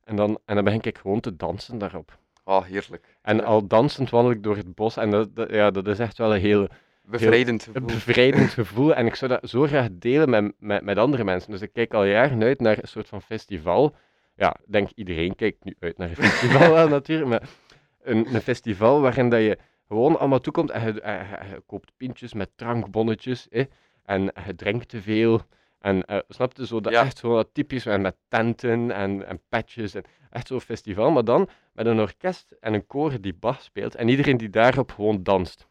En 0.03 0.15
dan, 0.15 0.39
en 0.45 0.55
dan 0.55 0.63
begin 0.63 0.81
ik 0.81 0.97
gewoon 0.97 1.19
te 1.19 1.35
dansen 1.35 1.77
daarop. 1.77 2.17
Oh, 2.47 2.63
heerlijk. 2.63 3.17
En 3.21 3.43
al 3.43 3.67
dansend 3.67 4.09
wandel 4.09 4.31
ik 4.31 4.43
door 4.43 4.55
het 4.55 4.75
bos 4.75 4.97
en 4.97 5.09
dat, 5.11 5.35
dat- 5.35 5.49
ja, 5.51 5.71
dat 5.71 5.87
is 5.87 5.99
echt 5.99 6.17
wel 6.17 6.33
een 6.35 6.41
heel 6.41 6.67
Bevrijdend 7.01 7.63
gevoel. 7.63 7.85
bevrijdend 7.85 8.49
gevoel. 8.59 8.95
En 8.95 9.05
ik 9.05 9.15
zou 9.15 9.31
dat 9.31 9.49
zo 9.49 9.65
graag 9.67 9.87
delen 9.91 10.29
met, 10.29 10.53
met, 10.59 10.83
met 10.83 10.97
andere 10.97 11.23
mensen. 11.23 11.51
Dus 11.51 11.61
ik 11.61 11.73
kijk 11.73 11.93
al 11.93 12.03
jaren 12.03 12.43
uit 12.43 12.59
naar 12.59 12.77
een 12.81 12.87
soort 12.87 13.07
van 13.07 13.21
festival. 13.21 13.95
Ja, 14.35 14.55
ik 14.65 14.71
denk 14.71 14.89
iedereen 14.95 15.35
kijkt 15.35 15.63
nu 15.63 15.75
uit 15.79 15.97
naar 15.97 16.09
een 16.09 16.15
festival 16.15 16.71
wel 16.73 16.87
natuurlijk. 16.87 17.29
Maar 17.29 17.41
een, 18.03 18.35
een 18.35 18.41
festival 18.41 19.01
waarin 19.01 19.29
dat 19.29 19.39
je 19.41 19.57
gewoon 19.87 20.19
allemaal 20.19 20.39
toekomt 20.39 20.69
en 20.71 20.93
je, 20.93 21.01
en 21.01 21.13
je- 21.27 21.53
je 21.53 21.61
koopt 21.65 21.91
pintjes 21.97 22.33
met 22.33 22.49
drankbonnetjes. 22.55 23.47
en 24.05 24.31
je 24.45 24.55
drinkt 24.55 24.89
te 24.89 25.01
veel. 25.01 25.41
En 25.79 26.05
eh 26.05 26.17
snap 26.27 26.57
je, 26.57 26.67
zo 26.67 26.79
dat 26.79 26.93
Ja. 26.93 27.03
echt 27.03 27.17
zo 27.17 27.35
dat 27.35 27.49
typisch 27.53 27.85
en 27.85 28.01
met 28.01 28.15
tenten 28.27 28.91
en, 28.91 29.27
en 29.27 29.41
petjes. 29.49 29.95
En 29.95 30.03
echt 30.29 30.47
zo'n 30.47 30.61
festival. 30.61 31.11
Maar 31.11 31.23
dan 31.23 31.49
met 31.73 31.85
een 31.85 31.99
orkest 31.99 32.51
en 32.59 32.73
een 32.73 32.87
koor 32.87 33.21
die 33.21 33.33
Bach 33.33 33.61
speelt. 33.61 33.95
En 33.95 34.07
iedereen 34.07 34.37
die 34.37 34.49
daarop 34.49 34.91
gewoon 34.91 35.23
danst 35.23 35.67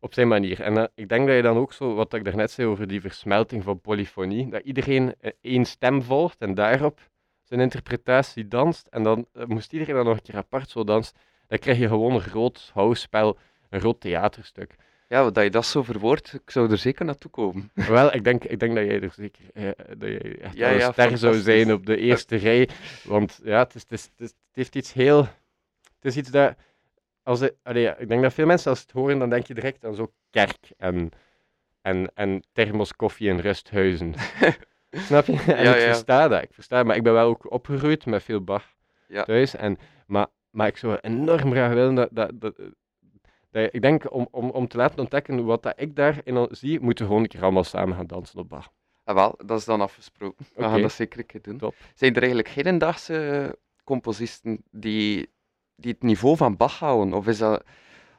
op 0.00 0.14
zijn 0.14 0.28
manier. 0.28 0.60
En 0.60 0.76
eh, 0.78 0.84
ik 0.94 1.08
denk 1.08 1.26
dat 1.26 1.36
je 1.36 1.42
dan 1.42 1.56
ook 1.56 1.72
zo, 1.72 1.94
wat 1.94 2.14
ik 2.14 2.24
daarnet 2.24 2.50
zei 2.50 2.68
over 2.68 2.86
die 2.86 3.00
versmelting 3.00 3.62
van 3.64 3.80
polyfonie, 3.80 4.50
dat 4.50 4.62
iedereen 4.64 5.14
eh, 5.20 5.30
één 5.40 5.64
stem 5.64 6.02
volgt 6.02 6.40
en 6.40 6.54
daarop 6.54 7.00
zijn 7.42 7.60
interpretatie 7.60 8.48
danst. 8.48 8.86
En 8.86 9.02
dan 9.02 9.26
moest 9.46 9.72
iedereen 9.72 9.94
dan 9.94 10.04
nog 10.04 10.16
een 10.16 10.22
keer 10.22 10.36
apart 10.36 10.70
zo 10.70 10.84
dansen. 10.84 11.16
Dan 11.46 11.58
krijg 11.58 11.78
je 11.78 11.88
gewoon 11.88 12.14
een 12.14 12.20
groot 12.20 12.70
housespel, 12.74 13.38
een 13.70 13.80
groot 13.80 14.00
theaterstuk. 14.00 14.74
Ja, 15.10 15.30
dat 15.30 15.44
je 15.44 15.50
dat 15.50 15.66
zo 15.66 15.82
verwoordt, 15.82 16.32
ik 16.32 16.50
zou 16.50 16.70
er 16.70 16.78
zeker 16.78 17.04
naartoe 17.04 17.30
komen. 17.30 17.70
Wel, 17.74 18.14
ik 18.14 18.24
denk, 18.24 18.44
ik 18.44 18.58
denk 18.60 18.74
dat 18.74 18.84
jij 18.84 19.00
er 19.00 19.12
zeker 19.16 19.44
eh, 19.54 19.64
dat 19.98 20.08
jij 20.08 20.38
echt 20.40 20.56
Ja, 20.56 20.92
ster 20.92 21.18
zou 21.18 21.34
zijn 21.34 21.72
op 21.72 21.86
de 21.86 21.96
eerste 21.96 22.36
rij. 22.46 22.68
Want 23.04 23.40
ja, 23.44 23.58
het, 23.58 23.74
is, 23.74 23.82
het, 23.82 23.90
is, 23.92 24.02
het, 24.04 24.20
is- 24.20 24.28
het 24.28 24.36
heeft 24.52 24.76
iets 24.76 24.92
heel... 24.92 25.18
Het 25.82 26.04
is 26.04 26.16
iets 26.16 26.30
dat... 26.30 26.54
Als 27.22 27.40
het, 27.40 27.54
allee, 27.62 27.82
ja, 27.82 27.96
ik 27.96 28.08
denk 28.08 28.22
dat 28.22 28.32
veel 28.34 28.46
mensen 28.46 28.70
als 28.70 28.80
het 28.80 28.90
horen, 28.90 29.18
dan 29.18 29.30
denk 29.30 29.46
je 29.46 29.54
direct 29.54 29.84
aan 29.84 29.94
zo 29.94 30.12
kerk 30.30 30.70
en, 30.76 31.10
en, 31.82 32.10
en 32.14 32.42
thermoskoffie 32.52 33.30
en 33.30 33.40
rusthuizen. 33.40 34.14
Snap 34.90 35.26
je? 35.26 35.32
En 35.46 35.64
Ja, 35.64 35.74
ik 35.74 35.80
ja. 35.80 35.86
versta 35.86 36.28
dat, 36.28 36.42
ik 36.42 36.52
versta 36.52 36.76
dat. 36.76 36.86
Maar 36.86 36.96
ik 36.96 37.02
ben 37.02 37.12
wel 37.12 37.26
ook 37.28 37.52
opgegroeid 37.52 38.06
met 38.06 38.22
veel 38.22 38.44
Bach 38.44 38.64
Ja. 39.08 39.22
thuis. 39.24 39.56
En, 39.56 39.78
maar, 40.06 40.26
maar 40.50 40.66
ik 40.66 40.76
zou 40.76 40.98
enorm 41.00 41.50
graag 41.52 41.72
willen 41.72 41.94
dat... 41.94 42.08
dat, 42.12 42.30
dat 42.40 42.54
dat 43.50 43.74
ik 43.74 43.82
denk, 43.82 44.12
om, 44.12 44.28
om, 44.30 44.50
om 44.50 44.68
te 44.68 44.76
laten 44.76 44.98
ontdekken 44.98 45.44
wat 45.44 45.62
dat 45.62 45.80
ik 45.80 45.96
daarin 45.96 46.36
al 46.36 46.48
zie, 46.50 46.80
moeten 46.80 47.04
we 47.04 47.10
gewoon 47.10 47.22
een 47.24 47.30
keer 47.30 47.42
allemaal 47.42 47.64
samen 47.64 47.96
gaan 47.96 48.06
dansen 48.06 48.38
op 48.38 48.48
Bach. 48.48 48.72
Ah, 49.04 49.14
wel, 49.14 49.34
dat 49.46 49.58
is 49.58 49.64
dan 49.64 49.80
afgesproken. 49.80 50.46
We 50.54 50.62
gaan 50.62 50.82
dat 50.82 50.92
zeker 50.92 51.18
een 51.18 51.26
keer 51.26 51.42
doen. 51.42 51.58
Top. 51.58 51.74
Zijn 51.94 52.10
er 52.14 52.18
eigenlijk 52.18 52.48
hedendaagse 52.48 53.58
composisten 53.84 54.62
die, 54.70 55.30
die 55.76 55.92
het 55.92 56.02
niveau 56.02 56.36
van 56.36 56.56
Bach 56.56 56.78
houden? 56.78 57.14
Of 57.14 57.26
is 57.26 57.38
dat... 57.38 57.64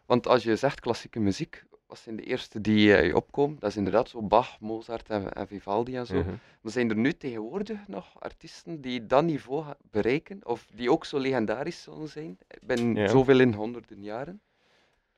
Want 0.05 0.27
als 0.27 0.43
je 0.43 0.55
zegt 0.55 0.79
klassieke 0.79 1.19
muziek, 1.19 1.63
wat 1.87 1.99
zijn 1.99 2.15
de 2.15 2.23
eerste 2.23 2.61
die 2.61 2.79
je 2.79 3.15
opkomen? 3.15 3.59
Dat 3.59 3.69
is 3.69 3.77
inderdaad 3.77 4.09
zo 4.09 4.21
Bach, 4.21 4.59
Mozart 4.59 5.09
en, 5.09 5.33
en 5.33 5.47
Vivaldi 5.47 5.95
en 5.95 6.05
zo. 6.05 6.15
Mhm. 6.15 6.29
Maar 6.61 6.71
zijn 6.71 6.89
er 6.89 6.95
nu 6.95 7.13
tegenwoordig 7.13 7.87
nog 7.87 8.19
artiesten 8.19 8.81
die 8.81 9.05
dat 9.05 9.23
niveau 9.23 9.65
bereiken? 9.91 10.39
Of 10.45 10.67
die 10.73 10.91
ook 10.91 11.05
zo 11.05 11.17
legendarisch 11.17 11.81
zullen 11.81 12.07
zijn? 12.07 12.37
binnen 12.61 12.95
Ja. 12.95 13.07
zoveel 13.07 13.39
in 13.39 13.53
honderden 13.53 14.03
jaren? 14.03 14.41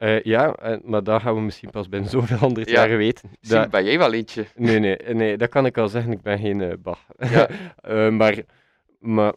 Eh, 0.04 0.22
ja, 0.24 0.56
maar 0.84 1.04
dat 1.04 1.22
gaan 1.22 1.36
we 1.36 1.42
misschien 1.42 1.70
pas 1.70 1.90
binnen 1.90 2.10
zoveel 2.10 2.38
honderd 2.38 2.70
Ja. 2.70 2.74
jaren 2.82 2.98
weten. 2.98 3.30
Misschien 3.40 3.62
Dat- 3.62 3.72
ben 3.72 3.84
jij 3.84 3.98
wel 3.98 4.14
eentje. 4.14 4.46
nee, 4.56 4.80
nee, 4.80 4.98
nee, 4.98 5.38
dat 5.38 5.50
kan 5.50 5.66
ik 5.66 5.78
al 5.78 5.88
zeggen. 5.88 6.12
Ik 6.12 6.22
ben 6.22 6.40
geen 6.40 6.62
eh, 6.62 6.74
Bach. 6.80 7.06
Ja. 7.18 7.48
Eh, 7.82 8.10
maar, 8.10 8.38
maar 9.00 9.34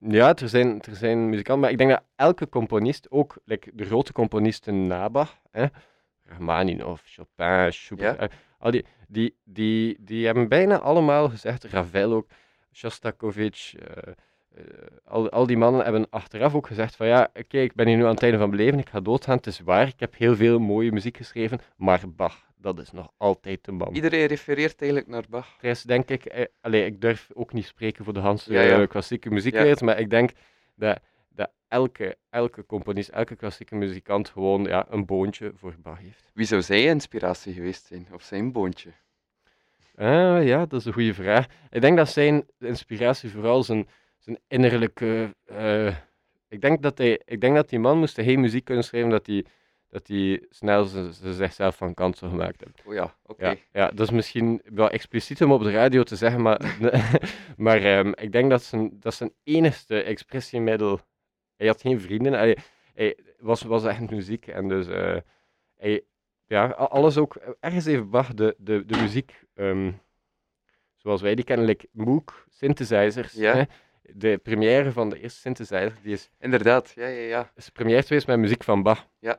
ja, 0.00 0.34
er 0.34 0.48
zijn, 0.48 0.80
er 0.82 0.96
zijn 0.96 1.28
muzikanten. 1.28 1.60
Maar 1.62 1.70
ik 1.70 1.78
denk 1.78 1.90
dat 1.90 2.02
elke 2.16 2.48
componist, 2.48 3.10
ook 3.10 3.36
like, 3.44 3.70
de 3.74 3.84
grote 3.84 4.12
componisten 4.12 4.86
na 4.86 5.10
Bach, 5.10 5.38
hè, 5.50 5.66
Rachmaninoff, 6.24 7.02
Chopin, 7.06 7.72
Schubert, 7.72 8.20
Ja. 8.20 8.28
al 8.58 8.70
die, 8.70 8.84
die, 9.08 9.36
die, 9.44 9.96
die 10.00 10.26
hebben 10.26 10.48
bijna 10.48 10.78
allemaal 10.78 11.28
gezegd, 11.28 11.64
Ravel 11.64 12.12
ook, 12.12 12.26
Shostakovich, 12.72 13.74
al, 15.04 15.30
al 15.30 15.46
die 15.46 15.56
mannen 15.56 15.84
hebben 15.84 16.06
achteraf 16.10 16.54
ook 16.54 16.66
gezegd 16.66 16.96
van 16.96 17.06
ja, 17.06 17.30
oké, 17.34 17.58
ik 17.58 17.74
ben 17.74 17.86
hier 17.86 17.96
nu 17.96 18.04
aan 18.04 18.14
het 18.14 18.22
einde 18.22 18.38
van 18.38 18.48
mijn 18.48 18.60
leven, 18.62 18.78
ik 18.78 18.88
ga 18.88 19.00
doodgaan, 19.00 19.36
het 19.36 19.46
is 19.46 19.60
waar, 19.60 19.86
ik 19.86 20.00
heb 20.00 20.16
heel 20.16 20.36
veel 20.36 20.58
mooie 20.58 20.92
muziek 20.92 21.16
geschreven, 21.16 21.60
maar 21.76 22.02
Bach, 22.16 22.46
dat 22.56 22.78
is 22.78 22.92
nog 22.92 23.10
altijd 23.16 23.64
de 23.64 23.72
man. 23.72 23.94
Iedereen 23.94 24.26
refereert 24.26 24.80
eigenlijk 24.80 25.10
naar 25.10 25.24
Bach. 25.28 25.56
Er 25.60 25.70
is 25.70 25.82
denk 25.82 26.08
ik, 26.08 26.24
eh, 26.24 26.44
allee, 26.60 26.84
ik 26.84 27.00
durf 27.00 27.30
ook 27.34 27.52
niet 27.52 27.66
spreken 27.66 28.04
voor 28.04 28.12
de 28.12 28.20
Hanse 28.20 28.52
Ja, 28.52 28.60
ja. 28.60 28.80
eh, 28.80 28.88
klassieke 28.88 29.30
muziekwereld, 29.30 29.80
maar 29.80 29.98
ik 29.98 30.10
denk 30.10 30.30
dat, 30.74 31.00
dat 31.28 31.50
elke, 31.68 32.16
elke 32.30 32.66
componist, 32.66 33.08
elke 33.08 33.36
klassieke 33.36 33.74
muzikant 33.74 34.28
gewoon 34.28 34.64
ja, 34.64 34.86
een 34.88 35.04
boontje 35.04 35.52
voor 35.54 35.74
Bach 35.82 35.98
heeft. 35.98 36.30
Wie 36.34 36.46
zou 36.46 36.62
zij 36.62 36.84
inspiratie 36.84 37.52
geweest 37.52 37.86
zijn? 37.86 38.06
Of 38.12 38.22
zijn 38.22 38.52
boontje? 38.52 38.90
Ah, 39.96 40.44
ja, 40.44 40.66
dat 40.66 40.80
is 40.80 40.86
een 40.86 40.92
goede 40.92 41.14
vraag. 41.14 41.46
Ik 41.70 41.80
denk 41.80 41.96
dat 41.96 42.08
zijn 42.08 42.46
inspiratie 42.58 43.30
vooral 43.30 43.62
zijn, 43.62 43.88
zijn 44.26 44.38
innerlijke. 44.48 45.34
eh, 45.44 45.96
ik, 46.48 46.60
denk 46.60 46.82
dat 46.82 46.98
hij, 46.98 47.20
ik 47.24 47.40
denk 47.40 47.54
dat 47.54 47.68
die 47.68 47.78
man 47.78 47.98
moest 47.98 48.20
geen 48.20 48.40
muziek 48.40 48.64
kunnen 48.64 48.84
schrijven 48.84 49.10
dat 49.10 49.26
hij, 49.26 49.44
dat 49.88 50.06
hij 50.06 50.44
snel 50.50 50.84
zichzelf 51.20 51.76
van 51.76 51.94
kant 51.94 52.18
zou 52.18 52.30
gemaakt 52.30 52.60
hebben. 52.60 52.80
Oh 52.84 52.94
ja, 52.94 53.14
oké. 53.26 53.46
Ja, 53.46 53.56
ja, 53.72 53.88
dat 53.88 54.06
is 54.06 54.10
misschien 54.10 54.62
wel 54.64 54.90
expliciet 54.90 55.42
om 55.42 55.52
op 55.52 55.62
de 55.62 55.70
radio 55.70 56.02
te 56.02 56.16
zeggen, 56.16 56.42
maar, 56.42 56.76
maar 57.66 57.82
ehm, 57.82 58.12
ik 58.14 58.32
denk 58.32 58.50
dat 58.50 58.62
zijn, 58.62 58.96
dat 59.00 59.14
zijn 59.14 59.32
enigste 59.42 60.02
expressiemiddel. 60.02 61.00
Hij 61.56 61.66
had 61.66 61.80
geen 61.80 62.00
vrienden, 62.00 62.32
hij, 62.32 62.56
hij 62.94 63.18
was, 63.38 63.62
was 63.62 63.84
echt 63.84 64.10
muziek 64.10 64.46
en 64.46 64.68
dus 64.68 64.86
eh, 64.86 65.16
hij, 65.76 66.04
ja, 66.46 66.66
alles 66.66 67.16
ook. 67.16 67.34
Ergens 67.60 67.86
even 67.86 68.10
Bach 68.10 68.34
de, 68.34 68.54
de, 68.58 68.84
de 68.84 69.00
muziek, 69.00 69.44
ehm, 69.54 69.92
zoals 70.94 71.20
wij 71.20 71.34
die 71.34 71.44
kennen, 71.44 71.66
like 71.66 71.88
Moog, 71.92 72.46
synthesizers. 72.50 73.32
Ja. 73.32 73.54
Hè? 73.54 73.62
De 74.14 74.38
première 74.38 74.92
van 74.92 75.08
de 75.10 75.20
eerste 75.20 75.40
synthesizer, 75.40 75.92
die 76.02 76.12
is 76.12 76.30
Inderdaad, 76.38 76.92
ja, 76.94 77.06
ja, 77.06 77.20
ja. 77.20 77.50
is 77.54 77.70
première 77.70 78.02
geweest 78.02 78.26
met 78.26 78.38
muziek 78.38 78.64
van 78.64 78.82
Bach. 78.82 79.08
Ja. 79.18 79.38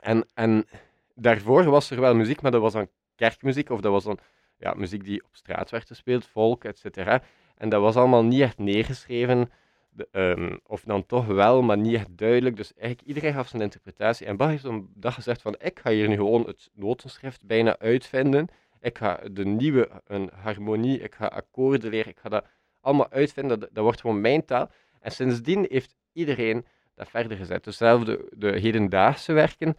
En, 0.00 0.26
en 0.34 0.66
daarvoor 1.14 1.64
was 1.64 1.90
er 1.90 2.00
wel 2.00 2.14
muziek, 2.14 2.42
maar 2.42 2.50
dat 2.50 2.60
was 2.60 2.72
dan 2.72 2.88
kerkmuziek 3.14 3.70
of 3.70 3.80
dat 3.80 3.92
was 3.92 4.04
dan 4.04 4.18
ja, 4.58 4.74
muziek 4.74 5.04
die 5.04 5.24
op 5.24 5.36
straat 5.36 5.70
werd 5.70 5.86
gespeeld, 5.86 6.26
volk, 6.26 6.64
et 6.64 6.78
cetera. 6.78 7.22
En 7.56 7.68
dat 7.68 7.80
was 7.80 7.96
allemaal 7.96 8.24
niet 8.24 8.40
echt 8.40 8.58
neergeschreven, 8.58 9.50
de, 9.90 10.08
ehm, 10.10 10.56
of 10.66 10.82
dan 10.82 11.06
toch 11.06 11.26
wel, 11.26 11.62
maar 11.62 11.78
niet 11.78 11.94
echt 11.94 12.18
duidelijk. 12.18 12.56
Dus 12.56 12.74
eigenlijk 12.74 13.08
iedereen 13.08 13.32
gaf 13.32 13.48
zijn 13.48 13.62
interpretatie. 13.62 14.26
En 14.26 14.36
Bach 14.36 14.48
heeft 14.48 14.64
een 14.64 14.90
dag 14.94 15.14
gezegd 15.14 15.42
van, 15.42 15.56
ik 15.58 15.78
ga 15.78 15.90
hier 15.90 16.08
nu 16.08 16.14
gewoon 16.14 16.46
het 16.46 16.70
notenschrift 16.74 17.46
bijna 17.46 17.78
uitvinden. 17.78 18.48
Ik 18.80 18.98
ga 18.98 19.20
de 19.30 19.44
nieuwe 19.44 20.02
een 20.06 20.30
harmonie, 20.34 21.00
ik 21.00 21.14
ga 21.14 21.26
akkoorden 21.26 21.90
leren, 21.90 22.10
ik 22.10 22.18
ga 22.18 22.28
dat 22.28 22.46
allemaal 22.84 23.10
uitvinden. 23.10 23.60
Dat, 23.60 23.68
dat 23.72 23.84
wordt 23.84 24.00
gewoon 24.00 24.20
mijn 24.20 24.44
taal. 24.44 24.70
En 25.00 25.10
sindsdien 25.10 25.66
heeft 25.68 25.94
iedereen 26.12 26.66
dat 26.94 27.08
verder 27.08 27.36
gezet. 27.36 27.64
Dus 27.64 27.76
zelfs 27.76 28.04
de, 28.04 28.28
de 28.36 28.58
hedendaagse 28.58 29.32
werken 29.32 29.76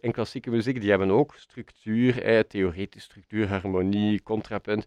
in 0.00 0.12
klassieke 0.12 0.50
muziek, 0.50 0.80
die 0.80 0.90
hebben 0.90 1.10
ook 1.10 1.34
structuur, 1.34 2.22
eh, 2.22 2.38
theoretische 2.40 3.08
structuur, 3.08 3.48
harmonie, 3.48 4.22
contrapunt. 4.22 4.86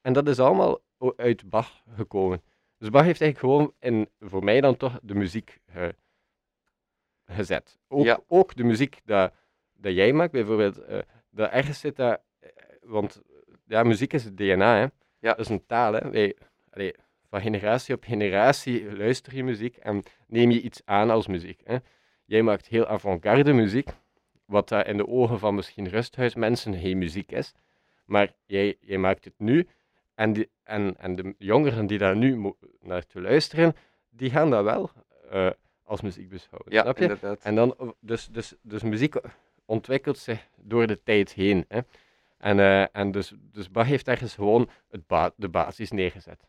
En 0.00 0.12
dat 0.12 0.28
is 0.28 0.38
allemaal 0.38 0.80
uit 1.16 1.48
Bach 1.50 1.82
gekomen. 1.94 2.42
Dus 2.78 2.90
Bach 2.90 3.04
heeft 3.04 3.20
eigenlijk 3.20 3.52
gewoon, 3.52 3.72
in, 3.80 4.08
voor 4.20 4.44
mij 4.44 4.60
dan 4.60 4.76
toch, 4.76 4.98
de 5.02 5.14
muziek 5.14 5.60
gezet. 7.26 7.78
Ook, 7.88 8.04
Ja. 8.04 8.20
ook 8.26 8.54
de 8.54 8.64
muziek 8.64 9.00
dat, 9.04 9.32
dat 9.74 9.94
jij 9.94 10.12
maakt, 10.12 10.32
bijvoorbeeld, 10.32 10.78
eh 10.78 10.98
dat 11.30 11.50
ergens 11.50 11.80
zit 11.80 11.96
dat, 11.96 12.20
eh, 12.38 12.48
want 12.82 13.22
ja, 13.66 13.82
muziek 13.82 14.12
is 14.12 14.24
het 14.24 14.36
DNA, 14.36 14.74
hè. 14.76 14.86
Ja. 15.18 15.34
Dat 15.34 15.38
is 15.38 15.48
een 15.48 15.66
taal, 15.66 15.92
hè. 15.92 16.10
Wij, 16.10 16.36
allee, 16.76 16.94
van 17.28 17.40
generatie 17.40 17.94
op 17.94 18.04
generatie 18.04 18.96
luister 18.96 19.34
je 19.34 19.44
muziek 19.44 19.76
en 19.76 20.02
neem 20.26 20.50
je 20.50 20.60
iets 20.60 20.82
aan 20.84 21.10
als 21.10 21.26
muziek. 21.26 21.60
Hè. 21.64 21.76
Jij 22.24 22.42
maakt 22.42 22.66
heel 22.66 22.86
avant-garde 22.86 23.52
muziek, 23.52 23.88
wat 24.44 24.68
dat 24.68 24.86
in 24.86 24.96
de 24.96 25.08
ogen 25.08 25.38
van 25.38 25.54
misschien 25.54 25.88
rusthuismensen 25.88 26.74
geen 26.74 26.98
muziek 26.98 27.32
is. 27.32 27.52
Maar 28.04 28.32
jij, 28.46 28.76
jij 28.80 28.98
maakt 28.98 29.24
het 29.24 29.34
nu 29.36 29.66
en, 30.14 30.32
die, 30.32 30.50
en, 30.62 30.94
en 30.98 31.16
de 31.16 31.34
jongeren 31.38 31.86
die 31.86 31.98
daar 31.98 32.16
nu 32.16 32.54
naar 32.80 33.06
te 33.06 33.20
luisteren, 33.20 33.76
die 34.10 34.30
gaan 34.30 34.50
dat 34.50 34.64
wel 34.64 34.90
eh, 35.30 35.50
als 35.84 36.00
muziek 36.00 36.28
beschouwen. 36.28 36.72
Ja, 36.72 36.82
snap 36.82 36.96
je? 36.96 37.02
inderdaad. 37.02 37.42
En 37.42 37.54
dan, 37.54 37.94
dus, 38.00 38.26
dus, 38.26 38.54
dus 38.62 38.82
muziek 38.82 39.14
ontwikkelt 39.64 40.18
zich 40.18 40.48
door 40.56 40.86
de 40.86 41.02
tijd 41.02 41.32
heen. 41.32 41.64
Hè? 41.68 41.80
En, 42.38 42.58
eh, 42.60 42.96
en 42.96 43.10
dus, 43.10 43.34
dus 43.52 43.70
Bach 43.70 43.86
heeft 43.86 44.08
ergens 44.08 44.34
gewoon 44.34 44.70
het 44.90 45.06
ba- 45.06 45.32
de 45.36 45.48
basis 45.48 45.90
neergezet. 45.90 46.46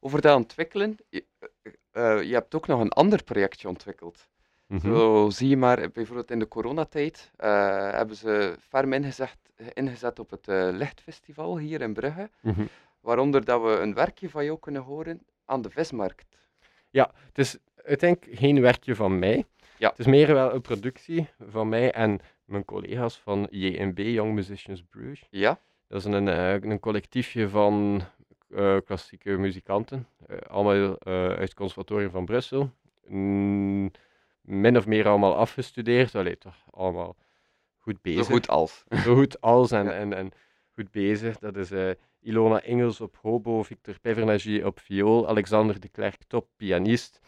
Over 0.00 0.20
dat 0.20 0.36
ontwikkelen, 0.36 0.96
je, 1.08 1.24
eh, 1.38 1.72
eh, 1.90 2.22
je 2.22 2.34
hebt 2.34 2.54
ook 2.54 2.66
nog 2.66 2.80
een 2.80 2.92
ander 2.92 3.22
projectje 3.24 3.68
ontwikkeld. 3.68 4.28
Mhm. 4.66 4.86
Zo 4.86 5.30
zie 5.30 5.48
je 5.48 5.56
maar, 5.56 5.90
bijvoorbeeld 5.90 6.30
in 6.30 6.38
de 6.38 6.48
coronatijd 6.48 7.30
eh, 7.36 7.90
hebben 7.90 8.16
ze 8.16 8.56
ferm 8.68 8.92
ingezet, 8.92 9.36
ingezet 9.72 10.18
op 10.18 10.30
het 10.30 10.46
Lichtfestival 10.74 11.58
hier 11.58 11.80
in 11.80 11.92
Brugge. 11.92 12.30
Mhm. 12.40 12.64
Waaronder 13.00 13.44
dat 13.44 13.62
we 13.62 13.68
een 13.68 13.94
werkje 13.94 14.30
van 14.30 14.44
jou 14.44 14.58
kunnen 14.58 14.82
horen 14.82 15.22
aan 15.44 15.62
de 15.62 15.70
vismarkt. 15.70 16.38
Het 16.90 17.38
is 17.38 17.58
uiteindelijk 17.84 18.38
geen 18.38 18.60
werkje 18.60 18.94
van 18.94 19.18
mij. 19.18 19.44
Ja. 19.76 19.88
Het 19.88 19.98
is 19.98 20.06
meer 20.06 20.34
wel 20.34 20.54
een 20.54 20.60
productie 20.60 21.28
van 21.48 21.68
mij 21.68 21.92
en 21.92 22.20
mijn 22.44 22.64
collega's 22.64 23.16
van 23.16 23.46
JMB, 23.50 23.98
Young 23.98 24.34
Musicians 24.34 24.84
Bruges. 24.90 25.26
Ja? 25.30 25.60
Dat 25.86 25.98
is 25.98 26.04
een, 26.04 26.26
een 26.70 26.80
collectiefje 26.80 27.48
van 27.48 28.02
klassieke 28.84 29.30
muzikanten, 29.30 30.06
eh, 30.26 30.36
allemaal 30.38 30.98
eh, 30.98 31.12
uit 31.28 31.38
het 31.38 31.54
conservatorium 31.54 32.10
van 32.10 32.24
Brussel. 32.24 32.70
Mm, 33.06 33.90
min 34.40 34.76
of 34.76 34.86
meer 34.86 35.08
allemaal 35.08 35.36
afgestudeerd, 35.36 36.14
allee, 36.14 36.38
toch 36.38 36.64
allemaal 36.70 37.16
goed 37.78 38.02
bezig. 38.02 38.24
Zo 38.24 38.32
goed 38.32 38.48
als. 38.48 38.84
Zo 39.04 39.14
goed 39.14 39.40
als 39.40 39.70
en, 39.70 39.84
Ja. 39.84 39.92
en, 39.92 40.12
en 40.12 40.30
goed 40.74 40.90
bezig. 40.90 41.38
Dat 41.38 41.56
is 41.56 41.70
eh, 41.70 41.90
Ilona 42.20 42.62
Engels 42.62 43.00
op 43.00 43.18
hobo, 43.20 43.62
Victor 43.62 43.98
Pevernagie 44.00 44.66
op 44.66 44.80
viool, 44.80 45.28
Alexander 45.28 45.80
de 45.80 45.88
Klerk 45.88 46.22
top 46.26 46.48
pianist 46.56 47.20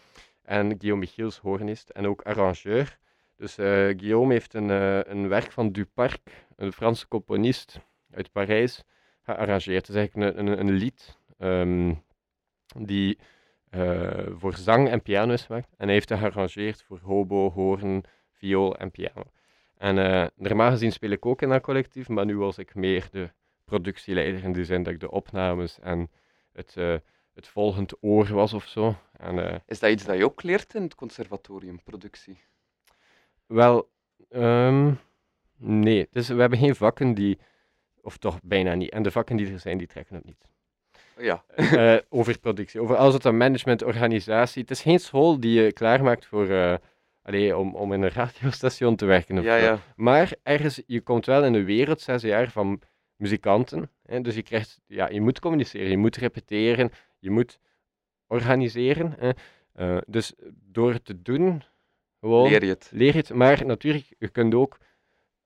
en 0.43 0.69
Guillaume 0.69 1.01
Michiels 1.01 1.39
hornist 1.39 1.89
en 1.89 2.07
ook 2.07 2.23
arrangeur. 2.23 2.99
Dus 3.37 3.59
eh, 3.59 3.67
Guillaume 3.67 4.33
heeft 4.33 4.55
een, 4.55 4.71
eh, 4.71 5.01
een 5.03 5.29
werk 5.29 5.53
van 5.53 5.73
Duparc, 5.73 6.21
een 6.57 6.73
Franse 6.73 7.09
componist 7.09 7.81
uit 8.11 8.33
Parijs, 8.33 8.85
gearrangeerd. 9.23 9.87
Het 9.87 9.89
is 9.89 9.95
eigenlijk 9.95 10.37
een, 10.39 10.47
een, 10.47 10.59
een 10.59 10.71
lied 10.71 11.19
ehm, 11.39 11.95
die 12.77 13.19
eh, 13.71 14.27
voor 14.31 14.57
zang 14.57 14.89
en 14.89 15.03
piano 15.03 15.33
is 15.33 15.43
gemaakt. 15.43 15.69
En 15.77 15.85
hij 15.85 15.95
heeft 15.95 16.09
het 16.09 16.19
gearrangeerd 16.19 16.83
voor 16.83 16.99
hobo, 17.03 17.51
hoorn, 17.51 18.05
viool 18.33 18.77
en 18.77 18.91
piano. 18.91 19.23
En 19.77 19.99
eh, 19.99 20.27
normaal 20.37 20.71
gezien 20.71 20.93
speel 20.93 21.11
ik 21.11 21.27
ook 21.27 21.43
in 21.43 21.49
dat 21.49 21.63
collectief, 21.63 22.09
maar 22.09 22.25
nu 22.25 22.37
was 22.37 22.59
ik 22.59 22.75
meer 22.75 23.09
de 23.11 23.31
productieleider 23.65 24.45
in 24.45 24.53
de 24.53 24.65
zin 24.65 24.83
dat 24.83 24.93
ik 24.93 25.01
de 25.01 25.11
opnames 25.11 25.79
en 25.81 26.11
het, 26.53 26.77
eh, 26.77 26.97
het 27.35 27.49
volgend 27.49 27.95
oor 28.01 28.33
was 28.33 28.53
of 28.53 28.67
zo. 28.67 28.95
En, 29.19 29.63
Is 29.67 29.79
dat 29.79 29.91
iets 29.91 30.05
dat 30.05 30.17
je 30.17 30.25
ook 30.25 30.43
leert 30.43 30.75
in 30.75 30.83
het 30.83 30.95
conservatorium, 30.95 31.83
productie? 31.83 32.39
wel, 33.47 33.91
ehm, 34.29 34.93
nee, 35.57 36.09
dus 36.11 36.29
we 36.29 36.41
hebben 36.41 36.59
geen 36.59 36.75
vakken 36.75 37.15
die, 37.15 37.39
of 38.03 38.17
toch 38.17 38.39
bijna 38.43 38.75
niet, 38.75 38.91
en 38.91 39.03
de 39.03 39.11
vakken 39.11 39.37
die 39.37 39.53
er 39.53 39.59
zijn, 39.59 39.79
die 39.79 39.87
trekken 39.87 40.15
het 40.15 40.25
niet. 40.25 40.49
Ja. 41.19 41.45
Eh, 41.57 41.97
over 42.09 42.39
productie, 42.39 42.81
over 42.81 42.97
alles 42.97 43.13
wat 43.13 43.27
aan 43.27 43.37
management, 43.37 43.83
organisatie. 43.83 44.63
Het 44.63 44.71
is 44.71 44.83
geen 44.83 44.99
school 45.01 45.41
die 45.41 45.63
je 45.63 45.73
klaarmaakt 45.73 46.27
voor, 46.27 46.79
allee, 47.23 47.57
om, 47.57 47.75
om 47.75 47.93
in 47.93 48.03
een 48.03 48.11
radiostation 48.11 48.97
te 48.97 49.05
werken. 49.05 49.39
Of 49.39 49.45
Ja, 49.45 49.57
ja. 49.57 49.79
Maar 49.97 50.35
ergens, 50.43 50.83
je 50.87 51.01
komt 51.01 51.27
wel 51.27 51.45
in 51.45 51.55
een 51.55 51.65
wereld, 51.65 52.01
zes 52.01 52.23
jaar, 52.23 52.51
van 52.51 52.81
muzikanten. 53.17 53.91
Hè? 54.03 54.21
Dus 54.21 54.35
je 54.35 54.43
krijgt, 54.43 54.81
ja, 54.87 55.09
je 55.09 55.21
moet 55.21 55.41
communiceren, 55.41 55.91
je 55.91 55.97
moet 55.99 56.17
repeteren, 56.17 56.93
je 57.19 57.31
moet 57.31 57.59
organiseren. 58.27 59.15
Hè? 59.19 59.31
Eh, 59.73 59.99
dus 60.07 60.33
door 60.53 60.93
het 60.93 61.05
te 61.05 61.23
doen, 61.23 61.63
gewoon 62.21 62.49
Leer 62.49 62.65
je 62.65 62.71
het. 62.71 62.91
leer 62.93 63.13
je 63.13 63.19
het. 63.19 63.35
Maar 63.35 63.67
natuurlijk, 63.67 64.07
je 64.19 64.29
kunt 64.29 64.55
ook, 64.55 64.79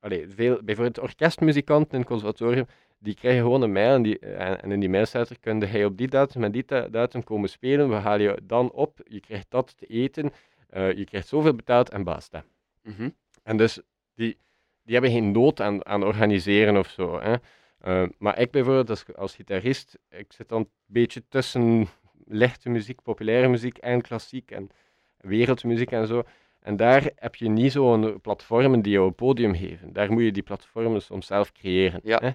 allee, 0.06 0.28
veel, 0.28 0.58
bijvoorbeeld 0.62 1.00
orkestmuzikanten 1.00 1.92
in 1.92 1.98
het 1.98 2.08
conservatorium, 2.08 2.66
die 2.98 3.14
krijgen 3.14 3.42
gewoon 3.42 3.62
een 3.62 3.72
mail 3.72 3.94
en, 3.94 4.02
die, 4.02 4.18
en, 4.18 4.62
en 4.62 4.72
in 4.72 4.80
die 4.80 4.88
mail 4.88 5.06
staat 5.06 5.30
er, 5.30 5.40
kun 5.40 5.60
je 5.60 5.84
op 5.84 5.96
die 5.96 6.08
datum 6.08 6.44
en 6.44 6.52
die 6.52 6.64
da- 6.66 6.88
datum 6.88 7.24
komen 7.24 7.48
spelen, 7.48 7.88
we 7.88 7.94
halen 7.94 8.22
je 8.22 8.40
dan 8.42 8.70
op, 8.70 9.00
je 9.04 9.20
krijgt 9.20 9.46
dat 9.48 9.76
te 9.76 9.86
eten, 9.86 10.32
eh, 10.68 10.92
je 10.92 11.04
krijgt 11.04 11.28
zoveel 11.28 11.54
betaald 11.54 11.90
en 11.90 12.04
basta. 12.04 12.44
Mhm. 12.82 13.10
En 13.42 13.56
dus 13.56 13.80
die, 14.14 14.38
die 14.82 14.92
hebben 14.92 15.10
geen 15.10 15.30
nood 15.30 15.60
aan, 15.60 15.86
aan 15.86 16.04
organiseren 16.04 16.76
of 16.76 16.88
zo. 16.88 17.20
Hè. 17.20 17.34
Eh, 17.80 18.08
maar 18.18 18.38
ik 18.38 18.50
bijvoorbeeld 18.50 18.90
als, 18.90 19.04
als 19.14 19.34
gitarist, 19.34 19.98
ik 20.10 20.32
zit 20.32 20.48
dan 20.48 20.60
een 20.60 20.70
beetje 20.86 21.22
tussen 21.28 21.86
lichte 22.24 22.68
muziek, 22.68 23.02
populaire 23.02 23.48
muziek 23.48 23.78
en 23.78 24.00
klassiek 24.00 24.50
en 24.50 24.70
wereldmuziek 25.16 25.90
en 25.90 26.06
zo. 26.06 26.22
En 26.66 26.76
daar 26.76 27.10
heb 27.16 27.34
je 27.34 27.48
niet 27.48 27.72
zo'n 27.72 28.20
platformen 28.20 28.82
die 28.82 28.92
jou 28.92 29.06
een 29.06 29.14
podium 29.14 29.54
geven. 29.54 29.92
Daar 29.92 30.12
moet 30.12 30.22
je 30.22 30.32
die 30.32 30.42
platformen 30.42 31.02
soms 31.02 31.26
zelf 31.26 31.52
creëren. 31.52 32.00
Ja. 32.02 32.18
Hè. 32.22 32.30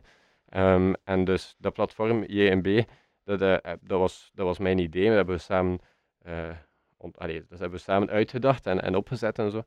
Ehm, 0.50 0.94
en 1.04 1.24
dus 1.24 1.56
dat 1.58 1.74
platform 1.74 2.24
JMB, 2.28 2.84
dat, 3.24 3.42
eh, 3.42 3.54
eh, 3.54 3.78
dat, 3.82 4.00
was, 4.00 4.32
dat 4.34 4.46
was 4.46 4.58
mijn 4.58 4.78
idee. 4.78 5.06
Dat 5.06 5.16
hebben 5.16 5.36
we 5.36 5.42
samen, 5.42 5.80
eh, 6.22 6.50
ont- 6.98 7.18
allee, 7.18 7.46
dat 7.50 7.60
hebben 7.60 7.78
we 7.78 7.84
samen 7.84 8.10
uitgedacht 8.10 8.66
en, 8.68 8.82
en 8.82 8.96
opgezet 8.96 9.40
en 9.40 9.52
zo. 9.52 9.64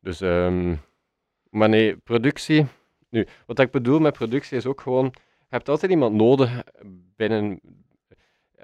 Dus, 0.00 0.20
ehm, 0.20 0.74
maar 1.50 1.68
nee, 1.68 1.96
productie. 1.96 2.66
Nu, 3.10 3.26
wat 3.46 3.58
ik 3.58 3.70
bedoel 3.70 3.98
met 3.98 4.12
productie 4.12 4.56
is 4.56 4.66
ook 4.66 4.80
gewoon, 4.80 5.04
je 5.38 5.46
hebt 5.48 5.68
altijd 5.68 5.90
iemand 5.90 6.14
nodig 6.14 6.62
binnen, 7.16 7.60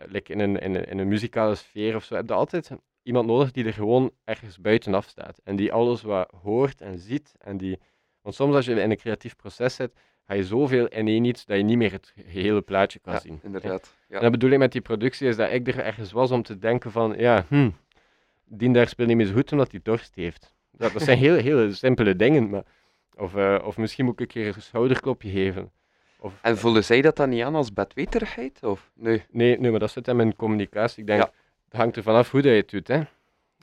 like 0.06 0.32
in, 0.32 0.40
een, 0.40 0.58
in, 0.58 0.74
een, 0.74 0.84
in 0.84 0.98
een 0.98 1.08
muzikale 1.08 1.54
sfeer 1.54 1.96
of 1.96 2.04
zo, 2.04 2.14
heb 2.14 2.28
je 2.28 2.34
altijd 2.34 2.70
iemand 3.04 3.26
nodig 3.26 3.50
die 3.50 3.64
er 3.64 3.72
gewoon 3.72 4.10
ergens 4.24 4.58
buitenaf 4.60 5.06
staat. 5.08 5.40
En 5.44 5.56
die 5.56 5.72
alles 5.72 6.02
wat 6.02 6.30
hoort 6.42 6.80
en 6.80 6.98
ziet. 6.98 7.34
En 7.38 7.56
die, 7.56 7.78
want 8.22 8.34
soms 8.34 8.54
als 8.54 8.64
je 8.66 8.80
in 8.80 8.90
een 8.90 8.96
creatief 8.96 9.36
proces 9.36 9.74
zit, 9.74 9.92
ga 10.26 10.34
je 10.34 10.44
zoveel 10.44 10.86
in 10.86 11.08
één 11.08 11.24
iets 11.24 11.44
dat 11.44 11.56
je 11.56 11.62
niet 11.62 11.76
meer 11.76 11.92
het 11.92 12.12
gehele 12.26 12.60
plaatje 12.60 12.98
kan 12.98 13.12
Ja, 13.12 13.18
zien. 13.18 13.40
inderdaad. 13.42 13.94
Ja. 14.08 14.16
En 14.16 14.22
dat 14.22 14.30
bedoel 14.30 14.50
ik 14.50 14.58
met 14.58 14.72
die 14.72 14.80
productie, 14.80 15.28
is 15.28 15.36
dat 15.36 15.50
ik 15.52 15.68
er 15.68 15.78
ergens 15.78 16.12
was 16.12 16.30
om 16.30 16.42
te 16.42 16.58
denken 16.58 16.90
van, 16.90 17.14
ja, 17.18 17.44
hm, 17.48 17.70
die 18.44 18.72
daar 18.72 18.88
speelt 18.88 19.08
niet 19.08 19.16
meer 19.16 19.26
zo 19.26 19.32
goed 19.34 19.52
omdat 19.52 19.70
hij 19.70 19.80
dorst 19.82 20.14
heeft. 20.14 20.54
Dat, 20.70 20.92
dat 20.92 21.02
zijn 21.02 21.18
heel, 21.26 21.34
heel 21.36 21.72
simpele 21.72 22.16
dingen, 22.16 22.50
maar... 22.50 22.62
Of, 23.16 23.34
eh, 23.36 23.58
of 23.64 23.76
misschien 23.76 24.04
moet 24.04 24.14
ik 24.14 24.20
een 24.20 24.26
keer 24.42 24.54
een 24.56 24.62
schouderklopje 24.62 25.30
geven. 25.30 25.70
Of, 26.18 26.32
En 26.42 26.58
voelen 26.58 26.84
zij 26.84 27.00
dat 27.02 27.16
dan 27.16 27.28
niet 27.28 27.42
aan 27.42 27.54
als 27.54 27.72
bedweterigheid? 27.72 28.62
Of? 28.62 28.90
Nee. 28.94 29.22
nee, 29.30 29.58
nee, 29.58 29.70
maar 29.70 29.80
dat 29.80 29.90
zit 29.90 30.06
hem 30.06 30.20
in 30.20 30.36
communicatie. 30.36 31.00
Ik 31.00 31.06
denk, 31.06 31.22
Ja. 31.22 31.30
Het 31.74 31.82
hangt 31.82 31.96
er 31.96 32.02
vanaf 32.02 32.30
hoe 32.30 32.42
dat 32.42 32.50
je 32.50 32.56
het 32.58 32.70
doet, 32.70 32.88
hè. 32.88 33.00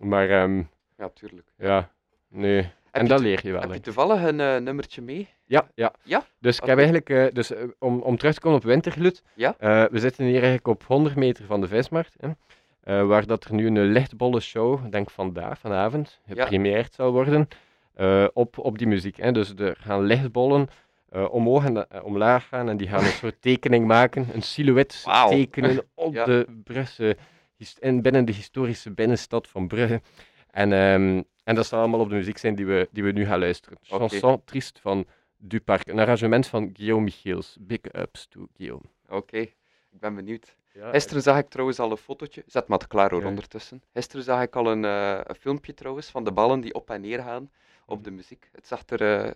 Maar, 0.03 0.29
ehm, 0.29 0.63
Ja, 0.97 1.09
tuurlijk. 1.13 1.47
ja, 1.57 1.89
nee. 2.29 2.69
en 2.91 3.07
dat 3.07 3.19
leer 3.19 3.39
je 3.43 3.51
wel, 3.51 3.61
Heb 3.61 3.73
je 3.73 3.79
toevallig 3.79 4.23
een 4.23 4.39
eh, 4.39 4.57
nummertje 4.57 5.01
mee? 5.01 5.27
Ja, 5.45 5.67
ja. 5.75 5.93
Ja? 6.03 6.23
Dus 6.39 6.57
ik 6.59 6.63
heb 6.65 6.77
eigenlijk, 6.77 7.09
eh, 7.09 7.25
dus, 7.33 7.51
eh, 7.53 7.63
om, 7.79 8.01
om 8.01 8.17
terug 8.17 8.33
te 8.33 8.39
komen 8.39 8.57
op 8.57 8.63
Wintergloed, 8.63 9.23
Ja? 9.35 9.55
eh, 9.59 9.83
we 9.91 9.99
zitten 9.99 10.23
hier 10.25 10.33
eigenlijk 10.33 10.67
op 10.67 10.83
100 10.83 11.15
meter 11.15 11.45
van 11.45 11.61
de 11.61 11.67
vismarkt, 11.67 12.15
hè, 12.19 13.05
waar 13.05 13.25
dat 13.25 13.43
er 13.43 13.53
nu 13.53 13.67
een 13.67 13.81
lichtbolle 13.91 14.39
show, 14.39 14.91
denk 14.91 15.09
vandaag, 15.09 15.59
vanavond, 15.59 16.19
Ja. 16.25 16.41
gepremieerd 16.43 16.93
zal 16.93 17.11
worden, 17.11 17.47
op, 18.33 18.57
op 18.57 18.77
die 18.77 18.87
muziek. 18.87 19.17
Hè. 19.17 19.31
Dus 19.31 19.53
er 19.57 19.75
gaan 19.79 20.03
lichtbollen 20.03 20.67
omhoog 21.29 21.65
en 21.65 22.03
omlaag 22.03 22.47
gaan 22.47 22.69
en 22.69 22.77
die 22.77 22.87
gaan 22.87 23.03
een 23.03 23.11
soort 23.23 23.41
tekening 23.41 23.85
maken, 23.87 24.27
een 24.33 24.41
silhouet 24.41 25.03
tekenen 25.29 25.83
op 25.93 26.13
Ja. 26.13 26.25
de 26.25 26.45
Brusse, 26.63 27.17
in, 27.79 28.01
binnen 28.01 28.25
de 28.25 28.31
historische 28.31 28.91
binnenstad 28.91 29.47
van 29.47 29.67
Brugge. 29.67 30.01
En, 30.51 30.73
ehm, 30.73 31.21
en 31.43 31.55
dat 31.55 31.65
zal 31.65 31.79
allemaal 31.79 31.99
op 31.99 32.09
de 32.09 32.15
muziek 32.15 32.37
zijn 32.37 32.55
die 32.55 32.65
we, 32.65 32.87
die 32.91 33.03
we 33.03 33.11
nu 33.11 33.25
gaan 33.25 33.39
luisteren. 33.39 33.77
Chanson 33.81 34.41
Triste 34.45 34.81
van 34.81 35.05
Duparc, 35.37 35.87
een 35.87 35.99
arrangement 35.99 36.47
van 36.47 36.69
Guillaume 36.73 37.03
Michiels. 37.03 37.57
Big 37.59 37.79
ups 37.91 38.27
to 38.27 38.47
Guillaume. 38.57 38.83
Oké, 39.09 39.37
ik 39.37 39.99
ben 39.99 40.15
benieuwd. 40.15 40.55
Ja, 40.73 40.89
Gisteren 40.89 41.21
zag 41.21 41.37
ik 41.37 41.49
trouwens 41.49 41.79
al 41.79 41.91
een 41.91 41.97
fotootje. 41.97 42.43
Zet 42.47 42.67
maar 42.67 42.87
klaar 42.87 43.09
hoor, 43.11 43.21
Ja. 43.21 43.27
ondertussen. 43.27 43.83
Gisteren 43.93 44.23
zag 44.23 44.41
ik 44.41 44.55
al 44.55 44.71
een, 44.71 44.85
eh, 44.85 45.19
een 45.23 45.35
filmpje 45.35 45.73
trouwens 45.73 46.09
van 46.09 46.23
de 46.23 46.31
ballen 46.31 46.61
die 46.61 46.73
op 46.73 46.89
en 46.89 47.01
neer 47.01 47.19
gaan 47.19 47.51
op 47.85 48.03
de 48.03 48.11
muziek. 48.11 48.49
Het 48.51 48.67
zag 48.67 48.83
er 48.87 49.25
eh, 49.25 49.31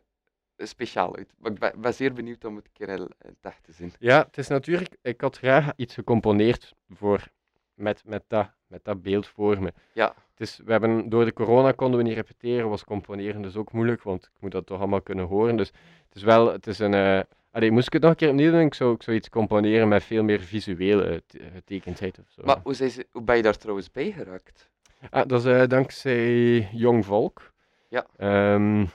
speciaal 0.57 1.15
uit. 1.15 1.33
Maar 1.37 1.51
ik 1.51 1.59
ben, 1.59 1.81
ben 1.81 1.93
zeer 1.93 2.13
benieuwd 2.13 2.45
om 2.45 2.55
het 2.55 2.65
een 2.65 2.71
keer 2.73 2.89
in, 2.89 3.09
echt 3.41 3.63
te 3.63 3.71
zien. 3.71 3.93
Ja, 3.99 4.23
het 4.25 4.37
is 4.37 4.47
natuurlijk, 4.47 4.95
ik 5.01 5.21
had 5.21 5.37
graag 5.37 5.71
iets 5.75 5.93
gecomponeerd 5.93 6.73
voor, 6.89 7.27
met, 7.75 8.01
met, 8.05 8.23
dat, 8.27 8.49
met 8.67 8.83
dat 8.83 9.01
beeld 9.01 9.27
voor 9.27 9.61
me. 9.61 9.73
Ja. 9.93 10.13
Is, 10.37 10.59
we 10.65 10.71
hebben, 10.71 11.09
door 11.09 11.25
de 11.25 11.33
corona 11.33 11.71
konden 11.71 11.97
we 11.97 12.03
niet 12.03 12.15
repeteren, 12.15 12.69
was 12.69 12.83
componeren 12.83 13.41
dus 13.41 13.55
ook 13.55 13.71
moeilijk, 13.71 14.03
want 14.03 14.23
ik 14.23 14.31
moet 14.39 14.51
dat 14.51 14.65
toch 14.65 14.79
allemaal 14.79 15.01
kunnen 15.01 15.25
horen. 15.25 15.57
Dus 15.57 15.67
het 16.07 16.15
is 16.15 16.23
wel, 16.23 16.51
het 16.51 16.67
is 16.67 16.79
een, 16.79 16.93
eh 16.93 17.19
allee, 17.51 17.71
moest 17.71 17.87
ik 17.87 17.93
het 17.93 18.01
nog 18.01 18.11
een 18.11 18.17
keer 18.17 18.29
opnieuw 18.29 18.51
doen, 18.51 18.59
ik 18.59 18.73
zou, 18.73 18.93
ik 18.93 19.03
zou 19.03 19.17
iets 19.17 19.29
componeren 19.29 19.87
met 19.87 20.03
veel 20.03 20.23
meer 20.23 20.39
visuele 20.39 21.23
te- 21.27 21.39
getekendheid 21.53 22.19
of 22.19 22.25
zo. 22.29 22.41
Maar 22.45 22.59
hoe, 22.63 22.73
zijn 22.73 22.89
ze, 22.89 23.07
hoe 23.11 23.21
ben 23.21 23.35
je 23.35 23.41
daar 23.41 23.57
trouwens 23.57 23.91
bij 23.91 24.11
geraakt? 24.11 24.69
Ah, 25.09 25.27
dat 25.27 25.45
is 25.45 25.51
eh, 25.53 25.67
dankzij 25.67 26.57
Jong 26.71 27.05
Volk. 27.05 27.51
Ja. 27.87 28.05
Ehm, 28.17 28.85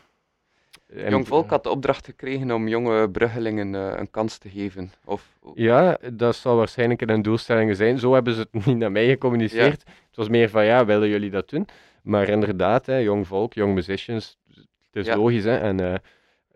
Jong 0.94 1.26
Volk 1.26 1.50
had 1.50 1.62
de 1.62 1.70
opdracht 1.70 2.04
gekregen 2.04 2.50
om 2.50 2.68
jonge 2.68 3.10
bruggelingen 3.10 3.74
eh, 3.74 3.98
een 3.98 4.10
kans 4.10 4.38
te 4.38 4.48
geven. 4.48 4.92
Of, 5.04 5.28
Ja, 5.54 5.98
dat 6.12 6.36
zal 6.36 6.56
waarschijnlijk 6.56 7.02
in 7.02 7.08
hun 7.08 7.22
doelstellingen 7.22 7.76
zijn. 7.76 7.98
Zo 7.98 8.14
hebben 8.14 8.34
ze 8.34 8.40
het 8.50 8.64
niet 8.66 8.76
naar 8.76 8.92
mij 8.92 9.06
gecommuniceerd. 9.08 9.82
Het 10.06 10.16
was 10.16 10.28
meer 10.28 10.48
van, 10.50 10.64
ja, 10.64 10.84
willen 10.84 11.08
jullie 11.08 11.30
dat 11.30 11.48
doen? 11.50 11.68
Maar 12.02 12.28
inderdaad, 12.28 12.86
hè, 12.86 12.96
jong 12.96 13.26
volk, 13.26 13.52
young 13.54 13.74
musicians, 13.74 14.38
het 14.48 14.66
is 14.92 15.06
Ja. 15.06 15.16
logisch. 15.16 15.44
Hè? 15.44 15.56
En 15.56 15.80
eh, 15.80 15.94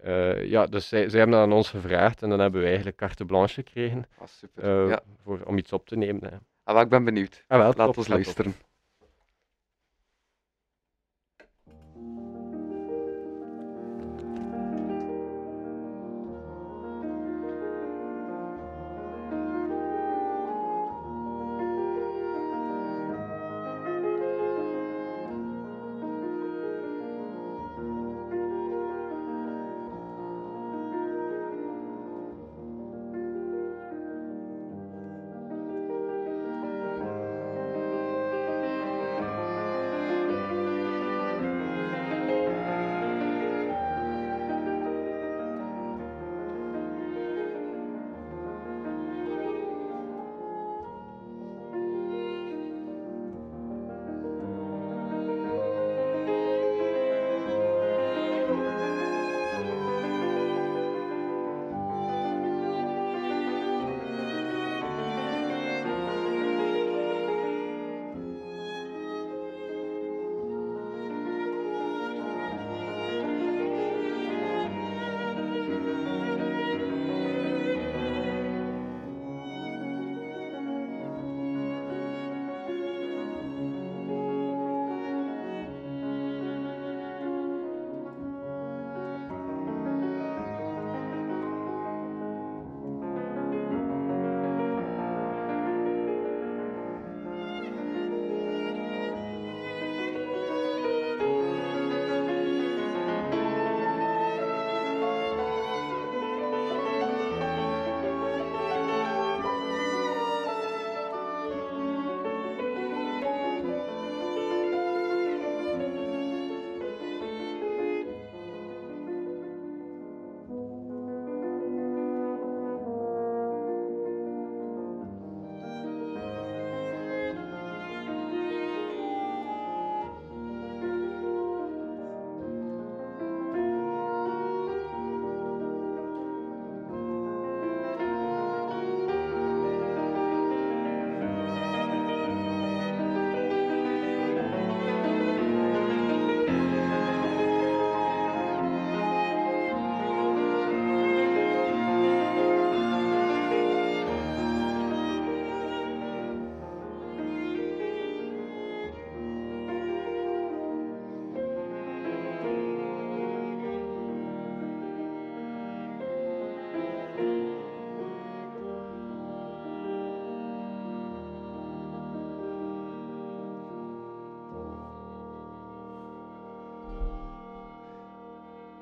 eh, 0.02 0.44
ja, 0.50 0.66
dus 0.66 0.88
zij, 0.88 1.08
zij 1.08 1.18
hebben 1.18 1.38
dat 1.38 1.46
aan 1.46 1.56
ons 1.56 1.70
gevraagd 1.70 2.22
en 2.22 2.28
dan 2.28 2.38
hebben 2.40 2.58
wij 2.60 2.68
eigenlijk 2.68 2.96
carte 2.96 3.24
blanche 3.24 3.54
gekregen 3.54 4.04
ah, 4.18 4.26
super. 4.26 4.88
ja. 4.88 5.00
voor, 5.22 5.40
om 5.44 5.58
iets 5.58 5.72
op 5.72 5.86
te 5.86 5.96
nemen. 5.96 6.24
Hè. 6.24 6.36
Ah, 6.64 6.80
ik 6.80 6.88
ben 6.88 7.04
benieuwd. 7.04 7.44
Ah, 7.46 7.58
wel, 7.58 7.66
Laat 7.76 7.86
top, 7.86 7.96
ons 7.96 8.28
op. 8.38 8.54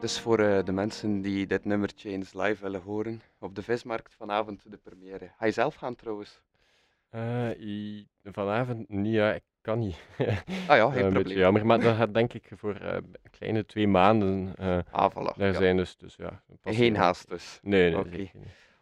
Dus 0.02 0.20
voor 0.20 0.38
eh, 0.38 0.64
de 0.64 0.72
mensen 0.72 1.20
die 1.20 1.46
dit 1.46 1.64
nummertje 1.64 2.10
eens 2.10 2.32
live 2.34 2.62
willen 2.62 2.80
horen, 2.82 3.22
op 3.38 3.54
de 3.54 3.62
vismarkt 3.62 4.14
vanavond 4.14 4.70
de 4.70 4.76
première. 4.76 5.30
Ga 5.38 5.46
je 5.46 5.52
zelf 5.52 5.74
gaan 5.74 5.94
trouwens? 5.94 6.40
Eh, 7.10 7.48
vanavond 8.24 8.88
niet, 8.88 9.12
ja, 9.14 9.32
ik 9.32 9.42
kan 9.60 9.78
niet. 9.78 9.96
Ah 10.68 10.76
ja, 10.76 10.86
Eh, 10.86 10.92
geen 10.92 11.12
probleem. 11.12 11.38
jammer, 11.38 11.66
maar 11.66 11.80
dat 11.80 11.96
gaat 11.96 12.14
denk 12.14 12.32
ik 12.32 12.48
voor 12.56 12.74
eh, 12.74 12.94
een 12.94 13.30
kleine 13.30 13.66
twee 13.66 13.88
maanden 13.88 14.52
eh 14.56 14.78
Ah, 14.90 15.10
voilà. 15.10 15.36
daar 15.36 15.52
ja. 15.52 15.58
zijn. 15.58 15.76
Dus, 15.76 15.96
dus 15.96 16.16
ja, 16.16 16.42
Geen 16.62 16.96
haast 16.96 17.28
dus. 17.28 17.58
Nee, 17.62 17.94
nee, 17.94 18.04
niet. 18.04 18.30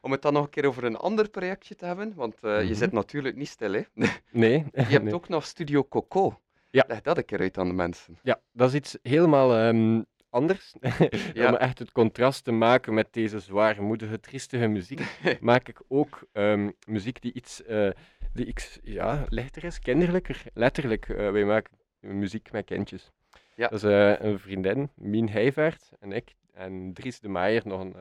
Om 0.00 0.10
het 0.12 0.22
dan 0.22 0.32
nog 0.32 0.44
een 0.44 0.50
keer 0.50 0.66
over 0.66 0.84
een 0.84 0.96
ander 0.96 1.30
projectje 1.30 1.74
te 1.74 1.84
hebben, 1.84 2.12
want 2.14 2.34
eh, 2.40 2.58
je 2.58 2.64
Mhm. 2.64 2.74
zit 2.74 2.92
natuurlijk 2.92 3.36
niet 3.36 3.48
stil, 3.48 3.72
hè? 3.72 3.82
Nee, 4.32 4.64
Je 4.72 4.80
hebt 4.82 5.04
nee. 5.04 5.14
ook 5.14 5.28
nog 5.28 5.44
Studio 5.44 5.84
Coco. 5.84 6.40
Ja. 6.70 6.84
Leg 6.88 7.00
dat 7.00 7.16
een 7.16 7.24
keer 7.24 7.40
uit 7.40 7.58
aan 7.58 7.68
de 7.68 7.74
mensen. 7.74 8.18
Ja, 8.22 8.40
dat 8.52 8.68
is 8.68 8.74
iets 8.74 8.98
helemaal 9.02 9.56
ehm, 9.56 10.02
anders. 10.30 10.74
Ja. 11.34 11.48
Om 11.48 11.56
echt 11.56 11.78
het 11.78 11.92
contrast 11.92 12.44
te 12.44 12.52
maken 12.52 12.94
met 12.94 13.08
deze 13.10 13.38
zwaarmoedige, 13.38 14.20
triestige 14.20 14.66
muziek, 14.66 15.20
maak 15.40 15.68
ik 15.68 15.80
ook 15.88 16.22
ehm, 16.32 16.70
muziek 16.86 17.22
die 17.22 17.32
iets, 17.32 17.64
eh, 17.64 17.90
die 18.32 18.46
iets 18.46 18.78
ja, 18.82 19.24
lichter 19.28 19.64
is, 19.64 19.78
kinderlijker. 19.78 20.42
Letterlijk, 20.54 21.08
eh, 21.08 21.30
wij 21.30 21.44
maken 21.44 21.72
muziek 22.00 22.52
met 22.52 22.64
kindjes. 22.64 23.10
Ja. 23.54 23.68
Dat 23.68 23.82
is 23.82 23.90
eh, 23.90 24.20
een 24.20 24.38
vriendin, 24.38 24.90
Mien 24.94 25.28
Heijvaart 25.28 25.90
en 26.00 26.12
ik, 26.12 26.34
en 26.52 26.92
Dries 26.92 27.20
de 27.20 27.28
Maier, 27.28 27.62
nog 27.64 27.80
een, 27.80 27.94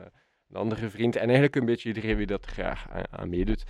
een 0.48 0.56
andere 0.56 0.88
vriend, 0.88 1.16
en 1.16 1.22
eigenlijk 1.22 1.56
een 1.56 1.64
beetje 1.64 1.88
iedereen 1.88 2.16
wie 2.16 2.26
dat 2.26 2.46
graag 2.46 2.90
aan, 2.90 3.04
aan 3.10 3.28
meedoet. 3.28 3.64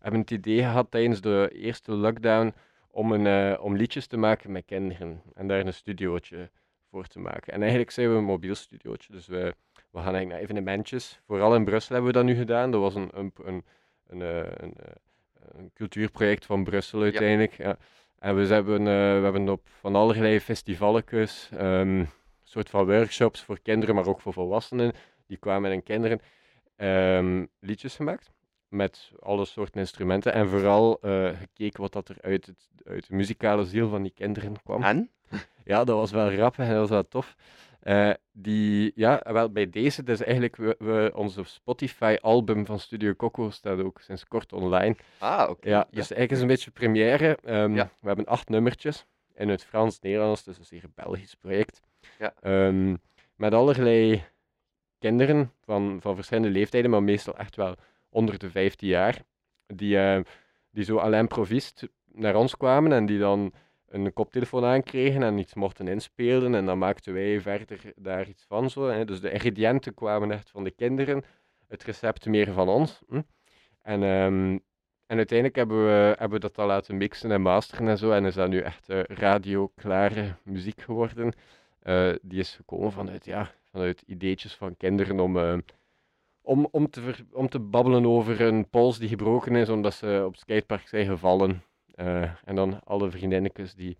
hebben 0.00 0.20
het 0.20 0.30
idee 0.30 0.58
gehad 0.58 0.90
tijdens 0.90 1.20
de 1.20 1.50
eerste 1.52 1.92
lockdown 1.92 2.54
om, 2.90 3.12
een, 3.12 3.58
om 3.58 3.76
liedjes 3.76 4.06
te 4.06 4.16
maken 4.16 4.52
met 4.52 4.64
kinderen 4.64 5.22
en 5.34 5.46
daar 5.48 5.66
een 5.66 5.74
studiootje 5.74 6.50
voor 6.92 7.06
te 7.06 7.18
maken. 7.18 7.52
En 7.52 7.60
eigenlijk 7.60 7.90
zijn 7.90 8.10
we 8.10 8.16
een 8.16 8.24
mobiel 8.24 8.54
studiootje, 8.54 9.12
dus 9.12 9.26
we, 9.26 9.54
we 9.72 9.98
gaan 9.98 10.14
eigenlijk 10.14 10.28
naar 10.28 10.40
evenementjes. 10.40 11.20
Vooral 11.26 11.54
in 11.54 11.64
Brussel 11.64 11.94
hebben 11.94 12.12
we 12.12 12.18
dat 12.18 12.26
nu 12.26 12.34
gedaan. 12.34 12.70
Dat 12.70 12.80
was 12.80 12.94
een, 12.94 13.10
een, 13.12 13.32
een, 13.44 13.64
een, 14.06 14.22
eh, 14.22 14.36
een, 14.36 14.74
eh, 14.76 14.92
een 15.52 15.70
cultuurproject 15.74 16.46
van 16.46 16.64
Brussel 16.64 17.02
uiteindelijk. 17.02 17.56
Ja. 17.56 17.76
En 18.18 18.36
we 18.36 18.46
hebben, 18.46 18.78
eh, 18.78 18.84
we 18.84 19.22
hebben 19.22 19.48
op 19.48 19.68
van 19.80 19.94
allerlei 19.94 20.40
festivalletjes, 20.40 21.48
een 21.52 22.08
soort 22.42 22.70
van 22.70 22.86
workshops 22.86 23.42
voor 23.42 23.60
kinderen, 23.60 23.94
maar 23.94 24.06
ook 24.06 24.20
voor 24.20 24.32
volwassenen, 24.32 24.92
die 25.26 25.36
kwamen 25.36 25.70
hun 25.70 25.82
kinderen 25.82 26.20
ehm, 26.76 27.46
liedjes 27.60 27.96
gemaakt. 27.96 28.30
Met 28.72 29.10
alle 29.20 29.44
soorten 29.44 29.80
instrumenten. 29.80 30.32
En 30.32 30.48
vooral 30.48 30.98
eh, 31.00 31.28
gekeken 31.38 31.80
wat 31.80 31.92
dat 31.92 32.08
er 32.08 32.16
uit, 32.20 32.46
het, 32.46 32.68
uit 32.84 33.08
de 33.08 33.14
muzikale 33.14 33.64
ziel 33.64 33.88
van 33.88 34.02
die 34.02 34.12
kinderen 34.14 34.62
kwam. 34.62 34.82
En? 34.82 35.10
Ja, 35.64 35.84
dat 35.84 35.96
was 35.96 36.10
wel 36.10 36.30
grappig 36.30 36.64
en 36.64 36.70
dat 36.70 36.80
was 36.80 36.88
wel 36.90 37.08
tof. 37.08 37.36
Eh, 37.80 38.10
die, 38.32 38.92
ja, 38.94 39.20
wel 39.24 39.50
bij 39.50 39.70
deze, 39.70 40.02
dus 40.02 40.22
eigenlijk 40.22 40.56
we, 40.56 40.74
we, 40.78 41.12
onze 41.14 41.44
Spotify-album 41.44 42.66
van 42.66 42.78
Studio 42.78 43.14
Coco 43.14 43.50
staat 43.50 43.80
ook 43.80 44.00
sinds 44.00 44.26
kort 44.28 44.52
online. 44.52 44.96
Ah, 45.18 45.50
oké. 45.50 45.68
Ja, 45.68 45.86
dus 45.90 45.96
eigenlijk 46.10 46.30
is 46.30 46.40
een 46.40 46.46
beetje 46.46 46.70
première. 46.70 47.38
Ehm, 47.44 47.74
Ja. 47.74 47.90
We 48.00 48.06
hebben 48.06 48.26
acht 48.26 48.48
nummertjes 48.48 49.06
in 49.34 49.48
het 49.48 49.64
Frans-Nederlands, 49.64 50.44
dus 50.44 50.58
een 50.58 50.64
zeer 50.64 50.84
Belgisch 50.94 51.34
project. 51.34 51.80
Ja. 52.18 52.34
Ehm, 52.40 52.96
met 53.36 53.52
allerlei 53.54 54.24
kinderen 54.98 55.52
van, 55.64 55.98
van 56.00 56.14
verschillende 56.14 56.50
leeftijden, 56.50 56.90
maar 56.90 57.02
meestal 57.02 57.36
echt 57.36 57.56
wel 57.56 57.74
onder 58.12 58.38
de 58.38 58.50
15 58.50 58.88
jaar, 58.88 59.22
die, 59.66 59.98
eh, 59.98 60.20
die 60.70 60.84
zo 60.84 60.98
à 60.98 61.08
l'improviste 61.08 61.90
naar 62.12 62.36
ons 62.36 62.56
kwamen 62.56 62.92
en 62.92 63.06
die 63.06 63.18
dan 63.18 63.52
een 63.88 64.12
koptelefoon 64.12 64.64
aankregen 64.64 65.22
en 65.22 65.38
iets 65.38 65.54
mochten 65.54 65.88
inspelen 65.88 66.54
en 66.54 66.66
dan 66.66 66.78
maakten 66.78 67.12
wij 67.12 67.40
verder 67.40 67.92
daar 67.96 68.28
iets 68.28 68.44
van. 68.44 68.70
Zo, 68.70 68.88
hè. 68.88 69.04
Dus 69.04 69.20
de 69.20 69.30
ingrediënten 69.30 69.94
kwamen 69.94 70.30
echt 70.30 70.50
van 70.50 70.64
de 70.64 70.70
kinderen, 70.70 71.22
het 71.68 71.82
recept 71.82 72.26
meer 72.26 72.52
van 72.52 72.68
ons. 72.68 73.02
Hm? 73.08 73.22
En, 73.82 74.02
ehm, 74.02 74.58
en 75.06 75.16
uiteindelijk 75.16 75.56
hebben 75.56 75.84
we, 75.84 76.14
hebben 76.18 76.40
dat 76.40 76.58
al 76.58 76.66
laten 76.66 76.96
mixen 76.96 77.30
en 77.30 77.42
masteren 77.42 77.88
en 77.88 77.98
zo 77.98 78.10
en 78.10 78.24
is 78.24 78.34
dat 78.34 78.48
nu 78.48 78.58
echt 78.58 78.88
eh, 78.88 79.02
radioklare 79.02 80.36
muziek 80.42 80.80
geworden. 80.80 81.32
Eh, 81.80 82.12
die 82.22 82.38
is 82.38 82.54
gekomen 82.56 82.92
vanuit, 82.92 83.24
ja, 83.24 83.50
vanuit 83.70 84.02
ideetjes 84.06 84.54
van 84.54 84.76
kinderen 84.76 85.20
om, 85.20 85.62
om, 86.42 86.68
om, 86.70 86.90
te 86.90 87.00
ver- 87.00 87.24
om 87.32 87.48
te 87.48 87.58
babbelen 87.58 88.06
over 88.06 88.40
een 88.40 88.68
pols 88.68 88.98
die 88.98 89.08
gebroken 89.08 89.56
is 89.56 89.68
omdat 89.68 89.94
ze 89.94 90.22
op 90.26 90.32
het 90.32 90.40
skatepark 90.40 90.88
zijn 90.88 91.06
gevallen. 91.06 91.62
Eh, 91.94 92.22
en 92.44 92.54
dan 92.54 92.80
alle 92.84 93.10
vriendinnetjes 93.10 93.74
die 93.74 93.96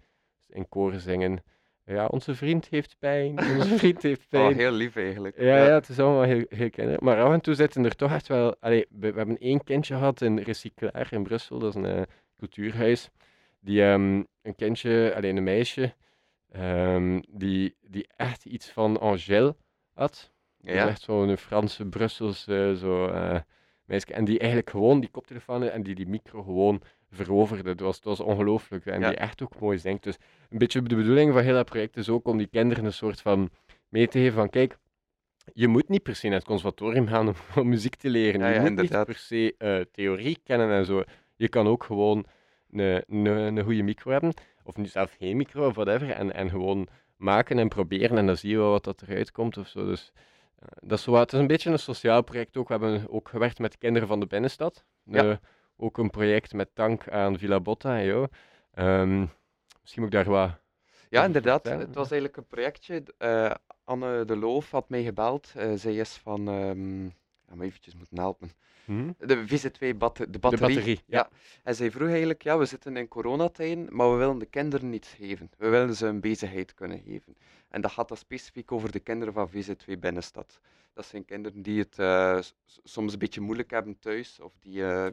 in 0.48 0.68
koren 0.68 1.00
zingen. 1.00 1.42
Ja, 1.84 2.06
onze 2.06 2.34
vriend 2.34 2.68
heeft 2.68 2.96
pijn, 2.98 3.38
onze 3.38 3.78
vriend 3.78 4.02
heeft 4.02 4.28
pijn. 4.28 4.50
Oh, 4.50 4.56
heel 4.56 4.72
lief 4.72 4.96
eigenlijk. 4.96 5.40
Ja, 5.40 5.56
ja, 5.56 5.74
het 5.74 5.88
is 5.88 5.98
allemaal 5.98 6.22
heel, 6.22 6.44
heel 6.48 6.70
kinderlijk. 6.70 7.00
Maar 7.00 7.22
af 7.22 7.32
en 7.32 7.40
toe 7.40 7.54
zitten 7.54 7.84
er 7.84 7.96
toch 7.96 8.12
echt 8.12 8.28
wel... 8.28 8.56
Allee, 8.60 8.86
we, 8.90 9.12
we 9.12 9.18
hebben 9.18 9.38
één 9.38 9.64
kindje 9.64 9.94
gehad 9.94 10.20
in 10.20 10.38
Recyclaar 10.38 11.08
in 11.10 11.22
Brussel, 11.22 11.58
dat 11.58 11.76
is 11.76 11.82
een 11.82 11.96
eh, 11.96 12.02
cultuurhuis. 12.38 13.10
Die, 13.60 13.82
ehm, 13.82 14.22
een 14.42 14.54
kindje, 14.56 15.12
alleen 15.16 15.36
een 15.36 15.42
meisje, 15.42 15.94
ehm, 16.52 17.20
die, 17.28 17.76
die 17.80 18.08
echt 18.16 18.44
iets 18.44 18.70
van 18.70 19.00
Angèle 19.00 19.56
had. 19.92 20.30
Dat 20.62 20.74
is 20.74 20.80
Ja. 20.80 20.88
echt 20.88 21.02
zo'n 21.02 21.36
Franse, 21.36 21.84
Brusselse 21.86 22.74
zo, 22.78 23.06
eh, 23.06 23.38
meisje. 23.84 24.12
En 24.12 24.24
die 24.24 24.38
eigenlijk 24.38 24.70
gewoon 24.70 25.00
die 25.00 25.10
koptelefoon 25.10 25.62
en 25.62 25.82
die 25.82 25.94
die 25.94 26.06
micro 26.08 26.42
gewoon 26.42 26.82
veroverde. 27.10 27.68
Het 27.70 27.80
was, 27.80 28.00
was 28.02 28.20
ongelooflijk. 28.20 28.86
En 28.86 29.00
Ja. 29.00 29.08
die 29.08 29.16
echt 29.18 29.42
ook 29.42 29.60
mooi 29.60 29.78
zingt. 29.78 30.02
Dus 30.02 30.16
een 30.50 30.58
beetje 30.58 30.82
de 30.82 30.94
bedoeling 30.96 31.32
van 31.32 31.42
heel 31.42 31.54
dat 31.54 31.64
project 31.66 31.96
is 31.96 32.08
ook 32.08 32.26
om 32.28 32.38
die 32.38 32.46
kinderen 32.46 32.84
een 32.84 32.92
soort 32.92 33.20
van 33.20 33.50
mee 33.88 34.08
te 34.08 34.18
geven 34.18 34.34
van 34.34 34.50
kijk, 34.50 34.78
je 35.52 35.68
moet 35.68 35.88
niet 35.88 36.02
per 36.02 36.14
se 36.16 36.26
naar 36.28 36.36
het 36.38 36.46
conservatorium 36.46 37.06
gaan 37.06 37.28
om, 37.28 37.34
om 37.62 37.68
muziek 37.68 37.94
te 37.94 38.08
leren. 38.10 38.40
Ja, 38.40 38.48
je 38.48 38.58
moet 38.60 38.68
inderdaad. 38.68 39.06
niet 39.06 39.16
per 39.16 39.24
se 39.24 39.54
eh, 39.58 39.80
theorie 39.92 40.38
kennen 40.44 40.70
en 40.70 40.84
zo. 40.84 41.02
Je 41.36 41.48
kan 41.48 41.66
ook 41.66 41.84
gewoon 41.84 42.24
een, 42.70 43.02
een, 43.08 43.26
een 43.56 43.64
goede 43.64 43.82
micro 43.82 44.10
hebben. 44.10 44.34
Of 44.64 44.76
nu 44.76 44.86
zelf 44.86 45.14
geen 45.18 45.36
micro 45.36 45.66
of 45.66 45.74
whatever. 45.74 46.10
En, 46.10 46.34
en 46.34 46.50
gewoon 46.50 46.88
maken 47.16 47.58
en 47.58 47.68
proberen. 47.68 48.18
En 48.18 48.26
dan 48.26 48.36
zie 48.36 48.50
je 48.50 48.56
wel 48.56 48.70
wat 48.70 48.84
dat 48.84 49.02
eruit 49.02 49.30
komt 49.32 49.56
of 49.56 49.68
zo. 49.68 49.84
Dus 49.84 50.12
eh, 50.14 50.20
dat 50.80 50.98
is 50.98 51.04
zo, 51.04 51.14
het 51.14 51.32
is 51.32 51.38
een 51.38 51.46
beetje 51.46 51.70
een 51.70 51.78
sociaal 51.78 52.22
project 52.22 52.56
ook. 52.56 52.68
We 52.68 52.74
hebben 52.74 53.10
ook 53.10 53.28
gewerkt 53.28 53.58
met 53.58 53.78
kinderen 53.78 54.08
van 54.08 54.20
de 54.20 54.26
binnenstad. 54.26 54.84
Ja. 55.04 55.30
Eh, 55.30 55.36
ook 55.76 55.98
een 55.98 56.10
project 56.10 56.52
met 56.52 56.70
dank 56.74 57.08
aan 57.08 57.38
Villa 57.38 57.60
Botta 57.60 57.98
en 57.98 58.04
jou. 58.04 58.28
Ehm, 58.74 59.26
misschien 59.80 60.02
moet 60.02 60.14
ik 60.14 60.24
daar 60.24 60.30
wat... 60.30 60.60
Ja, 61.08 61.24
inderdaad. 61.24 61.60
vertellen, 61.60 61.86
Het 61.86 61.94
was 61.94 62.10
eigenlijk 62.10 62.36
een 62.36 62.46
projectje. 62.46 63.02
eh, 63.18 63.50
Anne 63.84 64.24
de 64.24 64.36
Loof 64.36 64.70
had 64.70 64.88
mij 64.88 65.02
gebeld. 65.02 65.52
Eh, 65.56 65.72
zij 65.74 65.94
is 65.94 66.16
van... 66.16 66.48
ehm 66.48 67.08
ja, 67.52 67.58
maar 67.58 67.66
eventjes 67.66 67.94
moeten 67.94 68.18
helpen. 68.18 68.50
Hm? 68.84 69.10
De 69.18 69.44
VZ2 69.48 69.96
bat 69.96 70.16
de 70.16 70.30
De 70.30 70.38
batterie. 70.38 71.00
ja. 71.06 71.28
En 71.62 71.74
zij 71.74 71.90
vroeg 71.90 72.08
eigenlijk, 72.08 72.42
ja, 72.42 72.58
we 72.58 72.64
zitten 72.64 72.96
in 72.96 73.08
coronatijden, 73.08 73.86
maar 73.90 74.10
we 74.10 74.16
willen 74.16 74.38
de 74.38 74.46
kinderen 74.46 74.92
iets 74.92 75.08
geven. 75.08 75.50
We 75.58 75.68
willen 75.68 75.94
ze 75.94 76.06
een 76.06 76.20
bezigheid 76.20 76.74
kunnen 76.74 76.98
geven. 77.06 77.36
En 77.68 77.80
dat 77.80 77.90
gaat 77.92 78.08
dan 78.08 78.16
specifiek 78.16 78.72
over 78.72 78.92
de 78.92 79.00
kinderen 79.00 79.34
van 79.34 79.50
VZ2 79.50 79.98
Binnenstad. 79.98 80.60
Dat 80.94 81.06
zijn 81.06 81.24
kinderen 81.24 81.62
die 81.62 81.78
het 81.80 81.98
eh, 81.98 82.38
soms 82.84 83.12
een 83.12 83.18
beetje 83.18 83.40
moeilijk 83.40 83.70
hebben 83.70 83.98
thuis, 83.98 84.40
of 84.40 84.52
die 84.60 84.84
eh, 84.86 85.06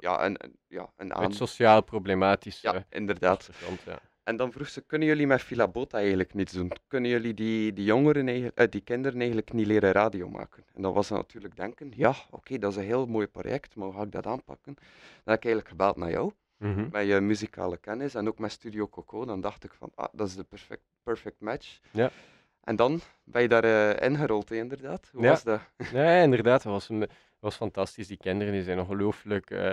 ja, 0.00 0.24
een, 0.24 0.44
een- 0.44 0.58
ja, 0.68 0.90
een 0.96 1.14
aan... 1.14 1.22
Het 1.22 1.34
sociaal 1.34 1.82
problematisch. 1.82 2.60
Ja, 2.60 2.74
eh, 2.74 2.80
inderdaad. 2.90 3.50
ja. 3.84 3.98
En 4.26 4.36
dan 4.36 4.52
vroeg 4.52 4.68
ze, 4.68 4.80
kunnen 4.80 5.08
jullie 5.08 5.26
met 5.26 5.40
Filabota 5.42 5.98
eigenlijk 5.98 6.34
niets 6.34 6.52
doen? 6.52 6.72
Kunnen 6.88 7.10
jullie 7.10 7.34
die, 7.34 7.72
die 7.72 7.84
jongeren, 7.84 8.26
eigenlijk, 8.28 8.56
eh, 8.58 8.66
die 8.70 8.80
kinderen 8.80 9.18
eigenlijk 9.18 9.52
niet 9.52 9.66
leren 9.66 9.92
radio 9.92 10.28
maken? 10.28 10.64
En 10.74 10.82
dan 10.82 10.92
was 10.92 11.06
ze 11.06 11.14
natuurlijk 11.14 11.56
denken, 11.56 11.92
ja, 11.96 12.14
oké, 12.30 12.58
dat 12.58 12.70
is 12.70 12.76
een 12.76 12.84
heel 12.84 13.06
mooi 13.06 13.26
project, 13.26 13.74
maar 13.76 13.86
hoe 13.86 13.96
ga 13.96 14.02
ik 14.02 14.12
dat 14.12 14.26
aanpakken? 14.26 14.74
Dan 14.74 14.84
heb 15.34 15.36
ik 15.36 15.44
eigenlijk 15.44 15.68
gebeld 15.68 15.96
naar 15.96 16.10
jou, 16.10 16.32
Mhm. 16.56 16.88
met 16.92 17.06
je 17.06 17.20
muzikale 17.20 17.76
kennis 17.76 18.14
en 18.14 18.28
ook 18.28 18.38
met 18.38 18.50
Studio 18.52 18.88
Coco. 18.88 19.24
Dan 19.24 19.40
dacht 19.40 19.64
ik 19.64 19.72
van, 19.72 19.90
ah, 19.94 20.06
dat 20.12 20.26
is 20.28 20.34
de 20.36 20.44
perfect, 20.44 20.82
perfect 21.02 21.40
match. 21.40 21.78
Ja. 21.90 22.10
En 22.64 22.76
dan 22.76 23.00
ben 23.24 23.42
je 23.42 23.48
daar 23.48 23.64
eh, 23.94 24.08
ingerold, 24.08 24.50
inderdaad. 24.50 25.08
Hoe 25.12 25.22
Ja. 25.22 25.28
was 25.30 25.42
dat? 25.42 25.60
Nee, 25.92 26.22
inderdaad, 26.22 26.62
dat 26.62 26.72
was, 26.72 26.88
een- 26.88 27.08
was 27.38 27.56
fantastisch. 27.56 28.06
Die 28.06 28.16
kinderen 28.16 28.52
die 28.52 28.62
zijn 28.62 28.80
ongelooflijk, 28.80 29.50
eh, 29.50 29.70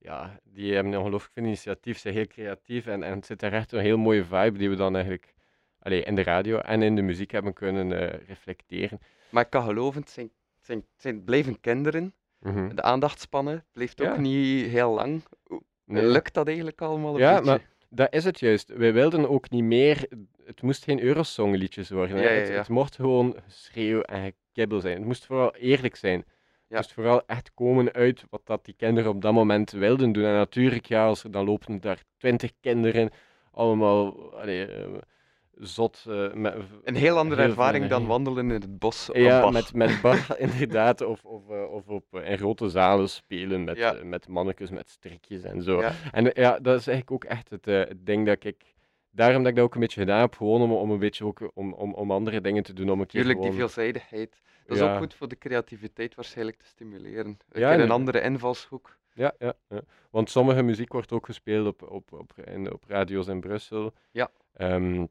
ja, 0.00 0.40
die 0.44 0.74
hebben 0.74 0.92
een 0.92 0.98
ongelooflijk 0.98 1.32
veel 1.32 1.42
initiatief, 1.44 1.98
zijn 1.98 2.14
heel 2.14 2.26
creatief 2.26 2.86
en, 2.86 3.02
en 3.02 3.12
het 3.14 3.26
zit 3.26 3.40
daar 3.40 3.52
echt 3.52 3.72
een 3.72 3.80
heel 3.80 3.98
mooie 3.98 4.24
vibe 4.24 4.58
die 4.58 4.70
we 4.70 4.76
dan 4.76 4.94
eigenlijk 4.94 5.34
allee, 5.78 6.02
in 6.02 6.14
de 6.14 6.22
radio 6.22 6.58
en 6.58 6.82
in 6.82 6.96
de 6.96 7.02
muziek 7.02 7.30
hebben 7.30 7.52
kunnen 7.52 7.92
eh, 7.92 8.26
reflecteren. 8.28 9.00
Maar 9.28 9.44
ik 9.44 9.50
kan 9.50 9.64
geloven, 9.64 10.00
het 10.00 10.10
zijn, 10.10 10.26
het 10.56 10.66
zijn, 10.66 10.78
het 10.78 11.02
zijn, 11.02 11.24
blijven 11.24 11.60
kinderen. 11.60 12.14
Mhm. 12.38 12.74
De 12.74 12.82
aandachtspannen 12.82 13.64
blijft 13.72 14.00
ook 14.00 14.06
Ja. 14.06 14.20
niet 14.20 14.66
heel 14.66 14.90
lang. 14.94 15.22
Nee. 15.84 16.04
Lukt 16.06 16.34
dat 16.34 16.46
eigenlijk 16.46 16.80
allemaal 16.80 17.14
een 17.14 17.20
Ja, 17.20 17.30
beetje? 17.34 17.44
maar 17.50 17.60
dat 17.88 18.14
is 18.14 18.24
het 18.24 18.40
juist. 18.40 18.68
Wij 18.68 18.92
wilden 18.92 19.28
ook 19.28 19.50
niet 19.50 19.64
meer, 19.64 20.08
het 20.44 20.62
moest 20.62 20.84
geen 20.84 21.00
Eurosong-liedjes 21.02 21.90
worden. 21.90 22.16
Ja, 22.16 22.22
ja, 22.22 22.28
Het, 22.40 22.48
het 22.48 22.68
mocht 22.68 22.94
gewoon 22.94 23.36
schreeuw 23.46 24.00
en 24.00 24.32
gekibbel 24.52 24.80
zijn. 24.80 24.96
Het 24.96 25.04
moest 25.04 25.26
vooral 25.26 25.54
eerlijk 25.54 25.96
zijn. 25.96 26.24
Ja. 26.70 26.76
moest 26.76 26.92
vooral 26.92 27.22
echt 27.26 27.54
komen 27.54 27.92
uit 27.92 28.24
wat 28.30 28.40
dat 28.44 28.64
die 28.64 28.74
kinderen 28.74 29.10
op 29.10 29.22
dat 29.22 29.32
moment 29.32 29.70
wilden 29.70 30.12
doen. 30.12 30.24
En 30.24 30.32
natuurlijk, 30.32 30.86
ja, 30.86 31.06
als 31.06 31.24
er 31.24 31.30
dan 31.30 31.44
lopen 31.44 31.80
daar 31.80 32.02
twintig 32.16 32.50
kinderen, 32.60 33.10
allemaal 33.52 34.32
allee, 34.34 34.66
eh, 34.66 34.88
zot. 35.54 36.04
eh, 36.08 36.32
met, 36.32 36.54
Een 36.84 36.94
heel 36.94 37.18
andere 37.18 37.40
heel 37.40 37.50
ervaring 37.50 37.86
dan 37.86 38.06
wandelen 38.06 38.44
in 38.44 38.50
het 38.60 38.78
bos. 38.78 39.08
op 39.10 39.16
Ja, 39.16 39.40
Bach. 39.40 39.52
met, 39.52 39.74
met 39.74 40.00
Bach 40.02 40.38
inderdaad. 40.38 41.00
Of, 41.00 41.24
of, 41.24 41.50
eh, 41.50 41.72
of 41.72 41.88
op, 41.88 42.04
in 42.24 42.38
grote 42.38 42.68
zalen 42.68 43.08
spelen 43.08 43.64
met, 43.64 43.76
Ja. 43.76 43.96
met 44.04 44.28
mannetjes, 44.28 44.70
met 44.70 44.90
strikjes 44.90 45.42
en 45.42 45.62
zo. 45.62 45.80
Ja. 45.80 45.92
En 46.12 46.30
ja, 46.34 46.50
dat 46.58 46.78
is 46.80 46.86
eigenlijk 46.86 47.10
ook 47.10 47.24
echt 47.24 47.50
het, 47.50 47.64
het 47.64 48.06
ding 48.06 48.26
dat 48.26 48.44
ik... 48.44 48.74
Daarom 49.12 49.42
dat 49.42 49.50
ik 49.50 49.56
dat 49.56 49.64
ook 49.64 49.74
een 49.74 49.80
beetje 49.80 50.00
gedaan 50.00 50.20
heb, 50.20 50.36
gewoon 50.36 50.60
om, 50.62 50.72
om 50.72 50.90
een 50.90 50.98
beetje 50.98 51.24
ook 51.24 51.50
om, 51.54 51.72
om, 51.72 51.94
om 51.94 52.10
andere 52.10 52.40
dingen 52.40 52.62
te 52.62 52.72
doen. 52.72 52.90
Om 52.90 53.00
een 53.00 53.06
keer 53.06 53.20
Tuurlijk, 53.22 53.42
die 53.42 53.52
veelzijdigheid. 53.52 54.40
Dat 54.70 54.78
is 54.78 54.84
Ja. 54.84 54.92
ook 54.92 54.98
goed 55.00 55.14
voor 55.14 55.28
de 55.28 55.38
creativiteit 55.38 56.14
waarschijnlijk 56.14 56.56
te 56.58 56.66
stimuleren. 56.66 57.26
Een 57.26 57.60
Ja, 57.60 57.78
een 57.78 57.90
andere 57.90 58.20
invalshoek. 58.20 58.98
Ja, 59.14 59.32
ja, 59.38 59.52
ja. 59.68 59.80
Want 60.10 60.30
sommige 60.30 60.62
muziek 60.62 60.92
wordt 60.92 61.12
ook 61.12 61.26
gespeeld 61.26 61.66
op, 61.66 61.82
op, 61.90 62.12
op, 62.12 62.32
in, 62.44 62.72
op 62.72 62.84
radio's 62.88 63.26
in 63.26 63.40
Brussel. 63.40 63.92
Ja. 64.10 64.30
Ehm, 64.52 65.06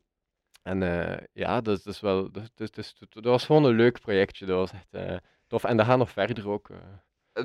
en 0.64 0.84
eh, 0.84 1.18
ja, 1.34 1.62
dat 1.62 1.78
is, 1.78 1.84
dat 1.84 1.94
is 1.94 2.00
wel... 2.00 2.32
Dat, 2.32 2.52
dat, 2.56 2.76
dat, 2.76 2.94
dat 3.10 3.24
was 3.24 3.46
gewoon 3.46 3.64
een 3.64 3.76
leuk 3.76 4.00
projectje. 4.02 4.46
Dat 4.46 4.58
was 4.58 4.72
echt 4.72 4.88
eh, 4.94 5.18
tof. 5.48 5.64
En 5.64 5.78
dat 5.78 5.86
gaat 5.86 5.98
nog 5.98 6.10
verder 6.12 6.50
ook. 6.50 6.70
eh. 6.70 6.78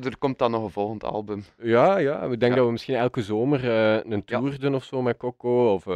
Er 0.05 0.19
komt 0.19 0.39
dan 0.39 0.51
nog 0.51 0.63
een 0.65 0.71
volgend 0.71 1.05
album. 1.05 1.45
Ja, 1.59 1.97
ja. 1.99 2.23
Ik 2.23 2.41
denk 2.41 2.55
dat 2.57 2.65
we 2.67 2.71
misschien 2.73 2.95
elke 2.97 3.23
zomer 3.23 3.65
een 4.13 4.25
tour 4.25 4.59
doen 4.61 4.75
of 4.75 4.85
zo 4.85 5.03
met 5.03 5.17
Coco. 5.17 5.73
Of, 5.73 5.87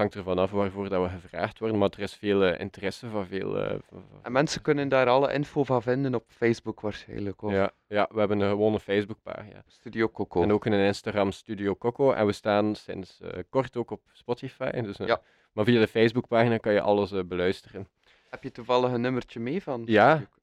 hangt 0.00 0.14
ervan 0.14 0.38
af 0.38 0.50
waarvoor 0.50 0.88
dat 0.88 1.02
we 1.02 1.08
gevraagd 1.20 1.58
worden. 1.58 1.78
Maar 1.78 1.88
er 1.90 1.98
is 2.02 2.14
veel 2.14 2.44
eh, 2.44 2.60
interesse 2.60 3.08
van 3.08 3.26
veel... 3.26 3.52
van- 3.88 4.04
En 4.22 4.32
mensen 4.32 4.62
kunnen 4.62 4.88
daar 4.88 5.08
alle 5.08 5.32
info 5.32 5.64
van 5.64 5.82
vinden 5.82 6.14
op 6.14 6.24
Facebook 6.28 6.80
waarschijnlijk. 6.80 7.42
Of 7.42 7.52
ja, 7.52 7.70
ja, 7.86 8.08
we 8.12 8.18
hebben 8.18 8.40
een 8.40 8.48
gewone 8.48 8.80
Facebookpagina. 8.80 9.62
Studio 9.66 10.08
Coco. 10.08 10.42
En 10.42 10.52
ook 10.52 10.64
een 10.64 10.72
Instagram 10.72 11.30
Studio 11.32 11.76
Coco. 11.76 12.12
En 12.12 12.26
we 12.26 12.32
staan 12.32 12.74
sinds 12.74 13.20
eh, 13.20 13.38
kort 13.48 13.76
ook 13.76 13.90
op 13.90 14.00
Spotify. 14.12 14.70
Dus, 14.80 14.96
Ja. 14.96 15.20
Maar 15.52 15.64
via 15.64 15.80
de 15.80 15.88
Facebookpagina 15.88 16.56
kan 16.56 16.72
je 16.72 16.80
alles 16.80 17.12
beluisteren. 17.26 17.88
Heb 18.30 18.42
je 18.42 18.50
toevallig 18.50 18.92
een 18.92 19.00
nummertje 19.00 19.40
mee 19.40 19.62
van? 19.62 19.82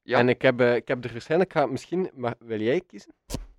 Ja. 0.02 0.18
En 0.18 0.28
ik 0.28 0.42
heb, 0.42 0.60
ik 0.60 0.88
heb 0.88 1.04
er 1.04 1.12
waarschijnlijk... 1.12 1.52
ga- 1.52 1.66
Misschien... 1.66 2.10
Maar 2.14 2.34
wil 2.38 2.60
jij 2.60 2.80
kiezen? 2.86 3.14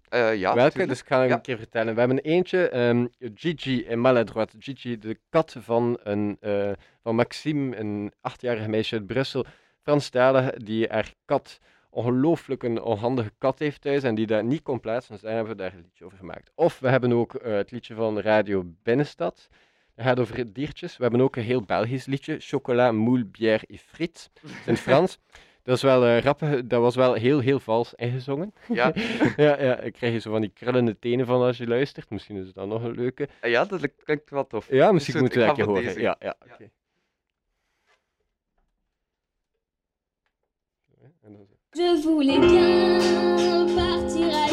Eh, 0.10 0.36
ja, 0.36 0.54
Welke? 0.54 0.86
Dus 0.86 1.00
ik 1.00 1.08
ga 1.08 1.22
hem 1.22 1.32
een 1.32 1.42
keer 1.42 1.58
vertellen. 1.58 1.94
We 1.94 2.00
hebben 2.00 2.20
eentje, 2.20 2.70
ehm, 2.70 3.06
Gigi 3.36 3.86
en 3.86 4.00
Maladroit. 4.00 4.56
Gigi, 4.60 4.98
de 4.98 5.20
kat 5.30 5.56
van, 5.60 6.00
een, 6.04 6.38
eh, 6.40 6.72
van 7.04 7.16
Maxime, 7.16 7.78
een 7.78 8.12
achtjarig 8.22 8.68
meisje 8.68 8.96
uit 8.96 9.08
Brussel. 9.08 9.46
Frans 9.82 10.10
Talen, 10.10 10.66
die 10.66 10.88
haar 10.88 11.14
kat, 11.26 11.60
ongelooflijk 11.90 12.64
een 12.64 12.82
onhandige 12.82 13.32
kat 13.38 13.60
heeft 13.60 13.82
thuis 13.82 14.04
en 14.04 14.16
die 14.16 14.28
daar 14.28 14.44
niet 14.44 14.62
kon 14.62 14.80
plaatsen. 14.80 15.14
Dus 15.14 15.22
daar 15.22 15.34
hebben 15.34 15.52
we 15.52 15.62
daar 15.62 15.74
een 15.74 15.82
liedje 15.82 16.06
over 16.06 16.18
gemaakt. 16.18 16.52
Of 16.56 16.80
we 16.80 16.90
hebben 16.90 17.14
ook 17.14 17.34
eh, 17.34 17.54
het 17.54 17.72
liedje 17.72 17.94
van 17.94 18.20
Radio 18.20 18.64
Binnenstad. 18.84 19.48
Het 19.96 20.06
gaat 20.06 20.20
over 20.20 20.54
diertjes. 20.54 20.98
We 20.98 21.04
hebben 21.04 21.22
ook 21.22 21.36
een 21.36 21.44
heel 21.44 21.64
Belgisch 21.64 22.06
liedje, 22.06 22.40
Chocolat, 22.40 22.94
moule, 22.94 23.26
bière 23.26 23.66
et 23.68 23.80
frites. 23.80 24.30
In 24.66 24.78
Frans. 24.88 25.20
Dat, 25.70 25.78
is 25.78 25.84
wel, 25.84 26.08
uh, 26.08 26.62
dat 26.66 26.82
was 26.82 26.96
wel 26.96 27.14
heel, 27.14 27.40
heel 27.40 27.60
vals 27.60 27.94
ingezongen. 27.94 28.54
Ja. 28.68 28.94
ja, 29.38 29.62
ja, 29.62 29.80
ik 29.80 29.94
krijg 29.94 30.14
je 30.14 30.20
zo 30.20 30.32
van 30.32 30.42
die 30.42 30.52
krullende 30.54 31.00
tenen 31.00 31.26
van 31.26 31.42
als 31.42 31.58
je 31.58 31.68
luistert. 31.68 32.10
Misschien 32.10 32.36
is 32.36 32.46
het 32.46 32.56
dan 32.56 32.68
nog 32.68 32.84
een 32.84 32.96
leuke. 32.96 33.28
Ah, 33.42 33.50
ja, 33.50 33.66
dat 33.66 33.90
klinkt 34.04 34.30
wel 34.30 34.48
tof. 34.48 34.68
Ja, 34.70 34.92
misschien 34.92 35.14
moet 35.14 35.24
moeten 35.24 35.48
het 35.48 35.58
lekker 35.58 35.74
horen. 35.74 35.84
Deze. 35.84 36.02
Ja, 36.02 36.16
ja, 36.20 36.36
Je 41.72 42.00
voulais 42.04 42.40
bien 42.40 43.76
partir 43.76 44.49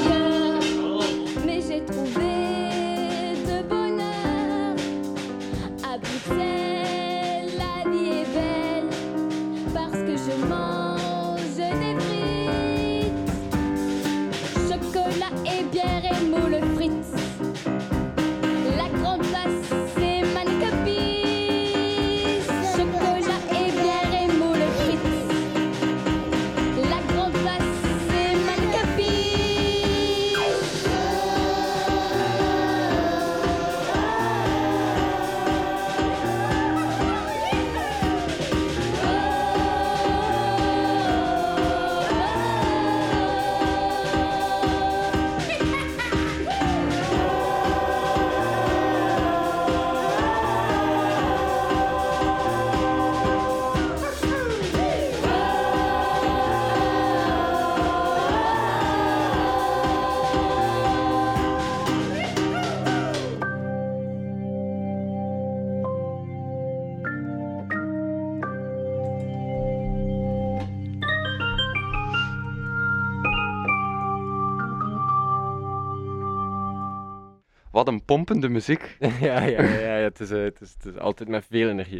een 77.89 78.05
pompende 78.05 78.49
muziek. 78.49 78.97
ja, 79.21 79.43
ja, 79.43 79.63
ja, 79.63 79.97
ja, 79.97 80.03
het, 80.03 80.21
is, 80.21 80.31
eh, 80.31 80.43
het, 80.43 80.61
is, 80.61 80.75
het 80.79 80.95
is 80.95 81.01
altijd 81.01 81.29
met 81.29 81.45
veel 81.51 81.69
energie. 81.69 81.99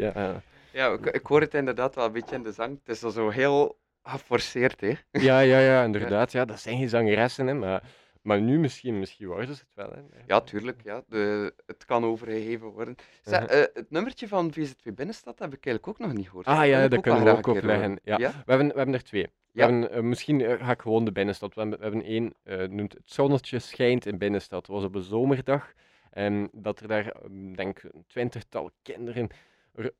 Ja, 0.71 0.91
ik, 0.91 1.05
ik, 1.05 1.25
hoor 1.25 1.41
het 1.41 1.53
inderdaad 1.53 1.95
wel 1.95 2.05
een 2.05 2.11
beetje 2.11 2.35
in 2.35 2.43
de 2.43 2.51
zang. 2.51 2.79
Het 2.85 2.95
is 2.95 3.03
al 3.03 3.11
zo 3.11 3.29
heel 3.29 3.79
geforceerd, 4.03 4.81
hè? 4.81 4.93
ja, 5.11 5.39
ja, 5.39 5.59
ja, 5.59 5.83
inderdaad. 5.83 6.31
Ja, 6.31 6.45
dat 6.45 6.59
zijn 6.59 6.77
geen 6.77 6.89
zangeressen, 6.89 7.47
hè, 7.47 7.53
maar 7.53 7.83
maar 8.21 8.41
nu 8.41 8.59
misschien, 8.59 8.99
misschien 8.99 9.27
worden 9.27 9.55
ze 9.55 9.61
het 9.61 9.75
wel. 9.75 9.91
Hè? 9.91 10.01
Ja, 10.27 10.41
tuurlijk. 10.41 10.81
Ja. 10.83 11.03
De, 11.07 11.53
het 11.65 11.85
kan 11.85 12.03
overgegeven 12.03 12.67
worden. 12.67 12.95
Mhm. 13.23 13.35
Eh, 13.35 13.59
het 13.73 13.85
nummertje 13.89 14.27
van 14.27 14.53
VZ2 14.53 14.93
Binnenstad 14.93 15.39
heb 15.39 15.53
ik 15.53 15.65
eigenlijk 15.65 15.87
ook 15.87 16.07
nog 16.07 16.17
niet 16.17 16.27
gehoord. 16.27 16.45
Ah 16.45 16.67
ja, 16.67 16.87
dat, 16.87 17.01
kunnen 17.01 17.23
we 17.23 17.29
ook 17.29 17.47
eh, 17.47 17.53
opleggen. 17.53 17.99
Ja. 18.03 18.17
We, 18.17 18.23
hebben, 18.45 18.67
we 18.67 18.77
hebben 18.77 18.93
er 18.93 19.03
twee. 19.03 19.27
We 19.51 19.61
hebben, 19.61 19.91
eh, 19.91 20.01
misschien 20.01 20.41
ga 20.41 20.71
ik 20.71 20.81
gewoon 20.81 21.05
de 21.05 21.11
Binnenstad. 21.11 21.53
We 21.53 21.61
hebben, 21.61 21.79
we 21.79 21.85
hebben 21.85 22.03
één, 22.03 22.33
noemt 22.75 22.93
Het 22.93 23.11
Zonnetje 23.11 23.59
Schijnt 23.59 24.05
in 24.05 24.17
Binnenstad. 24.17 24.65
Dat 24.65 24.75
was 24.75 24.83
op 24.83 24.95
een 24.95 25.01
zomerdag. 25.01 25.73
En 26.09 26.49
dat 26.51 26.79
er 26.79 26.87
daar, 26.87 27.15
mm, 27.27 27.55
denk 27.55 27.83
ik, 27.83 27.91
twintigtal 28.07 28.71
kinderen 28.81 29.29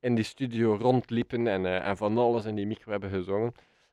in 0.00 0.14
die 0.14 0.24
studio 0.24 0.76
rondliepen 0.80 1.46
en, 1.46 1.82
en 1.82 1.96
van 1.96 2.18
alles 2.18 2.44
in 2.44 2.54
die 2.54 2.66
micro 2.66 2.90
hebben 2.90 3.10
gezongen. 3.10 3.52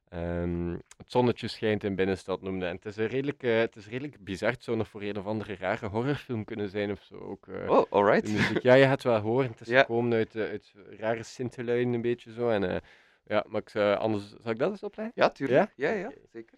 Ehm, 0.09 0.71
het 0.97 1.11
zonnetje 1.11 1.47
schijnt 1.47 1.83
in 1.83 1.95
binnenstad 1.95 2.41
noemde. 2.41 2.65
En 2.65 2.75
het 2.75 2.85
is 2.85 2.97
een 2.97 3.07
redelijk, 3.07 3.43
eh, 3.43 3.57
het 3.57 3.75
is 3.75 3.87
redelijk 3.87 4.23
bizar. 4.23 4.51
Het 4.51 4.63
zou 4.63 4.77
nog 4.77 4.87
voor 4.87 5.01
een 5.01 5.17
of 5.17 5.25
andere 5.25 5.55
rare 5.55 5.87
horrorfilm 5.87 6.43
kunnen 6.43 6.69
zijn 6.69 6.91
of 6.91 7.01
zo. 7.01 7.15
Ook, 7.15 7.47
eh, 7.47 7.69
oh, 7.69 7.91
alright. 7.91 8.61
Ja, 8.63 8.73
je 8.73 8.85
gaat 8.85 9.03
wel 9.03 9.19
horen. 9.19 9.49
Het 9.49 9.61
is 9.61 9.67
yeah. 9.73 9.79
gekomen 9.79 10.13
uit, 10.13 10.35
eh, 10.35 10.43
uit 10.43 10.73
rare 10.89 11.23
Sinteluiden 11.23 11.93
een 11.93 12.01
beetje 12.01 12.31
zo. 12.31 12.49
En, 12.49 12.81
ja, 13.23 13.45
maar 13.47 13.61
ik, 13.61 13.75
anders 13.75 14.29
zal 14.41 14.51
ik 14.51 14.59
dat 14.59 14.71
eens 14.71 14.83
opleggen? 14.83 15.13
Ja, 15.15 15.29
tuurlijk. 15.29 15.73
Ja, 15.75 15.91
ja, 15.91 16.11
zeker. 16.31 16.57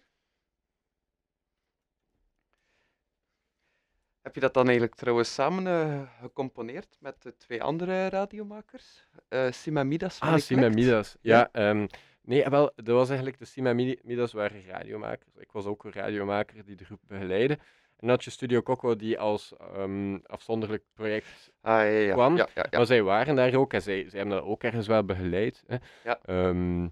Heb 4.22 4.34
je 4.34 4.40
dat 4.40 4.54
dan 4.54 4.64
eigenlijk 4.64 4.94
trouwens 4.94 5.34
samen 5.34 6.08
gecomponeerd 6.20 6.96
met 7.00 7.22
de 7.22 7.36
twee 7.36 7.62
andere 7.62 8.08
radiomakers? 8.08 9.06
Simamidas 9.50 10.18
van 10.18 10.28
Ah, 10.28 10.38
Simamidas. 10.38 11.16
Ja, 11.20 11.48
ehm, 11.52 11.86
Nee, 12.28 12.44
wel, 12.48 12.72
dat 12.74 12.86
was 12.86 13.08
eigenlijk 13.08 13.38
de 13.38 13.44
Sima 13.44 13.72
Midas 13.72 14.32
waren 14.32 14.66
radiomakers. 14.66 15.36
Ik 15.36 15.52
was 15.52 15.64
ook 15.64 15.84
een 15.84 15.92
radiomaker 15.92 16.64
die 16.64 16.76
de 16.76 16.84
groep 16.84 17.00
begeleidde. 17.06 17.58
En 17.96 18.18
Studio 18.18 18.62
Coco 18.62 18.96
die 18.96 19.18
als 19.18 19.56
ehm, 19.56 20.18
afzonderlijk 20.26 20.82
project 20.94 21.50
ah, 21.60 21.72
ja, 21.72 21.82
ja. 21.84 22.12
kwam. 22.12 22.36
Ja, 22.36 22.48
maar 22.70 22.86
zij 22.86 23.02
waren 23.02 23.34
daar 23.34 23.54
ook 23.54 23.72
en 23.72 23.82
zij, 23.82 24.08
zij 24.08 24.18
hebben 24.18 24.38
dat 24.38 24.46
ook 24.46 24.62
ergens 24.62 24.86
wel 24.86 25.04
begeleid. 25.04 25.64
Hè. 25.66 25.76
Ehm, 26.12 26.88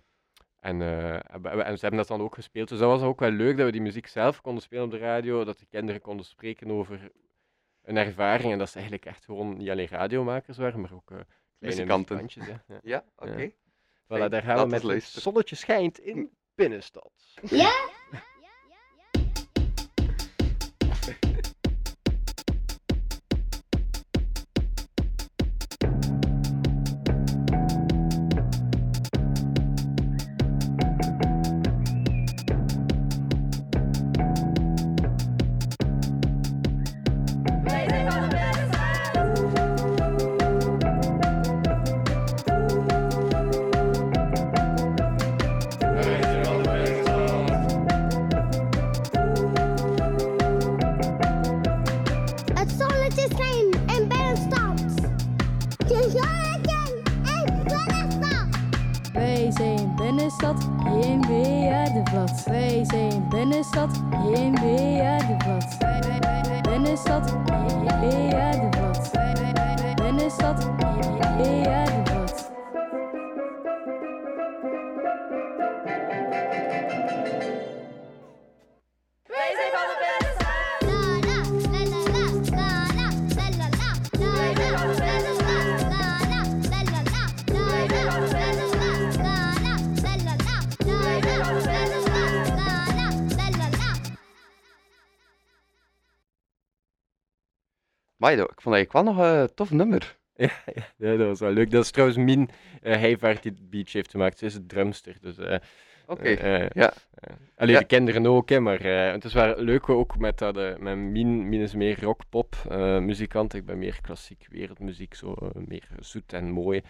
en, 0.60 0.80
uh, 0.80 1.14
en, 1.44 1.78
ze 1.78 1.80
hebben 1.80 1.96
dat 1.96 2.08
dan 2.08 2.20
ook 2.20 2.34
gespeeld. 2.34 2.68
Dus 2.68 2.78
dat 2.78 2.88
was 2.88 3.02
ook 3.02 3.20
wel 3.20 3.30
leuk 3.30 3.56
dat 3.56 3.66
we 3.66 3.72
die 3.72 3.80
muziek 3.80 4.06
zelf 4.06 4.40
konden 4.40 4.62
spelen 4.62 4.84
op 4.84 4.90
de 4.90 4.98
radio. 4.98 5.44
Dat 5.44 5.58
de 5.58 5.66
kinderen 5.66 6.00
konden 6.00 6.26
spreken 6.26 6.70
over 6.70 7.10
een 7.82 7.96
ervaring. 7.96 8.52
En 8.52 8.58
dat 8.58 8.68
ze 8.68 8.74
eigenlijk 8.74 9.06
echt 9.06 9.24
gewoon 9.24 9.56
niet 9.56 9.70
alleen 9.70 9.88
radiomakers 9.88 10.56
waren, 10.56 10.80
maar 10.80 10.92
ook 10.92 11.10
eh, 11.10 11.18
kleine 11.58 11.86
kanten. 11.86 12.28
Ja, 12.82 13.04
oké. 13.16 13.52
Voilà, 14.08 14.28
daar 14.28 14.42
gaan 14.42 14.58
we 14.58 14.66
met 14.66 14.82
het 14.82 15.04
zonnetje 15.04 15.56
schijnt 15.56 15.98
in 15.98 16.30
binnenstad. 16.54 17.10
Ja? 17.42 17.56
ja, 17.56 18.22
ja, 18.40 18.48
ja 20.78 21.54
bladzij 62.10 62.84
zijn 62.84 63.28
binnenstad, 63.28 64.02
heen 64.10 64.58
via 64.58 65.18
de 65.18 65.36
bladzij. 65.36 66.60
Binnenstad, 66.62 67.36
via 68.00 68.50
de 68.50 68.68
bladzij. 68.70 69.94
Binnenstad, 69.94 70.70
via 71.38 71.84
de 71.84 71.95
Maar 98.34 98.50
ik 98.50 98.60
vond 98.60 98.74
eigenlijk 98.74 98.92
wel 98.92 99.02
nog 99.14 99.32
een 99.40 99.54
tof 99.54 99.70
nummer. 99.70 100.16
Ja, 100.38 100.50
ja, 100.74 100.82
ja, 100.96 101.16
dat 101.16 101.26
was 101.26 101.40
wel 101.40 101.50
leuk. 101.50 101.70
Dat 101.70 101.84
is 101.84 101.90
trouwens 101.90 102.18
Min 102.18 102.40
uh, 102.82 102.94
Heijvaart 102.96 103.42
die 103.42 103.52
het 103.52 103.70
beach 103.70 103.92
heeft 103.92 104.10
gemaakt. 104.10 104.38
Ze 104.38 104.44
is 104.46 104.54
het 104.54 104.68
drumster. 104.68 105.16
Dus 105.20 105.38
eh, 105.38 105.58
Oké, 106.06 106.22
Eh, 106.22 106.64
eh, 106.64 106.70
ja. 106.74 106.92
eh, 107.14 107.34
allee, 107.56 107.74
Ja. 107.74 107.80
de 107.80 107.86
kinderen 107.86 108.26
ook, 108.26 108.48
hè, 108.48 108.60
maar 108.60 108.80
eh, 108.80 109.12
het 109.12 109.24
is 109.24 109.32
wel 109.32 109.60
leuk 109.60 109.88
ook 109.88 110.18
met 110.18 110.38
dat. 110.38 110.56
eh, 110.56 110.76
met 110.76 110.96
Mien, 110.96 111.48
Mien 111.48 111.60
is 111.60 111.74
meer 111.74 112.02
rock-pop 112.02 112.56
eh, 112.68 112.98
muzikant. 112.98 113.54
Ik 113.54 113.64
ben 113.66 113.78
meer 113.78 113.98
klassiek 114.00 114.46
wereldmuziek, 114.50 115.14
zo 115.14 115.32
eh, 115.32 115.48
meer 115.66 115.88
zoet 116.00 116.32
en 116.32 116.50
mooi. 116.50 116.82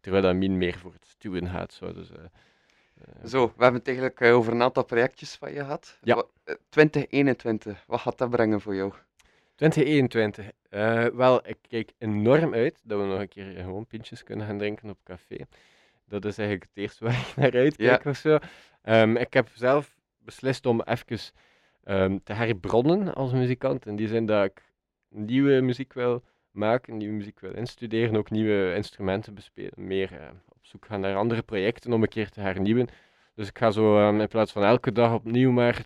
Terwijl 0.00 0.22
dat 0.22 0.34
Mien 0.34 0.58
meer 0.58 0.78
voor 0.78 0.92
het 0.92 1.06
stuwen 1.06 1.48
gaat. 1.48 1.72
Zo, 1.72 1.92
dus, 1.92 2.10
eh, 2.10 2.16
eh, 2.24 3.26
Zo, 3.26 3.46
we 3.46 3.62
hebben 3.62 3.78
het 3.78 3.86
eigenlijk 3.88 4.20
eh, 4.20 4.34
over 4.36 4.52
een 4.52 4.62
aantal 4.62 4.84
projectjes 4.84 5.34
van 5.34 5.52
je 5.52 5.58
gehad. 5.58 5.98
Ja. 6.02 6.14
Wa- 6.14 6.24
eh, 6.44 6.54
2021, 6.68 7.84
wat 7.86 8.00
gaat 8.00 8.18
dat 8.18 8.30
brengen 8.30 8.60
voor 8.60 8.74
jou? 8.74 8.92
2021. 9.54 10.50
Eh, 10.68 11.04
wel, 11.04 11.48
ik 11.48 11.56
kijk 11.68 11.92
enorm 11.98 12.54
uit 12.54 12.80
dat 12.84 13.00
we 13.00 13.06
nog 13.06 13.20
een 13.20 13.28
keer 13.28 13.44
gewoon 13.56 13.86
pintjes 13.86 14.22
kunnen 14.22 14.46
gaan 14.46 14.58
drinken 14.58 14.90
op 14.90 14.98
café. 15.04 15.36
Dat 16.08 16.24
is 16.24 16.38
eigenlijk 16.38 16.68
het 16.74 16.82
eerste 16.82 17.04
waar 17.04 17.18
ik 17.28 17.36
naar 17.36 17.52
uitkijk 17.52 18.04
of 18.04 18.16
zo. 18.16 18.38
Ehm, 18.82 19.16
ik 19.16 19.32
heb 19.32 19.48
zelf 19.54 19.96
beslist 20.18 20.66
om 20.66 20.82
even 20.82 21.18
ehm, 21.84 22.18
te 22.24 22.32
herbronnen 22.32 23.14
als 23.14 23.32
muzikant. 23.32 23.86
In 23.86 23.96
die 23.96 24.08
zin 24.08 24.26
dat 24.26 24.44
ik 24.44 24.62
nieuwe 25.08 25.60
muziek 25.60 25.92
wil 25.92 26.22
maken, 26.50 26.96
nieuwe 26.96 27.14
muziek 27.14 27.40
wil 27.40 27.54
instuderen, 27.54 28.16
ook 28.16 28.30
nieuwe 28.30 28.74
instrumenten 28.74 29.34
bespelen. 29.34 29.86
Meer 29.86 30.12
eh, 30.12 30.28
op 30.48 30.58
zoek 30.66 30.86
gaan 30.86 31.00
naar 31.00 31.16
andere 31.16 31.42
projecten 31.42 31.92
om 31.92 32.02
een 32.02 32.08
keer 32.08 32.30
te 32.30 32.40
hernieuwen. 32.40 32.88
Dus 33.34 33.48
ik 33.48 33.58
ga 33.58 33.70
zo 33.70 33.98
ehm, 33.98 34.20
in 34.20 34.28
plaats 34.28 34.52
van 34.52 34.64
elke 34.64 34.92
dag 34.92 35.12
opnieuw 35.14 35.50
maar 35.50 35.84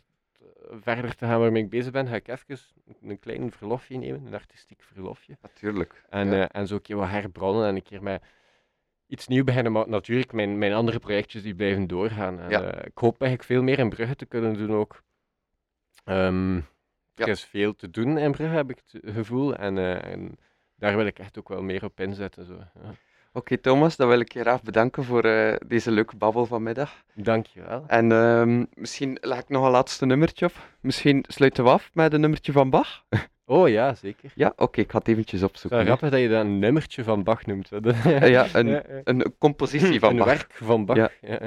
verder 0.71 1.15
te 1.17 1.25
gaan 1.25 1.41
waarmee 1.41 1.63
ik 1.63 1.71
bezig 1.71 1.93
ben, 1.93 2.07
ga 2.07 2.15
ik 2.15 2.29
even 2.29 2.59
een 3.03 3.19
klein 3.19 3.53
verlofje 3.53 3.99
nemen, 3.99 4.27
een 4.27 4.35
artistiek 4.35 4.83
verlofje. 4.83 5.37
Natuurlijk. 5.43 6.05
En, 6.09 6.27
Ja. 6.29 6.49
eh, 6.49 6.61
en 6.61 6.67
zo 6.67 6.75
een 6.75 6.83
keer 6.83 6.97
wat 6.97 7.09
herbronnen 7.09 7.67
en 7.69 7.75
een 7.77 7.83
keer 7.83 8.03
met 8.03 8.23
iets 9.07 9.27
nieuws 9.29 9.45
beginnen. 9.45 9.73
Maar 9.73 9.89
natuurlijk, 9.89 10.33
mijn, 10.33 10.59
mijn 10.59 10.73
andere 10.73 10.99
projectjes 10.99 11.43
die 11.43 11.55
blijven 11.55 11.87
doorgaan. 11.87 12.41
En, 12.41 12.51
Ja. 12.51 12.63
eh, 12.63 12.87
ik 12.87 12.99
hoop 12.99 13.21
eigenlijk 13.21 13.51
veel 13.51 13.63
meer 13.63 13.79
in 13.79 13.89
Brugge 13.89 14.17
te 14.17 14.27
kunnen 14.27 14.55
doen 14.55 14.73
ook. 14.73 15.03
Ehm, 16.05 16.55
Ja. 17.15 17.25
Er 17.25 17.29
is 17.29 17.45
veel 17.45 17.75
te 17.75 17.91
doen 17.91 18.19
in 18.19 18.33
Brugge, 18.33 18.55
heb 18.57 18.71
ik 18.71 18.81
het 18.91 19.15
gevoel. 19.15 19.57
En, 19.57 19.79
eh, 19.79 20.13
en 20.13 20.39
daar 20.75 20.97
wil 20.97 21.07
ik 21.07 21.19
echt 21.19 21.39
ook 21.39 21.49
wel 21.49 21.63
meer 21.63 21.85
op 21.85 22.01
inzetten. 22.01 22.45
Zo. 22.45 22.59
Oké, 23.33 23.57
Thomas, 23.59 23.97
dan 23.97 24.09
wil 24.09 24.21
ik 24.21 24.33
je 24.33 24.41
graag 24.41 24.63
bedanken 24.63 25.05
voor 25.05 25.25
eh, 25.25 25.57
deze 25.67 25.91
leuke 25.91 26.17
babbel 26.17 26.47
vanmiddag. 26.47 27.03
Dankjewel. 27.15 27.85
En 27.87 28.13
ehm, 28.13 28.65
misschien 28.75 29.19
leg 29.21 29.39
ik 29.39 29.49
nog 29.49 29.65
een 29.65 29.71
laatste 29.71 30.07
nummertje 30.07 30.47
op. 30.47 30.53
Misschien 30.81 31.25
sluiten 31.29 31.65
we 31.65 31.71
af 31.71 31.91
met 31.93 32.13
een 32.13 32.21
nummertje 32.21 32.53
van 32.53 32.71
Bach. 32.71 33.05
Oh 33.51 33.69
ja, 33.69 33.95
zeker. 33.95 34.33
Ja, 34.35 34.53
oké, 34.57 34.81
ik 34.81 34.91
ga 34.91 34.99
het 34.99 35.09
eventjes 35.09 35.41
Het 35.41 35.51
opzoeken. 35.51 35.79
hè. 35.79 35.85
grappig 35.85 36.11
dat 36.11 36.21
je 36.21 36.29
dat 36.29 36.41
een 36.45 36.59
nummertje 36.59 37.05
van 37.05 37.23
Bach 37.23 37.47
noemt. 37.47 37.73
Eh, 37.73 38.29
ja, 38.37 38.47
een, 38.53 38.67
Ja, 38.77 38.83
een 39.05 39.35
compositie 39.39 40.01
van 40.01 40.11
een 40.11 40.17
Bach. 40.17 40.27
werk 40.27 40.53
van 40.55 40.85
Bach. 40.87 40.97
Ja. 40.97 41.11
Ja. 41.21 41.39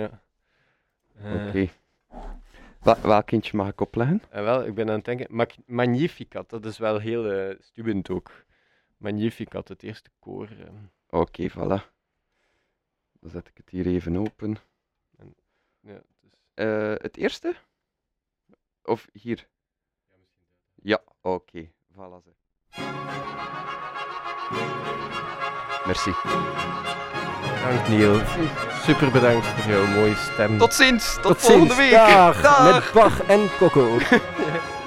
Eh, 1.24 1.48
Oké. 1.48 1.68
Wa- 2.80 2.98
welk 3.02 3.32
eentje 3.32 3.58
mag 3.58 3.68
ik 3.70 3.82
opleggen? 3.82 4.22
En 4.30 4.44
wel, 4.44 4.66
ik 4.66 4.74
ben 4.74 4.90
aan 4.90 4.96
het 4.96 5.06
denken, 5.06 5.28
Mag- 5.30 5.56
Magnificat, 5.66 6.50
dat 6.50 6.66
is 6.66 6.78
wel 6.78 7.00
heel 7.00 7.32
eh 7.32 7.56
stuwend 7.60 8.10
ook. 8.10 8.32
Magnificat, 8.98 9.68
het 9.68 9.84
eerste 9.84 10.10
koor. 10.20 10.48
Oké, 11.14 11.50
voilà. 11.50 11.90
Dan 13.20 13.30
zet 13.30 13.48
ik 13.48 13.58
het 13.58 13.70
hier 13.70 13.86
even 13.88 14.18
open. 14.18 14.58
ja, 15.80 15.94
het 15.94 16.04
is... 16.22 16.30
Eh, 16.54 16.94
het 16.98 17.18
eerste? 17.18 17.56
Of 18.84 19.08
hier? 19.14 19.48
Ja, 20.76 21.02
oké. 21.22 21.70
Voilà. 21.94 22.24
Ze. 22.24 22.30
Merci. 25.86 26.12
Bedankt 27.54 27.88
Niel. 27.90 28.20
Super 28.82 29.12
bedankt 29.12 29.46
voor 29.46 29.72
jouw 29.72 29.86
mooie 29.88 30.16
stem. 30.16 30.58
Tot 30.58 30.74
ziens. 30.74 31.14
Tot, 31.14 31.24
Tot 31.24 31.38
volgende 31.38 31.74
ziens. 31.74 31.78
week. 31.90 31.92
Dag. 31.92 32.42
Dag. 32.42 32.84
Met 32.84 32.94
Bach 32.94 33.22
en 33.24 33.48
Coco. 33.58 33.98